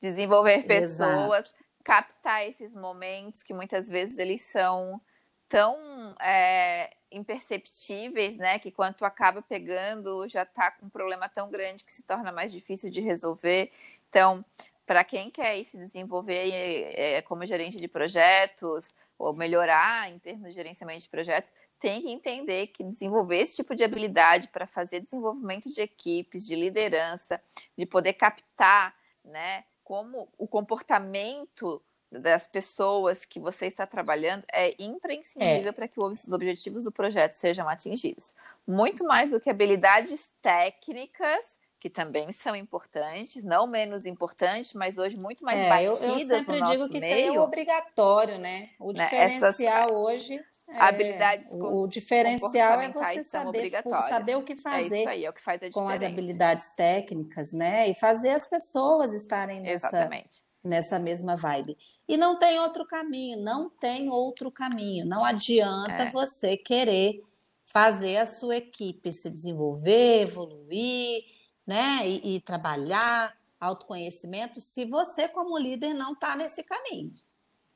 Desenvolver 0.00 0.64
pessoas, 0.64 1.44
Exato. 1.44 1.64
captar 1.84 2.46
esses 2.46 2.74
momentos 2.74 3.42
que 3.42 3.54
muitas 3.54 3.88
vezes 3.88 4.18
eles 4.18 4.42
são 4.42 5.00
tão 5.48 6.14
é, 6.20 6.90
imperceptíveis, 7.10 8.36
né? 8.36 8.58
Que 8.58 8.70
quando 8.70 8.94
tu 8.94 9.04
acaba 9.04 9.42
pegando, 9.42 10.26
já 10.28 10.44
tá 10.44 10.70
com 10.70 10.86
um 10.86 10.90
problema 10.90 11.28
tão 11.28 11.50
grande 11.50 11.84
que 11.84 11.92
se 11.92 12.02
torna 12.02 12.32
mais 12.32 12.52
difícil 12.52 12.90
de 12.90 13.00
resolver. 13.00 13.70
Então, 14.08 14.44
para 14.86 15.04
quem 15.04 15.30
quer 15.30 15.62
se 15.64 15.76
desenvolver 15.76 16.50
é, 16.52 17.22
como 17.22 17.46
gerente 17.46 17.76
de 17.76 17.86
projetos 17.86 18.92
ou 19.18 19.34
melhorar 19.36 20.10
em 20.10 20.18
termos 20.18 20.48
de 20.48 20.54
gerenciamento 20.54 21.02
de 21.02 21.08
projetos, 21.08 21.52
tem 21.78 22.02
que 22.02 22.10
entender 22.10 22.66
que 22.68 22.82
desenvolver 22.82 23.38
esse 23.38 23.56
tipo 23.56 23.74
de 23.74 23.84
habilidade 23.84 24.48
para 24.48 24.66
fazer 24.66 25.00
desenvolvimento 25.00 25.70
de 25.70 25.80
equipes, 25.80 26.46
de 26.46 26.54
liderança, 26.56 27.40
de 27.76 27.86
poder 27.86 28.14
captar, 28.14 28.94
né, 29.24 29.64
como 29.84 30.28
o 30.36 30.46
comportamento 30.46 31.82
das 32.10 32.46
pessoas 32.46 33.24
que 33.24 33.38
você 33.38 33.66
está 33.66 33.86
trabalhando 33.86 34.44
é 34.52 34.74
imprescindível 34.82 35.68
é. 35.68 35.72
para 35.72 35.86
que 35.86 36.02
os 36.02 36.26
objetivos 36.28 36.84
do 36.84 36.92
projeto 36.92 37.32
sejam 37.32 37.68
atingidos. 37.68 38.34
Muito 38.66 39.04
mais 39.04 39.30
do 39.30 39.40
que 39.40 39.48
habilidades 39.48 40.32
técnicas, 40.42 41.56
que 41.78 41.88
também 41.88 42.32
são 42.32 42.56
importantes, 42.56 43.44
não 43.44 43.66
menos 43.66 44.06
importantes, 44.06 44.74
mas 44.74 44.98
hoje 44.98 45.16
muito 45.16 45.44
mais 45.44 45.58
é, 45.58 45.68
batidas 45.68 45.92
eu, 46.02 46.06
eu 46.06 46.26
sempre 46.26 46.62
digo 46.62 46.88
que 46.88 47.00
meio. 47.00 47.30
isso 47.30 47.38
é 47.38 47.40
obrigatório, 47.40 48.38
né? 48.38 48.70
O 48.78 48.92
né, 48.92 49.04
diferencial 49.04 49.88
Essas, 49.88 49.90
hoje 49.90 50.44
é, 50.68 50.78
habilidades 50.78 51.50
o, 51.52 51.82
o 51.82 51.88
diferencial 51.88 52.80
é 52.80 52.88
você 52.88 53.24
saber, 53.24 53.70
saber 54.08 54.36
o 54.36 54.42
que 54.42 54.56
fazer 54.56 54.94
é 54.94 55.00
isso 55.00 55.08
aí, 55.08 55.24
é 55.24 55.30
o 55.30 55.32
que 55.32 55.42
faz 55.42 55.62
a 55.62 55.70
com 55.70 55.88
as 55.88 56.02
habilidades 56.02 56.72
técnicas, 56.72 57.52
né? 57.52 57.88
E 57.88 57.94
fazer 57.94 58.30
as 58.30 58.46
pessoas 58.46 59.14
estarem 59.14 59.60
nessa, 59.60 59.86
Exatamente 59.86 60.49
nessa 60.62 60.98
mesma 60.98 61.36
vibe. 61.36 61.76
E 62.06 62.16
não 62.16 62.38
tem 62.38 62.58
outro 62.60 62.86
caminho, 62.86 63.42
não 63.42 63.70
tem 63.70 64.10
outro 64.10 64.50
caminho. 64.50 65.06
Não 65.06 65.24
adianta 65.24 66.04
é. 66.04 66.10
você 66.10 66.56
querer 66.56 67.22
fazer 67.64 68.18
a 68.18 68.26
sua 68.26 68.56
equipe 68.56 69.12
se 69.12 69.30
desenvolver, 69.30 70.22
evoluir, 70.22 71.24
né? 71.66 72.06
E, 72.06 72.36
e 72.36 72.40
trabalhar 72.40 73.34
autoconhecimento 73.60 74.60
se 74.60 74.84
você, 74.84 75.28
como 75.28 75.58
líder, 75.58 75.94
não 75.94 76.12
está 76.12 76.34
nesse 76.34 76.62
caminho. 76.62 77.12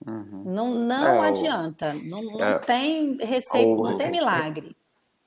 Uhum. 0.07 0.43
Não, 0.45 0.75
não 0.75 1.25
é, 1.25 1.29
adianta, 1.29 1.95
não, 1.95 2.23
não 2.23 2.45
é, 2.45 2.59
tem 2.59 3.17
receita, 3.17 3.69
o, 3.69 3.83
não 3.83 3.97
tem 3.97 4.11
milagre. 4.11 4.77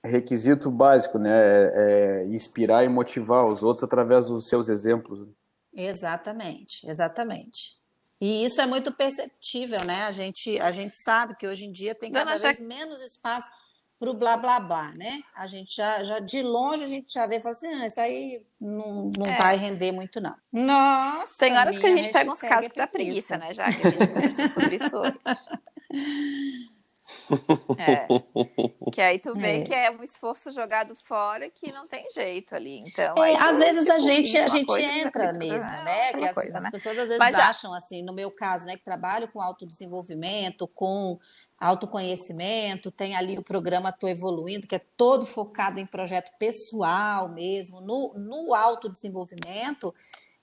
Requisito 0.04 0.70
básico, 0.70 1.18
né? 1.18 1.32
É, 1.32 1.74
é, 1.76 2.28
inspirar 2.28 2.84
e 2.84 2.90
motivar 2.90 3.46
os 3.46 3.64
outros 3.64 3.84
através 3.84 4.28
dos 4.28 4.48
seus 4.48 4.70
exemplos. 4.70 5.28
Exatamente, 5.74 6.88
exatamente. 6.90 7.78
E 8.20 8.46
isso 8.46 8.60
é 8.60 8.66
muito 8.66 8.92
perceptível, 8.92 9.78
né? 9.86 10.06
A 10.06 10.12
gente, 10.12 10.60
a 10.60 10.72
gente 10.72 10.98
sabe 10.98 11.36
que 11.36 11.48
hoje 11.48 11.66
em 11.66 11.72
dia 11.72 11.94
tem 11.94 12.12
cada 12.12 12.32
Dona 12.32 12.40
vez 12.40 12.60
menos 12.60 13.00
espaço 13.02 13.50
para 14.00 14.10
o 14.10 14.14
blá 14.14 14.38
blá 14.38 14.60
blá, 14.60 14.94
né? 14.98 15.22
A 15.36 15.46
gente 15.46 15.76
já, 15.76 16.04
já 16.04 16.20
de 16.20 16.42
longe 16.42 16.84
a 16.84 16.88
gente 16.88 17.12
já 17.14 17.28
vê 17.28 17.38
e 17.38 17.40
fala 17.40 17.54
assim, 17.54 17.68
ah, 17.68 17.86
isso 17.86 17.96
daí 17.96 18.44
não, 18.60 19.12
não 19.18 19.26
é. 19.26 19.38
vai 19.38 19.56
render 19.56 19.92
muito, 19.92 20.20
não. 20.20 20.36
Nossa! 20.52 21.38
Tem 21.38 21.56
horas 21.56 21.78
que 21.78 21.86
a 21.86 21.96
gente 21.96 22.12
pega 22.12 22.32
uns 22.32 22.40
casos 22.40 22.72
da 22.76 22.88
preguiça, 22.88 23.38
né? 23.38 23.54
Já 23.54 23.66
que 23.66 23.88
a 23.88 23.90
gente 23.92 24.08
conversa 24.08 24.50
sobre 24.50 24.76
isso 24.78 24.98
hoje. 24.98 25.20
É. 27.78 28.08
Que 28.92 29.02
aí 29.02 29.20
tu 29.20 29.34
vê 29.34 29.62
é. 29.62 29.64
que 29.64 29.74
é 29.74 29.92
um 29.92 30.02
esforço 30.02 30.52
jogado 30.52 30.96
fora 30.96 31.50
que 31.50 31.72
não 31.72 31.88
tem 31.88 32.10
jeito 32.10 32.56
ali. 32.56 32.80
Então, 32.80 33.16
é, 33.24 33.36
às 33.36 33.60
vezes 33.60 33.82
tipo, 33.82 33.94
a 33.94 34.00
gente, 34.00 34.38
a 34.38 34.48
gente 34.48 34.82
entra 34.82 35.34
mesmo, 35.34 35.70
né? 35.84 36.14
Que 36.14 36.26
as, 36.26 36.36
coisa, 36.36 36.58
as 36.58 36.64
né? 36.64 36.72
pessoas 36.72 36.98
às 36.98 37.06
vezes 37.06 37.20
Mas 37.20 37.36
acham, 37.36 37.72
já... 37.72 37.78
assim, 37.78 38.02
no 38.02 38.14
meu 38.14 38.32
caso, 38.32 38.66
né, 38.66 38.76
que 38.76 38.84
trabalho 38.84 39.28
com 39.28 39.42
autodesenvolvimento, 39.42 40.68
com 40.68 41.20
autoconhecimento, 41.60 42.92
tem 42.92 43.16
ali 43.16 43.38
o 43.38 43.44
programa 43.44 43.92
Tô 43.92 44.08
Evoluindo, 44.08 44.68
que 44.68 44.76
é 44.76 44.82
todo 44.96 45.26
focado 45.26 45.80
em 45.80 45.86
projeto 45.86 46.32
pessoal 46.38 47.30
mesmo, 47.30 47.82
no, 47.82 48.14
no 48.16 48.54
autodesenvolvimento 48.54 49.94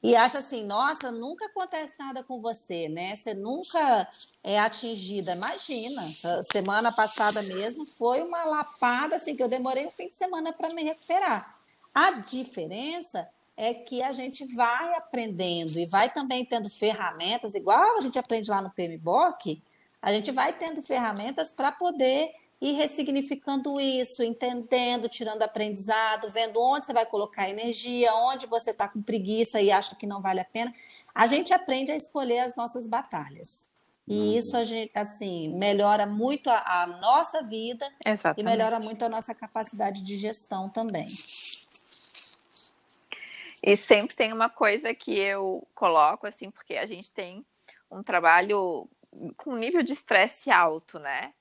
e 0.04 0.14
acha 0.14 0.36
assim, 0.36 0.66
nossa, 0.66 1.10
nunca 1.10 1.46
acontece 1.46 1.98
nada 1.98 2.22
com 2.22 2.38
você, 2.38 2.90
né? 2.90 3.16
Você 3.16 3.32
nunca 3.32 4.06
é 4.42 4.60
atingida. 4.60 5.32
Imagina, 5.32 6.12
semana 6.52 6.92
passada 6.92 7.40
mesmo 7.40 7.86
foi 7.86 8.20
uma 8.20 8.44
lapada 8.44 9.16
assim 9.16 9.34
que 9.34 9.42
eu 9.42 9.48
demorei 9.48 9.86
um 9.86 9.90
fim 9.90 10.10
de 10.10 10.14
semana 10.14 10.52
para 10.52 10.74
me 10.74 10.82
recuperar. 10.82 11.56
A 11.94 12.10
diferença 12.10 13.26
é 13.56 13.72
que 13.72 14.02
a 14.02 14.12
gente 14.12 14.44
vai 14.54 14.94
aprendendo 14.94 15.78
e 15.78 15.86
vai 15.86 16.12
também 16.12 16.44
tendo 16.44 16.68
ferramentas, 16.68 17.54
igual 17.54 17.96
a 17.96 18.00
gente 18.02 18.18
aprende 18.18 18.50
lá 18.50 18.60
no 18.60 18.68
PMBOK, 18.68 19.62
a 20.02 20.12
gente 20.12 20.30
vai 20.30 20.52
tendo 20.52 20.82
ferramentas 20.82 21.50
para 21.50 21.72
poder 21.72 22.30
e 22.60 22.72
ressignificando 22.72 23.80
isso, 23.80 24.22
entendendo, 24.22 25.08
tirando 25.08 25.42
aprendizado, 25.42 26.30
vendo 26.30 26.60
onde 26.60 26.86
você 26.86 26.92
vai 26.92 27.04
colocar 27.04 27.48
energia, 27.48 28.14
onde 28.14 28.46
você 28.46 28.70
está 28.70 28.88
com 28.88 29.02
preguiça 29.02 29.60
e 29.60 29.70
acha 29.70 29.94
que 29.94 30.06
não 30.06 30.20
vale 30.20 30.40
a 30.40 30.44
pena. 30.44 30.72
A 31.14 31.26
gente 31.26 31.52
aprende 31.52 31.92
a 31.92 31.96
escolher 31.96 32.40
as 32.40 32.56
nossas 32.56 32.86
batalhas. 32.86 33.68
E 34.06 34.14
uhum. 34.14 34.38
isso 34.38 34.56
a 34.56 34.64
gente, 34.64 34.90
assim, 34.94 35.48
melhora 35.56 36.06
muito 36.06 36.50
a, 36.50 36.82
a 36.82 36.86
nossa 36.86 37.42
vida 37.42 37.90
Exatamente. 38.04 38.40
e 38.40 38.44
melhora 38.44 38.78
muito 38.78 39.04
a 39.04 39.08
nossa 39.08 39.34
capacidade 39.34 40.02
de 40.02 40.16
gestão 40.16 40.68
também. 40.68 41.08
E 43.62 43.76
sempre 43.78 44.14
tem 44.14 44.30
uma 44.30 44.50
coisa 44.50 44.94
que 44.94 45.18
eu 45.18 45.66
coloco, 45.74 46.26
assim, 46.26 46.50
porque 46.50 46.76
a 46.76 46.84
gente 46.84 47.10
tem 47.10 47.44
um 47.90 48.02
trabalho 48.02 48.86
com 49.38 49.56
nível 49.56 49.82
de 49.82 49.94
estresse 49.94 50.50
alto, 50.50 50.98
né? 50.98 51.32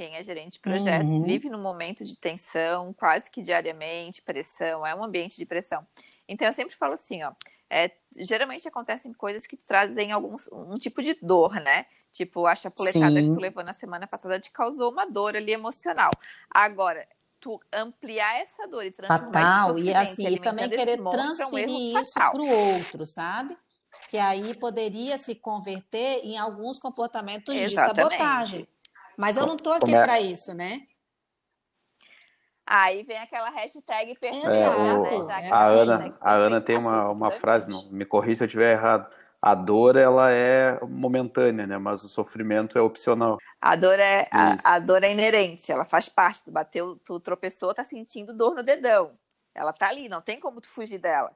Quem 0.00 0.16
é 0.16 0.22
gerente 0.22 0.54
de 0.54 0.60
projetos 0.60 1.12
uhum. 1.12 1.22
vive 1.24 1.50
num 1.50 1.60
momento 1.60 2.02
de 2.02 2.16
tensão, 2.16 2.90
quase 2.94 3.30
que 3.30 3.42
diariamente, 3.42 4.22
pressão, 4.22 4.86
é 4.86 4.94
um 4.94 5.04
ambiente 5.04 5.36
de 5.36 5.44
pressão. 5.44 5.86
Então 6.26 6.46
eu 6.46 6.54
sempre 6.54 6.74
falo 6.74 6.94
assim, 6.94 7.22
ó, 7.22 7.32
é, 7.68 7.90
geralmente 8.18 8.66
acontecem 8.66 9.12
coisas 9.12 9.46
que 9.46 9.58
trazem 9.58 10.10
alguns, 10.10 10.48
um 10.50 10.78
tipo 10.78 11.02
de 11.02 11.12
dor, 11.20 11.52
né? 11.56 11.84
Tipo, 12.14 12.46
a 12.46 12.54
chapuletada 12.54 13.20
Sim. 13.20 13.28
que 13.28 13.36
tu 13.36 13.40
levou 13.40 13.62
na 13.62 13.74
semana 13.74 14.06
passada 14.06 14.40
te 14.40 14.50
causou 14.50 14.90
uma 14.90 15.04
dor 15.04 15.36
ali 15.36 15.52
emocional. 15.52 16.10
Agora, 16.50 17.06
tu 17.38 17.60
ampliar 17.70 18.40
essa 18.40 18.66
dor 18.66 18.86
e 18.86 18.90
transformar 18.90 19.26
fatal 19.26 19.78
e 19.78 19.92
assim 19.92 20.28
e 20.28 20.40
também 20.40 20.70
querer 20.70 20.96
transferir 20.96 21.68
é 21.68 21.98
um 21.98 22.00
isso 22.00 22.14
para 22.14 22.40
o 22.40 22.48
outro, 22.48 23.04
sabe? 23.04 23.54
Que 24.08 24.16
aí 24.16 24.54
poderia 24.54 25.18
se 25.18 25.34
converter 25.34 26.22
em 26.24 26.38
alguns 26.38 26.78
comportamentos 26.78 27.54
Exatamente. 27.54 27.94
de 27.94 28.16
sabotagem. 28.16 28.68
Mas 29.20 29.36
eu 29.36 29.46
não 29.46 29.54
estou 29.54 29.74
aqui 29.74 29.94
é... 29.94 30.02
para 30.02 30.18
isso, 30.18 30.54
né? 30.54 30.80
Aí 32.66 33.02
vem 33.02 33.18
aquela 33.18 33.50
hashtag 33.50 34.16
perfeita, 34.18 34.48
é, 34.48 34.70
o... 34.70 35.26
né? 35.26 35.50
a, 35.50 35.66
Ana, 35.66 36.16
a 36.20 36.34
Ana 36.34 36.60
tem 36.60 36.78
uma, 36.78 37.10
uma 37.10 37.30
frase, 37.30 37.68
não, 37.68 37.90
me 37.90 38.06
corri 38.06 38.34
se 38.34 38.42
eu 38.42 38.46
estiver 38.46 38.72
errado. 38.72 39.10
A 39.42 39.54
dor, 39.54 39.96
ela 39.96 40.30
é 40.30 40.78
momentânea, 40.86 41.66
né? 41.66 41.76
Mas 41.76 42.02
o 42.02 42.08
sofrimento 42.08 42.78
é 42.78 42.80
opcional. 42.80 43.38
A 43.60 43.76
dor 43.76 43.98
é, 43.98 44.26
a, 44.30 44.76
a, 44.76 44.78
dor 44.78 45.02
é 45.02 45.12
inerente, 45.12 45.70
ela 45.70 45.84
faz 45.84 46.08
parte. 46.08 46.44
Tu 46.44 46.50
bateu, 46.50 46.96
tu 47.04 47.20
tropeçou, 47.20 47.74
tá 47.74 47.84
sentindo 47.84 48.34
dor 48.34 48.54
no 48.54 48.62
dedão. 48.62 49.18
Ela 49.54 49.72
tá 49.72 49.88
ali, 49.88 50.08
não 50.08 50.22
tem 50.22 50.40
como 50.40 50.60
tu 50.60 50.68
fugir 50.68 50.98
dela. 50.98 51.30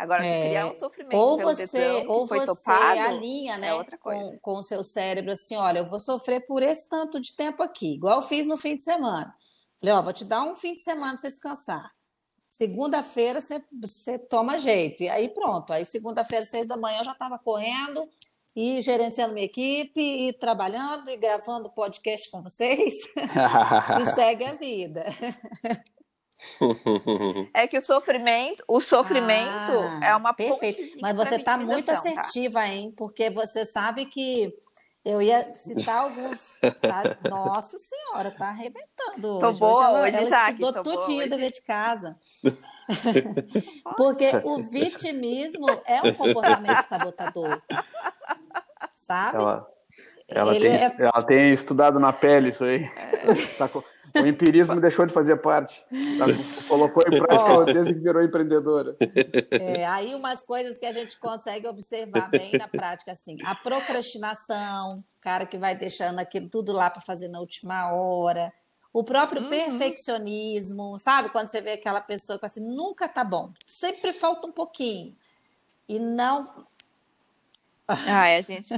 Agora, 0.00 0.26
é, 0.26 0.48
criar 0.48 0.66
um 0.66 0.72
sofrimento 0.72 1.14
ou 1.14 1.38
você, 1.38 2.06
ou 2.08 2.26
você 2.26 2.46
topado, 2.46 3.00
alinha, 3.00 3.58
né, 3.58 3.68
é 3.68 3.74
outra 3.74 3.98
coisa. 3.98 4.30
Com, 4.30 4.38
com 4.38 4.54
o 4.54 4.62
seu 4.62 4.82
cérebro 4.82 5.32
assim, 5.32 5.56
olha, 5.56 5.80
eu 5.80 5.86
vou 5.86 5.98
sofrer 5.98 6.46
por 6.46 6.62
esse 6.62 6.88
tanto 6.88 7.20
de 7.20 7.36
tempo 7.36 7.62
aqui, 7.62 7.96
igual 7.96 8.22
eu 8.22 8.26
fiz 8.26 8.46
no 8.46 8.56
fim 8.56 8.74
de 8.74 8.80
semana. 8.80 9.34
Falei, 9.78 9.94
ó, 9.94 10.00
vou 10.00 10.14
te 10.14 10.24
dar 10.24 10.42
um 10.42 10.54
fim 10.54 10.74
de 10.74 10.80
semana 10.80 11.12
para 11.12 11.20
você 11.20 11.28
descansar. 11.28 11.92
Segunda-feira 12.48 13.42
você, 13.42 13.62
você 13.78 14.18
toma 14.18 14.58
jeito. 14.58 15.02
E 15.02 15.08
aí 15.10 15.28
pronto. 15.28 15.70
Aí 15.70 15.84
segunda-feira, 15.84 16.46
seis 16.46 16.66
da 16.66 16.78
manhã, 16.78 17.00
eu 17.00 17.04
já 17.04 17.12
estava 17.12 17.38
correndo 17.38 18.08
e 18.56 18.80
gerenciando 18.80 19.34
minha 19.34 19.44
equipe, 19.44 20.00
e 20.00 20.32
trabalhando 20.32 21.10
e 21.10 21.16
gravando 21.18 21.70
podcast 21.70 22.30
com 22.30 22.42
vocês. 22.42 22.94
e 24.00 24.14
segue 24.14 24.44
a 24.46 24.54
vida. 24.54 25.04
é 27.54 27.66
que 27.66 27.78
o 27.78 27.82
sofrimento, 27.82 28.64
o 28.66 28.80
sofrimento 28.80 29.72
ah, 30.02 30.06
é 30.06 30.16
uma 30.16 30.32
perfeito. 30.32 30.98
Mas 31.00 31.16
você 31.16 31.36
está 31.36 31.56
muito 31.56 31.86
tá? 31.86 31.94
assertiva, 31.94 32.60
tá? 32.60 32.68
hein? 32.68 32.92
Porque 32.96 33.30
você 33.30 33.66
sabe 33.66 34.06
que 34.06 34.54
eu 35.04 35.22
ia 35.22 35.54
citar 35.54 36.02
alguns. 36.02 36.58
Tá? 36.80 37.02
Nossa 37.28 37.78
senhora, 37.78 38.30
tá 38.30 38.48
arrebentando. 38.48 39.38
Tô 39.38 39.48
hoje. 39.48 39.58
boa 39.58 39.90
hoje, 39.92 40.02
hoje 40.02 40.16
ela 40.16 40.24
já. 40.26 40.50
Estudou 40.50 40.82
tudinho 40.82 41.28
do 41.28 41.36
de 41.38 41.62
casa. 41.62 42.16
Porque 43.96 44.30
o 44.44 44.62
vitimismo 44.62 45.66
é 45.86 46.02
um 46.02 46.12
comportamento 46.12 46.84
sabotador. 46.84 47.60
Sabe? 48.94 49.38
Ela, 49.38 49.66
Ela 50.28 50.52
tem, 50.52 50.70
é... 50.70 50.96
ela 50.98 51.22
tem 51.22 51.52
estudado 51.52 51.98
na 51.98 52.12
pele 52.12 52.50
isso 52.50 52.64
aí. 52.64 52.84
É. 52.84 53.56
Tá 53.56 53.68
com... 53.68 53.82
O 54.14 54.26
empirismo 54.26 54.80
deixou 54.80 55.06
de 55.06 55.12
fazer 55.12 55.36
parte. 55.36 55.84
Tá, 56.18 56.26
colocou 56.68 57.02
em 57.06 57.18
prática 57.18 57.64
desde 57.72 57.94
que 57.94 58.00
virou 58.00 58.22
empreendedora. 58.22 58.96
É, 59.50 59.86
aí 59.86 60.14
umas 60.14 60.42
coisas 60.42 60.78
que 60.78 60.86
a 60.86 60.92
gente 60.92 61.18
consegue 61.18 61.66
observar 61.66 62.30
bem 62.30 62.52
na 62.52 62.68
prática, 62.68 63.12
assim, 63.12 63.36
a 63.44 63.54
procrastinação, 63.54 64.94
cara 65.20 65.46
que 65.46 65.58
vai 65.58 65.74
deixando 65.74 66.18
aquilo 66.18 66.48
tudo 66.48 66.72
lá 66.72 66.90
para 66.90 67.02
fazer 67.02 67.28
na 67.28 67.40
última 67.40 67.92
hora, 67.92 68.52
o 68.92 69.04
próprio 69.04 69.42
uhum. 69.42 69.48
perfeccionismo, 69.48 70.98
sabe? 70.98 71.30
Quando 71.30 71.50
você 71.50 71.60
vê 71.60 71.72
aquela 71.72 72.00
pessoa 72.00 72.38
que 72.38 72.46
assim, 72.46 72.60
nunca 72.60 73.08
tá 73.08 73.22
bom, 73.22 73.52
sempre 73.66 74.12
falta 74.12 74.46
um 74.46 74.52
pouquinho. 74.52 75.16
E 75.88 75.98
não 75.98 76.42
Ai, 78.06 78.36
a 78.36 78.40
gente. 78.40 78.72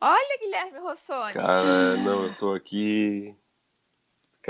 Olha, 0.00 0.38
Guilherme 0.40 0.78
Rossoni. 0.80 1.32
Cara, 1.32 1.96
não, 1.96 2.24
eu 2.24 2.36
tô 2.36 2.52
aqui. 2.52 3.36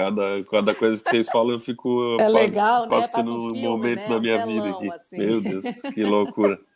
Cada, 0.01 0.44
cada 0.44 0.74
coisa 0.74 1.03
que 1.03 1.11
vocês 1.11 1.28
falam, 1.28 1.53
eu 1.53 1.61
fico 1.61 2.16
é 2.18 2.26
legal, 2.26 2.84
né? 2.84 2.88
passando 2.88 3.36
um 3.36 3.51
filme, 3.51 3.68
momentos 3.68 4.05
né? 4.05 4.09
na 4.09 4.18
minha 4.18 4.46
vida 4.46 4.70
aqui. 4.70 4.90
Assim. 4.90 5.18
Meu 5.18 5.40
Deus, 5.42 5.80
que 5.94 6.03
loucura. 6.03 6.59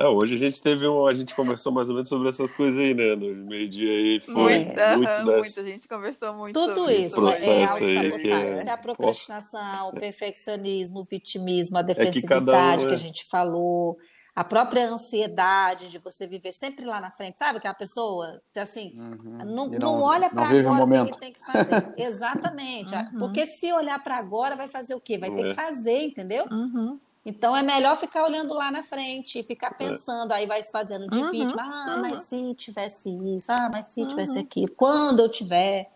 É, 0.00 0.06
hoje 0.06 0.36
a 0.36 0.38
gente 0.38 0.62
teve 0.62 0.86
um, 0.86 1.08
a 1.08 1.12
gente 1.12 1.34
conversou 1.34 1.72
mais 1.72 1.88
ou 1.88 1.94
menos 1.96 2.08
sobre 2.08 2.28
essas 2.28 2.52
coisas 2.52 2.78
aí, 2.78 2.94
né? 2.94 3.16
No 3.16 3.34
meio-dia 3.34 3.90
aí 3.90 4.20
foi 4.20 4.34
Muita, 4.34 4.96
muito, 4.96 5.08
dessa... 5.08 5.32
muito, 5.32 5.60
a 5.60 5.62
gente 5.64 5.88
conversou 5.88 6.34
muito 6.34 6.54
Tudo 6.54 6.74
sobre 6.76 6.96
isso, 6.98 7.14
processo 7.16 7.82
é, 7.82 7.98
aí, 7.98 8.18
que 8.18 8.30
é... 8.30 8.54
Se 8.54 8.70
a 8.70 8.76
procrastinação, 8.76 9.88
o 9.88 9.92
perfeccionismo, 9.92 11.00
o 11.00 11.02
vitimismo, 11.02 11.78
a 11.78 11.82
defensividade 11.82 12.84
é 12.84 12.86
que, 12.86 12.86
um, 12.86 12.86
é... 12.86 12.88
que 12.90 12.94
a 12.94 12.96
gente 12.96 13.24
falou, 13.24 13.98
a 14.38 14.44
própria 14.44 14.88
ansiedade 14.88 15.90
de 15.90 15.98
você 15.98 16.24
viver 16.24 16.52
sempre 16.52 16.84
lá 16.84 17.00
na 17.00 17.10
frente, 17.10 17.40
sabe? 17.40 17.58
Aquela 17.58 17.74
pessoa 17.74 18.40
que 18.54 18.60
assim, 18.60 18.92
uhum. 18.96 19.38
não, 19.44 19.66
não, 19.66 19.78
não, 19.82 20.00
olha 20.00 20.30
para 20.30 20.46
agora 20.46 20.84
o 20.84 21.06
que, 21.06 21.12
que 21.12 21.18
tem 21.18 21.32
que 21.32 21.40
fazer. 21.40 21.92
Exatamente. 21.98 22.94
Uhum. 22.94 23.18
Porque 23.18 23.48
se 23.48 23.72
olhar 23.72 24.00
para 24.00 24.16
agora, 24.16 24.54
vai 24.54 24.68
fazer 24.68 24.94
o 24.94 25.00
quê? 25.00 25.18
Vai 25.18 25.32
ter 25.32 25.42
que 25.42 25.50
é. 25.50 25.54
fazer, 25.54 26.04
entendeu? 26.04 26.46
Uhum. 26.52 27.00
Então 27.26 27.56
é 27.56 27.64
melhor 27.64 27.96
ficar 27.96 28.22
olhando 28.22 28.54
lá 28.54 28.70
na 28.70 28.84
frente, 28.84 29.42
ficar 29.42 29.72
é. 29.72 29.74
pensando, 29.74 30.30
aí 30.30 30.46
vai 30.46 30.62
se 30.62 30.70
fazendo 30.70 31.08
de 31.08 31.18
uhum. 31.18 31.30
vítima. 31.32 31.60
Ah, 31.60 31.96
mas 32.00 32.12
uhum. 32.12 32.50
se 32.50 32.54
tivesse 32.54 33.10
isso, 33.34 33.50
ah, 33.50 33.68
mas 33.74 33.88
se 33.88 34.06
tivesse 34.06 34.34
uhum. 34.34 34.44
aquilo, 34.44 34.70
quando 34.70 35.18
eu 35.18 35.28
tiver. 35.28 35.90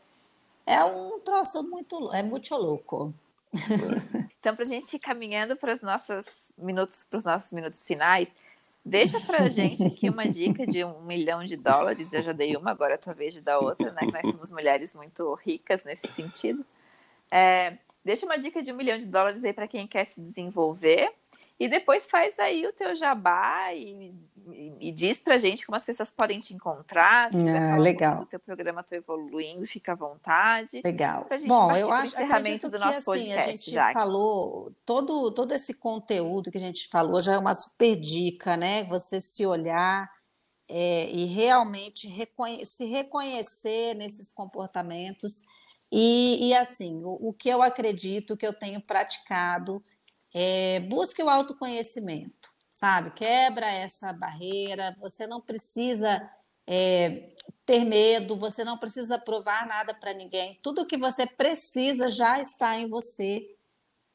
É 0.66 0.82
um 0.84 1.20
troço 1.20 1.62
muito, 1.62 2.12
é 2.12 2.24
muito 2.24 2.52
louco. 2.56 3.14
então, 4.40 4.54
para 4.54 4.64
a 4.64 4.68
gente 4.68 4.94
ir 4.94 4.98
caminhando 4.98 5.56
para 5.56 5.74
os 5.74 5.82
nossos 5.82 6.52
minutos, 6.56 7.04
para 7.08 7.18
os 7.18 7.24
nossos 7.24 7.52
minutos 7.52 7.86
finais, 7.86 8.28
deixa 8.84 9.20
para 9.20 9.44
a 9.44 9.48
gente 9.48 9.84
aqui 9.84 10.08
uma 10.08 10.26
dica 10.26 10.66
de 10.66 10.84
um 10.84 11.02
milhão 11.02 11.44
de 11.44 11.56
dólares. 11.56 12.12
Eu 12.12 12.22
já 12.22 12.32
dei 12.32 12.56
uma, 12.56 12.70
agora 12.70 12.92
é 12.92 12.94
a 12.94 12.98
tua 12.98 13.14
vez 13.14 13.34
de 13.34 13.40
dar 13.40 13.58
outra, 13.58 13.92
né? 13.92 14.00
Que 14.00 14.12
nós 14.12 14.30
somos 14.30 14.50
mulheres 14.50 14.94
muito 14.94 15.34
ricas 15.34 15.84
nesse 15.84 16.08
sentido. 16.08 16.64
É, 17.30 17.78
deixa 18.04 18.26
uma 18.26 18.38
dica 18.38 18.62
de 18.62 18.72
um 18.72 18.76
milhão 18.76 18.98
de 18.98 19.06
dólares 19.06 19.44
aí 19.44 19.52
para 19.52 19.68
quem 19.68 19.86
quer 19.86 20.06
se 20.06 20.20
desenvolver 20.20 21.12
e 21.58 21.68
depois 21.68 22.08
faz 22.08 22.38
aí 22.38 22.66
o 22.66 22.72
teu 22.72 22.94
jabá 22.94 23.72
e, 23.72 24.14
e, 24.52 24.88
e 24.88 24.92
diz 24.92 25.20
pra 25.20 25.38
gente 25.38 25.64
como 25.64 25.76
as 25.76 25.84
pessoas 25.84 26.10
podem 26.10 26.38
te 26.40 26.54
encontrar. 26.54 27.30
Ah, 27.34 27.76
legal. 27.78 28.22
O 28.22 28.26
teu 28.26 28.40
programa 28.40 28.82
Tô 28.82 28.94
Evoluindo, 28.94 29.66
fica 29.66 29.92
à 29.92 29.94
vontade. 29.94 30.80
Legal. 30.84 31.26
Bom, 31.46 31.74
eu 31.76 31.92
acho 31.92 32.14
encerramento 32.14 32.68
do 32.68 32.78
nosso 32.78 32.98
que, 32.98 33.04
podcast, 33.04 33.38
assim, 33.38 33.50
a 33.50 33.52
gente 33.54 33.70
já. 33.70 33.92
falou, 33.92 34.72
todo, 34.84 35.30
todo 35.30 35.52
esse 35.52 35.74
conteúdo 35.74 36.50
que 36.50 36.58
a 36.58 36.60
gente 36.60 36.88
falou 36.88 37.22
já 37.22 37.34
é 37.34 37.38
uma 37.38 37.54
super 37.54 37.94
dica, 37.96 38.56
né? 38.56 38.84
Você 38.84 39.20
se 39.20 39.46
olhar 39.46 40.10
é, 40.68 41.10
e 41.10 41.26
realmente 41.26 42.08
reconhe 42.08 42.64
se 42.64 42.86
reconhecer 42.86 43.94
nesses 43.94 44.32
comportamentos. 44.32 45.42
E, 45.92 46.48
e 46.48 46.54
assim, 46.54 47.04
o, 47.04 47.28
o 47.28 47.32
que 47.32 47.48
eu 47.48 47.62
acredito 47.62 48.36
que 48.36 48.46
eu 48.46 48.54
tenho 48.54 48.80
praticado 48.80 49.82
é, 50.34 50.80
busque 50.80 51.22
o 51.22 51.28
autoconhecimento, 51.28 52.50
sabe? 52.70 53.10
Quebra 53.10 53.70
essa 53.70 54.12
barreira. 54.12 54.96
Você 55.00 55.26
não 55.26 55.40
precisa 55.40 56.28
é, 56.66 57.34
ter 57.66 57.84
medo, 57.84 58.36
você 58.36 58.64
não 58.64 58.78
precisa 58.78 59.18
provar 59.18 59.66
nada 59.66 59.94
para 59.94 60.14
ninguém. 60.14 60.58
Tudo 60.62 60.86
que 60.86 60.96
você 60.96 61.26
precisa 61.26 62.10
já 62.10 62.40
está 62.40 62.76
em 62.76 62.88
você. 62.88 63.56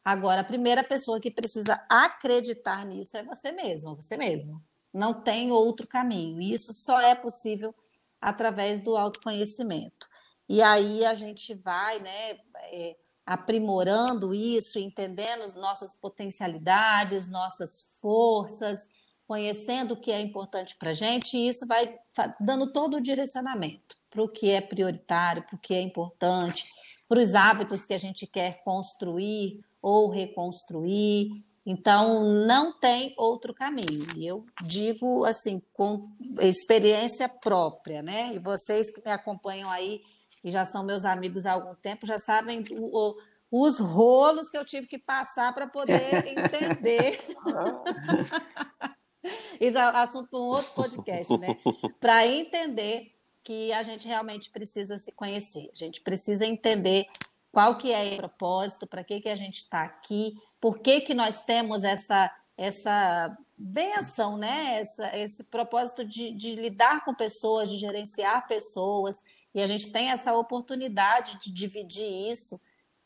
Agora, 0.04 0.42
a 0.42 0.46
primeira 0.46 0.84
pessoa 0.84 1.20
que 1.20 1.30
precisa 1.30 1.84
acreditar 1.90 2.86
nisso 2.86 3.18
é 3.18 3.24
você 3.24 3.52
mesmo, 3.52 3.96
você 3.96 4.16
mesmo. 4.16 4.64
Não 4.94 5.14
tem 5.14 5.52
outro 5.52 5.86
caminho. 5.86 6.42
Isso 6.42 6.74
só 6.74 7.00
é 7.00 7.14
possível 7.14 7.76
através 8.20 8.82
do 8.82 8.96
autoconhecimento. 8.98 10.08
E 10.50 10.62
aí 10.62 11.06
a 11.06 11.14
gente 11.14 11.54
vai, 11.54 12.00
né? 12.00 12.40
É, 12.72 12.96
aprimorando 13.28 14.34
isso, 14.34 14.80
entendendo 14.80 15.54
nossas 15.60 15.94
potencialidades, 15.94 17.30
nossas 17.30 17.84
forças, 18.02 18.88
conhecendo 19.28 19.96
o 19.96 19.98
que 19.98 20.14
é 20.14 20.22
importante 20.22 20.78
para 20.80 20.92
a 20.92 20.94
gente, 20.94 21.36
e 21.36 21.50
isso 21.50 21.68
vai 21.68 22.00
dando 22.40 22.72
todo 22.72 22.96
o 22.96 23.02
direcionamento 23.02 23.98
para 24.10 24.24
o 24.24 24.30
que 24.30 24.50
é 24.50 24.62
prioritário, 24.62 25.44
para 25.44 25.58
o 25.58 25.60
que 25.60 25.74
é 25.74 25.82
importante, 25.82 26.72
para 27.10 27.20
os 27.20 27.36
hábitos 27.36 27.86
que 27.86 27.94
a 27.94 27.98
gente 27.98 28.26
quer 28.26 28.64
construir 28.64 29.60
ou 29.82 30.10
reconstruir. 30.10 31.44
Então, 31.66 32.24
não 32.24 32.72
tem 32.72 33.14
outro 33.18 33.54
caminho. 33.54 34.08
E 34.16 34.26
eu 34.26 34.46
digo 34.66 35.26
assim, 35.26 35.62
com 35.74 36.10
experiência 36.40 37.28
própria, 37.28 38.02
né? 38.02 38.34
E 38.34 38.40
vocês 38.40 38.90
que 38.90 39.04
me 39.04 39.12
acompanham 39.12 39.70
aí 39.70 40.02
e 40.48 40.52
já 40.52 40.64
são 40.64 40.82
meus 40.82 41.04
amigos 41.04 41.46
há 41.46 41.52
algum 41.52 41.76
tempo, 41.76 42.08
já 42.08 42.18
sabem 42.18 42.64
o, 42.72 43.18
os 43.52 43.80
rolos 43.80 44.48
que 44.48 44.58
eu 44.58 44.64
tive 44.64 44.88
que 44.88 44.98
passar 44.98 45.54
para 45.54 45.68
poder 45.68 46.00
entender. 46.26 47.20
Isso 49.60 49.78
é 49.78 49.82
assunto 49.82 50.30
para 50.30 50.40
um 50.40 50.44
outro 50.44 50.72
podcast, 50.72 51.38
né? 51.38 51.58
Para 52.00 52.26
entender 52.26 53.14
que 53.44 53.74
a 53.74 53.84
gente 53.84 54.08
realmente 54.08 54.50
precisa 54.50 54.98
se 54.98 55.12
conhecer, 55.12 55.70
a 55.74 55.76
gente 55.76 56.00
precisa 56.00 56.46
entender 56.46 57.08
qual 57.52 57.78
que 57.78 57.92
é 57.92 58.14
o 58.14 58.18
propósito, 58.18 58.88
para 58.88 59.04
que, 59.04 59.20
que 59.20 59.28
a 59.28 59.36
gente 59.36 59.58
está 59.58 59.84
aqui, 59.84 60.34
por 60.62 60.80
que, 60.80 61.02
que 61.02 61.14
nós 61.14 61.42
temos 61.42 61.84
essa, 61.84 62.34
essa 62.58 63.38
benção, 63.58 64.38
né? 64.38 64.80
Essa, 64.80 65.18
esse 65.18 65.44
propósito 65.44 66.06
de, 66.06 66.32
de 66.32 66.56
lidar 66.56 67.04
com 67.04 67.14
pessoas, 67.14 67.70
de 67.70 67.78
gerenciar 67.78 68.48
pessoas, 68.48 69.22
e 69.54 69.62
a 69.62 69.66
gente 69.66 69.92
tem 69.92 70.12
essa 70.12 70.36
oportunidade 70.36 71.40
de 71.40 71.52
dividir 71.52 72.32
isso. 72.32 72.60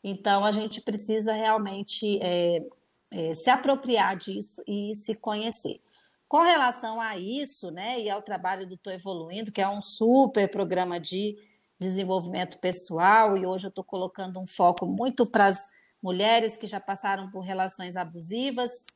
Então, 0.04 0.44
a 0.44 0.52
gente 0.52 0.80
precisa 0.80 1.32
realmente 1.32 2.18
é, 2.20 2.62
é, 3.10 3.34
se 3.34 3.48
apropriar 3.48 4.16
disso 4.16 4.62
e 4.66 4.94
se 4.94 5.14
conhecer. 5.14 5.80
Com 6.28 6.40
relação 6.40 7.00
a 7.00 7.16
isso, 7.16 7.70
né, 7.70 8.00
e 8.00 8.10
ao 8.10 8.22
trabalho 8.22 8.66
do 8.66 8.76
Tô 8.76 8.90
Evoluindo, 8.90 9.52
que 9.52 9.60
é 9.60 9.68
um 9.68 9.80
super 9.80 10.50
programa 10.50 10.98
de 10.98 11.38
desenvolvimento 11.78 12.58
pessoal, 12.58 13.36
e 13.36 13.44
hoje 13.44 13.66
eu 13.66 13.68
estou 13.68 13.84
colocando 13.84 14.40
um 14.40 14.46
foco 14.46 14.86
muito 14.86 15.26
para 15.26 15.46
as 15.46 15.68
mulheres 16.02 16.56
que 16.56 16.66
já 16.66 16.80
passaram 16.80 17.30
por 17.30 17.40
relações 17.40 17.96
abusivas, 17.96 18.86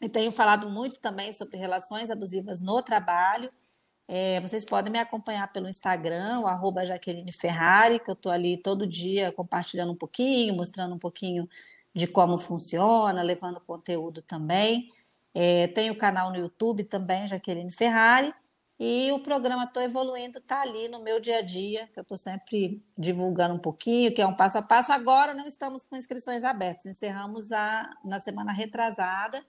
e 0.00 0.08
tenho 0.08 0.30
falado 0.30 0.68
muito 0.68 1.00
também 1.00 1.32
sobre 1.32 1.56
relações 1.56 2.10
abusivas 2.10 2.60
no 2.60 2.82
trabalho, 2.82 3.50
é, 4.10 4.40
vocês 4.40 4.64
podem 4.64 4.90
me 4.90 4.98
acompanhar 4.98 5.52
pelo 5.52 5.68
Instagram, 5.68 6.46
arroba 6.46 6.86
Jaqueline 6.86 7.30
Ferrari, 7.30 8.00
que 8.00 8.08
eu 8.08 8.14
estou 8.14 8.32
ali 8.32 8.56
todo 8.56 8.86
dia 8.86 9.30
compartilhando 9.32 9.92
um 9.92 9.96
pouquinho, 9.96 10.54
mostrando 10.54 10.94
um 10.94 10.98
pouquinho 10.98 11.46
de 11.94 12.06
como 12.06 12.38
funciona, 12.38 13.20
levando 13.22 13.60
conteúdo 13.60 14.22
também. 14.22 14.90
É, 15.34 15.66
tem 15.68 15.90
o 15.90 15.98
canal 15.98 16.30
no 16.30 16.38
YouTube 16.38 16.84
também, 16.84 17.28
Jaqueline 17.28 17.70
Ferrari. 17.70 18.32
E 18.80 19.10
o 19.12 19.18
programa 19.18 19.64
Estou 19.64 19.82
Evoluindo 19.82 20.38
está 20.38 20.62
ali 20.62 20.88
no 20.88 21.02
meu 21.02 21.20
dia 21.20 21.38
a 21.38 21.42
dia, 21.42 21.88
que 21.88 21.98
eu 21.98 22.02
estou 22.02 22.16
sempre 22.16 22.82
divulgando 22.96 23.56
um 23.56 23.58
pouquinho, 23.58 24.14
que 24.14 24.22
é 24.22 24.26
um 24.26 24.34
passo 24.34 24.56
a 24.56 24.62
passo. 24.62 24.92
Agora 24.92 25.34
não 25.34 25.46
estamos 25.46 25.84
com 25.84 25.96
inscrições 25.96 26.44
abertas, 26.44 26.86
encerramos 26.86 27.52
a, 27.52 27.90
na 28.04 28.20
semana 28.20 28.52
retrasada 28.52 29.44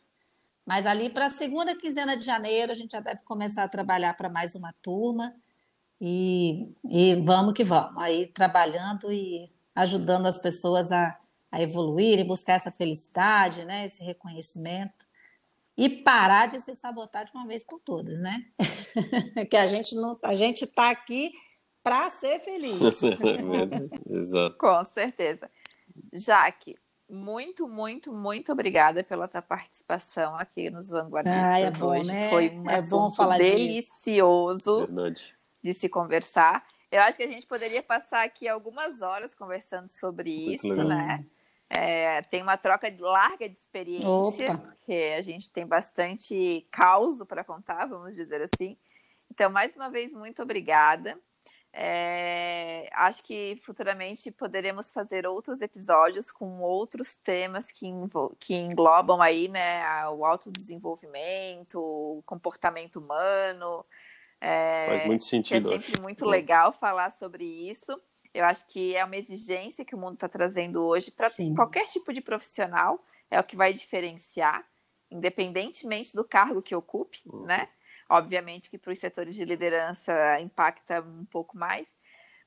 mas 0.69 0.85
ali 0.85 1.09
para 1.09 1.25
a 1.25 1.29
segunda 1.31 1.75
quinzena 1.75 2.15
de 2.15 2.23
janeiro, 2.23 2.71
a 2.71 2.75
gente 2.75 2.91
já 2.91 2.99
deve 2.99 3.23
começar 3.23 3.63
a 3.63 3.67
trabalhar 3.67 4.15
para 4.15 4.29
mais 4.29 4.53
uma 4.53 4.71
turma. 4.83 5.33
E, 5.99 6.71
e 6.87 7.15
vamos 7.15 7.55
que 7.55 7.63
vamos, 7.63 7.97
aí 7.97 8.27
trabalhando 8.27 9.11
e 9.11 9.51
ajudando 9.73 10.27
as 10.27 10.37
pessoas 10.37 10.91
a, 10.91 11.17
a 11.51 11.59
evoluir 11.59 12.19
e 12.19 12.23
buscar 12.23 12.53
essa 12.53 12.71
felicidade, 12.71 13.65
né, 13.65 13.85
esse 13.85 14.03
reconhecimento. 14.03 15.07
E 15.75 15.89
parar 15.89 16.45
de 16.45 16.59
se 16.59 16.75
sabotar 16.75 17.25
de 17.25 17.31
uma 17.33 17.47
vez 17.47 17.63
por 17.63 17.79
todas, 17.79 18.19
né? 18.19 18.45
que 19.49 19.57
a 19.57 19.65
gente 19.65 19.95
não, 19.95 20.19
a 20.23 20.35
gente 20.35 20.65
está 20.65 20.91
aqui 20.91 21.31
para 21.81 22.11
ser 22.11 22.41
feliz. 22.41 22.75
Exato. 24.07 24.55
Com 24.59 24.83
certeza. 24.83 25.49
Jaque, 26.13 26.75
muito, 27.09 27.67
muito, 27.67 28.13
muito 28.13 28.51
obrigada 28.51 29.03
pela 29.03 29.27
tua 29.27 29.41
participação 29.41 30.35
aqui 30.35 30.69
nos 30.69 30.89
Vanguardistas 30.89 31.47
ah, 31.47 31.59
é 31.59 31.71
bom, 31.71 31.99
hoje. 31.99 32.11
Né? 32.11 32.29
Foi 32.29 32.49
um 32.49 32.69
é 32.69 32.81
bom 32.83 33.09
falar 33.09 33.37
delicioso. 33.37 34.87
De 35.61 35.73
se 35.73 35.89
conversar. 35.89 36.65
Eu 36.91 37.01
acho 37.01 37.17
que 37.17 37.23
a 37.23 37.27
gente 37.27 37.45
poderia 37.45 37.83
passar 37.83 38.23
aqui 38.23 38.47
algumas 38.47 39.01
horas 39.01 39.35
conversando 39.35 39.89
sobre 39.89 40.53
isso, 40.53 40.83
né? 40.83 41.25
É, 41.69 42.23
tem 42.23 42.41
uma 42.41 42.57
troca 42.57 42.91
larga 42.99 43.47
de 43.47 43.55
experiência, 43.55 44.09
Opa. 44.09 44.57
porque 44.57 45.13
a 45.15 45.21
gente 45.21 45.51
tem 45.51 45.67
bastante 45.67 46.67
caos 46.71 47.19
para 47.27 47.43
contar, 47.43 47.85
vamos 47.85 48.15
dizer 48.15 48.41
assim. 48.41 48.75
Então, 49.29 49.51
mais 49.51 49.75
uma 49.75 49.89
vez, 49.89 50.11
muito 50.11 50.41
obrigada. 50.41 51.19
É, 51.71 52.89
acho 52.93 53.23
que 53.23 53.55
futuramente 53.61 54.31
poderemos 54.31 54.91
fazer 54.91 55.27
outros 55.27 55.61
episódios 55.61 56.31
com 56.31 56.61
outros 56.61 57.15
temas 57.15 57.71
que, 57.71 57.85
que 58.39 58.55
englobam 58.55 59.21
aí, 59.21 59.47
né, 59.47 60.07
o 60.09 60.25
autodesenvolvimento, 60.25 61.79
o 61.79 62.23
comportamento 62.25 62.97
humano. 62.97 63.85
É, 64.41 64.87
Faz 64.87 65.05
muito 65.05 65.23
sentido. 65.23 65.71
É 65.71 65.79
sempre 65.79 66.01
muito 66.01 66.25
legal 66.25 66.71
falar 66.71 67.11
sobre 67.11 67.43
isso. 67.43 67.99
Eu 68.33 68.45
acho 68.45 68.65
que 68.67 68.95
é 68.95 69.03
uma 69.03 69.17
exigência 69.17 69.85
que 69.85 69.95
o 69.95 69.97
mundo 69.97 70.13
está 70.13 70.27
trazendo 70.27 70.83
hoje 70.83 71.11
para 71.11 71.29
qualquer 71.55 71.85
tipo 71.85 72.13
de 72.13 72.21
profissional, 72.21 73.03
é 73.29 73.39
o 73.39 73.43
que 73.43 73.55
vai 73.55 73.73
diferenciar, 73.73 74.63
independentemente 75.09 76.15
do 76.15 76.23
cargo 76.23 76.61
que 76.61 76.75
ocupe, 76.75 77.21
uhum. 77.25 77.45
né? 77.45 77.67
Obviamente 78.09 78.69
que 78.69 78.77
para 78.77 78.91
os 78.91 78.99
setores 78.99 79.35
de 79.35 79.45
liderança 79.45 80.39
impacta 80.39 81.01
um 81.01 81.25
pouco 81.25 81.55
mais. 81.55 81.87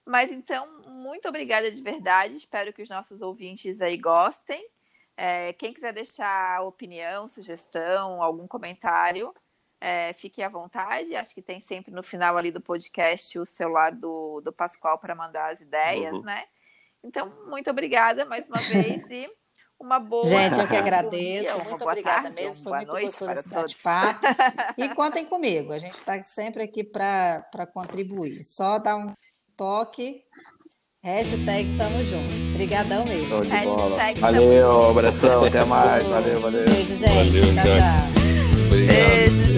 Mas 0.04 0.32
então, 0.32 0.66
muito 0.88 1.28
obrigada 1.28 1.70
de 1.70 1.82
verdade. 1.82 2.36
Espero 2.36 2.72
que 2.72 2.82
os 2.82 2.88
nossos 2.88 3.22
ouvintes 3.22 3.80
aí 3.80 3.96
gostem. 3.96 4.68
É, 5.16 5.52
quem 5.52 5.72
quiser 5.72 5.92
deixar 5.92 6.62
opinião, 6.62 7.28
sugestão, 7.28 8.20
algum 8.20 8.48
comentário, 8.48 9.32
é, 9.80 10.12
fique 10.14 10.42
à 10.42 10.48
vontade. 10.48 11.14
Acho 11.14 11.34
que 11.34 11.42
tem 11.42 11.60
sempre 11.60 11.92
no 11.92 12.02
final 12.02 12.36
ali 12.36 12.50
do 12.50 12.60
podcast 12.60 13.38
o 13.38 13.46
celular 13.46 13.92
do, 13.92 14.40
do 14.40 14.52
Pascoal 14.52 14.98
para 14.98 15.14
mandar 15.14 15.52
as 15.52 15.60
ideias, 15.60 16.14
uhum. 16.14 16.22
né? 16.22 16.44
Então, 17.04 17.32
muito 17.46 17.70
obrigada 17.70 18.24
mais 18.24 18.48
uma 18.48 18.60
vez 18.60 19.08
e 19.10 19.28
uma 19.82 19.98
boa. 19.98 20.24
Gente, 20.24 20.58
eu 20.58 20.66
que 20.66 20.76
agradeço. 20.76 21.54
Dia, 21.54 21.64
muito 21.64 21.82
obrigada 21.84 22.22
tarde, 22.22 22.36
mesmo. 22.36 22.62
Foi 22.62 22.72
muito 22.78 22.90
gostoso 22.90 23.32
esse 23.32 23.48
bate-papo. 23.48 24.26
e 24.78 24.88
contem 24.94 25.26
comigo. 25.26 25.72
A 25.72 25.78
gente 25.78 25.94
está 25.94 26.22
sempre 26.22 26.62
aqui 26.62 26.84
para 26.84 27.66
contribuir. 27.74 28.44
Só 28.44 28.78
dar 28.78 28.96
um 28.96 29.12
toque. 29.56 30.22
Hashtag 31.02 31.76
tamo 31.76 32.04
junto. 32.04 32.52
Obrigadão 32.54 33.04
mesmo. 33.04 33.42
Hashtag 33.42 34.20
valeu, 34.20 34.90
abração, 34.90 35.44
até 35.44 35.64
mais. 35.64 36.06
Valeu, 36.06 36.40
valeu. 36.40 36.64
Beijo, 36.64 36.96
gente. 36.96 37.06
Valeu, 37.06 37.54
tchau, 37.54 37.64
tchau. 37.64 38.12
Beijo, 38.70 39.52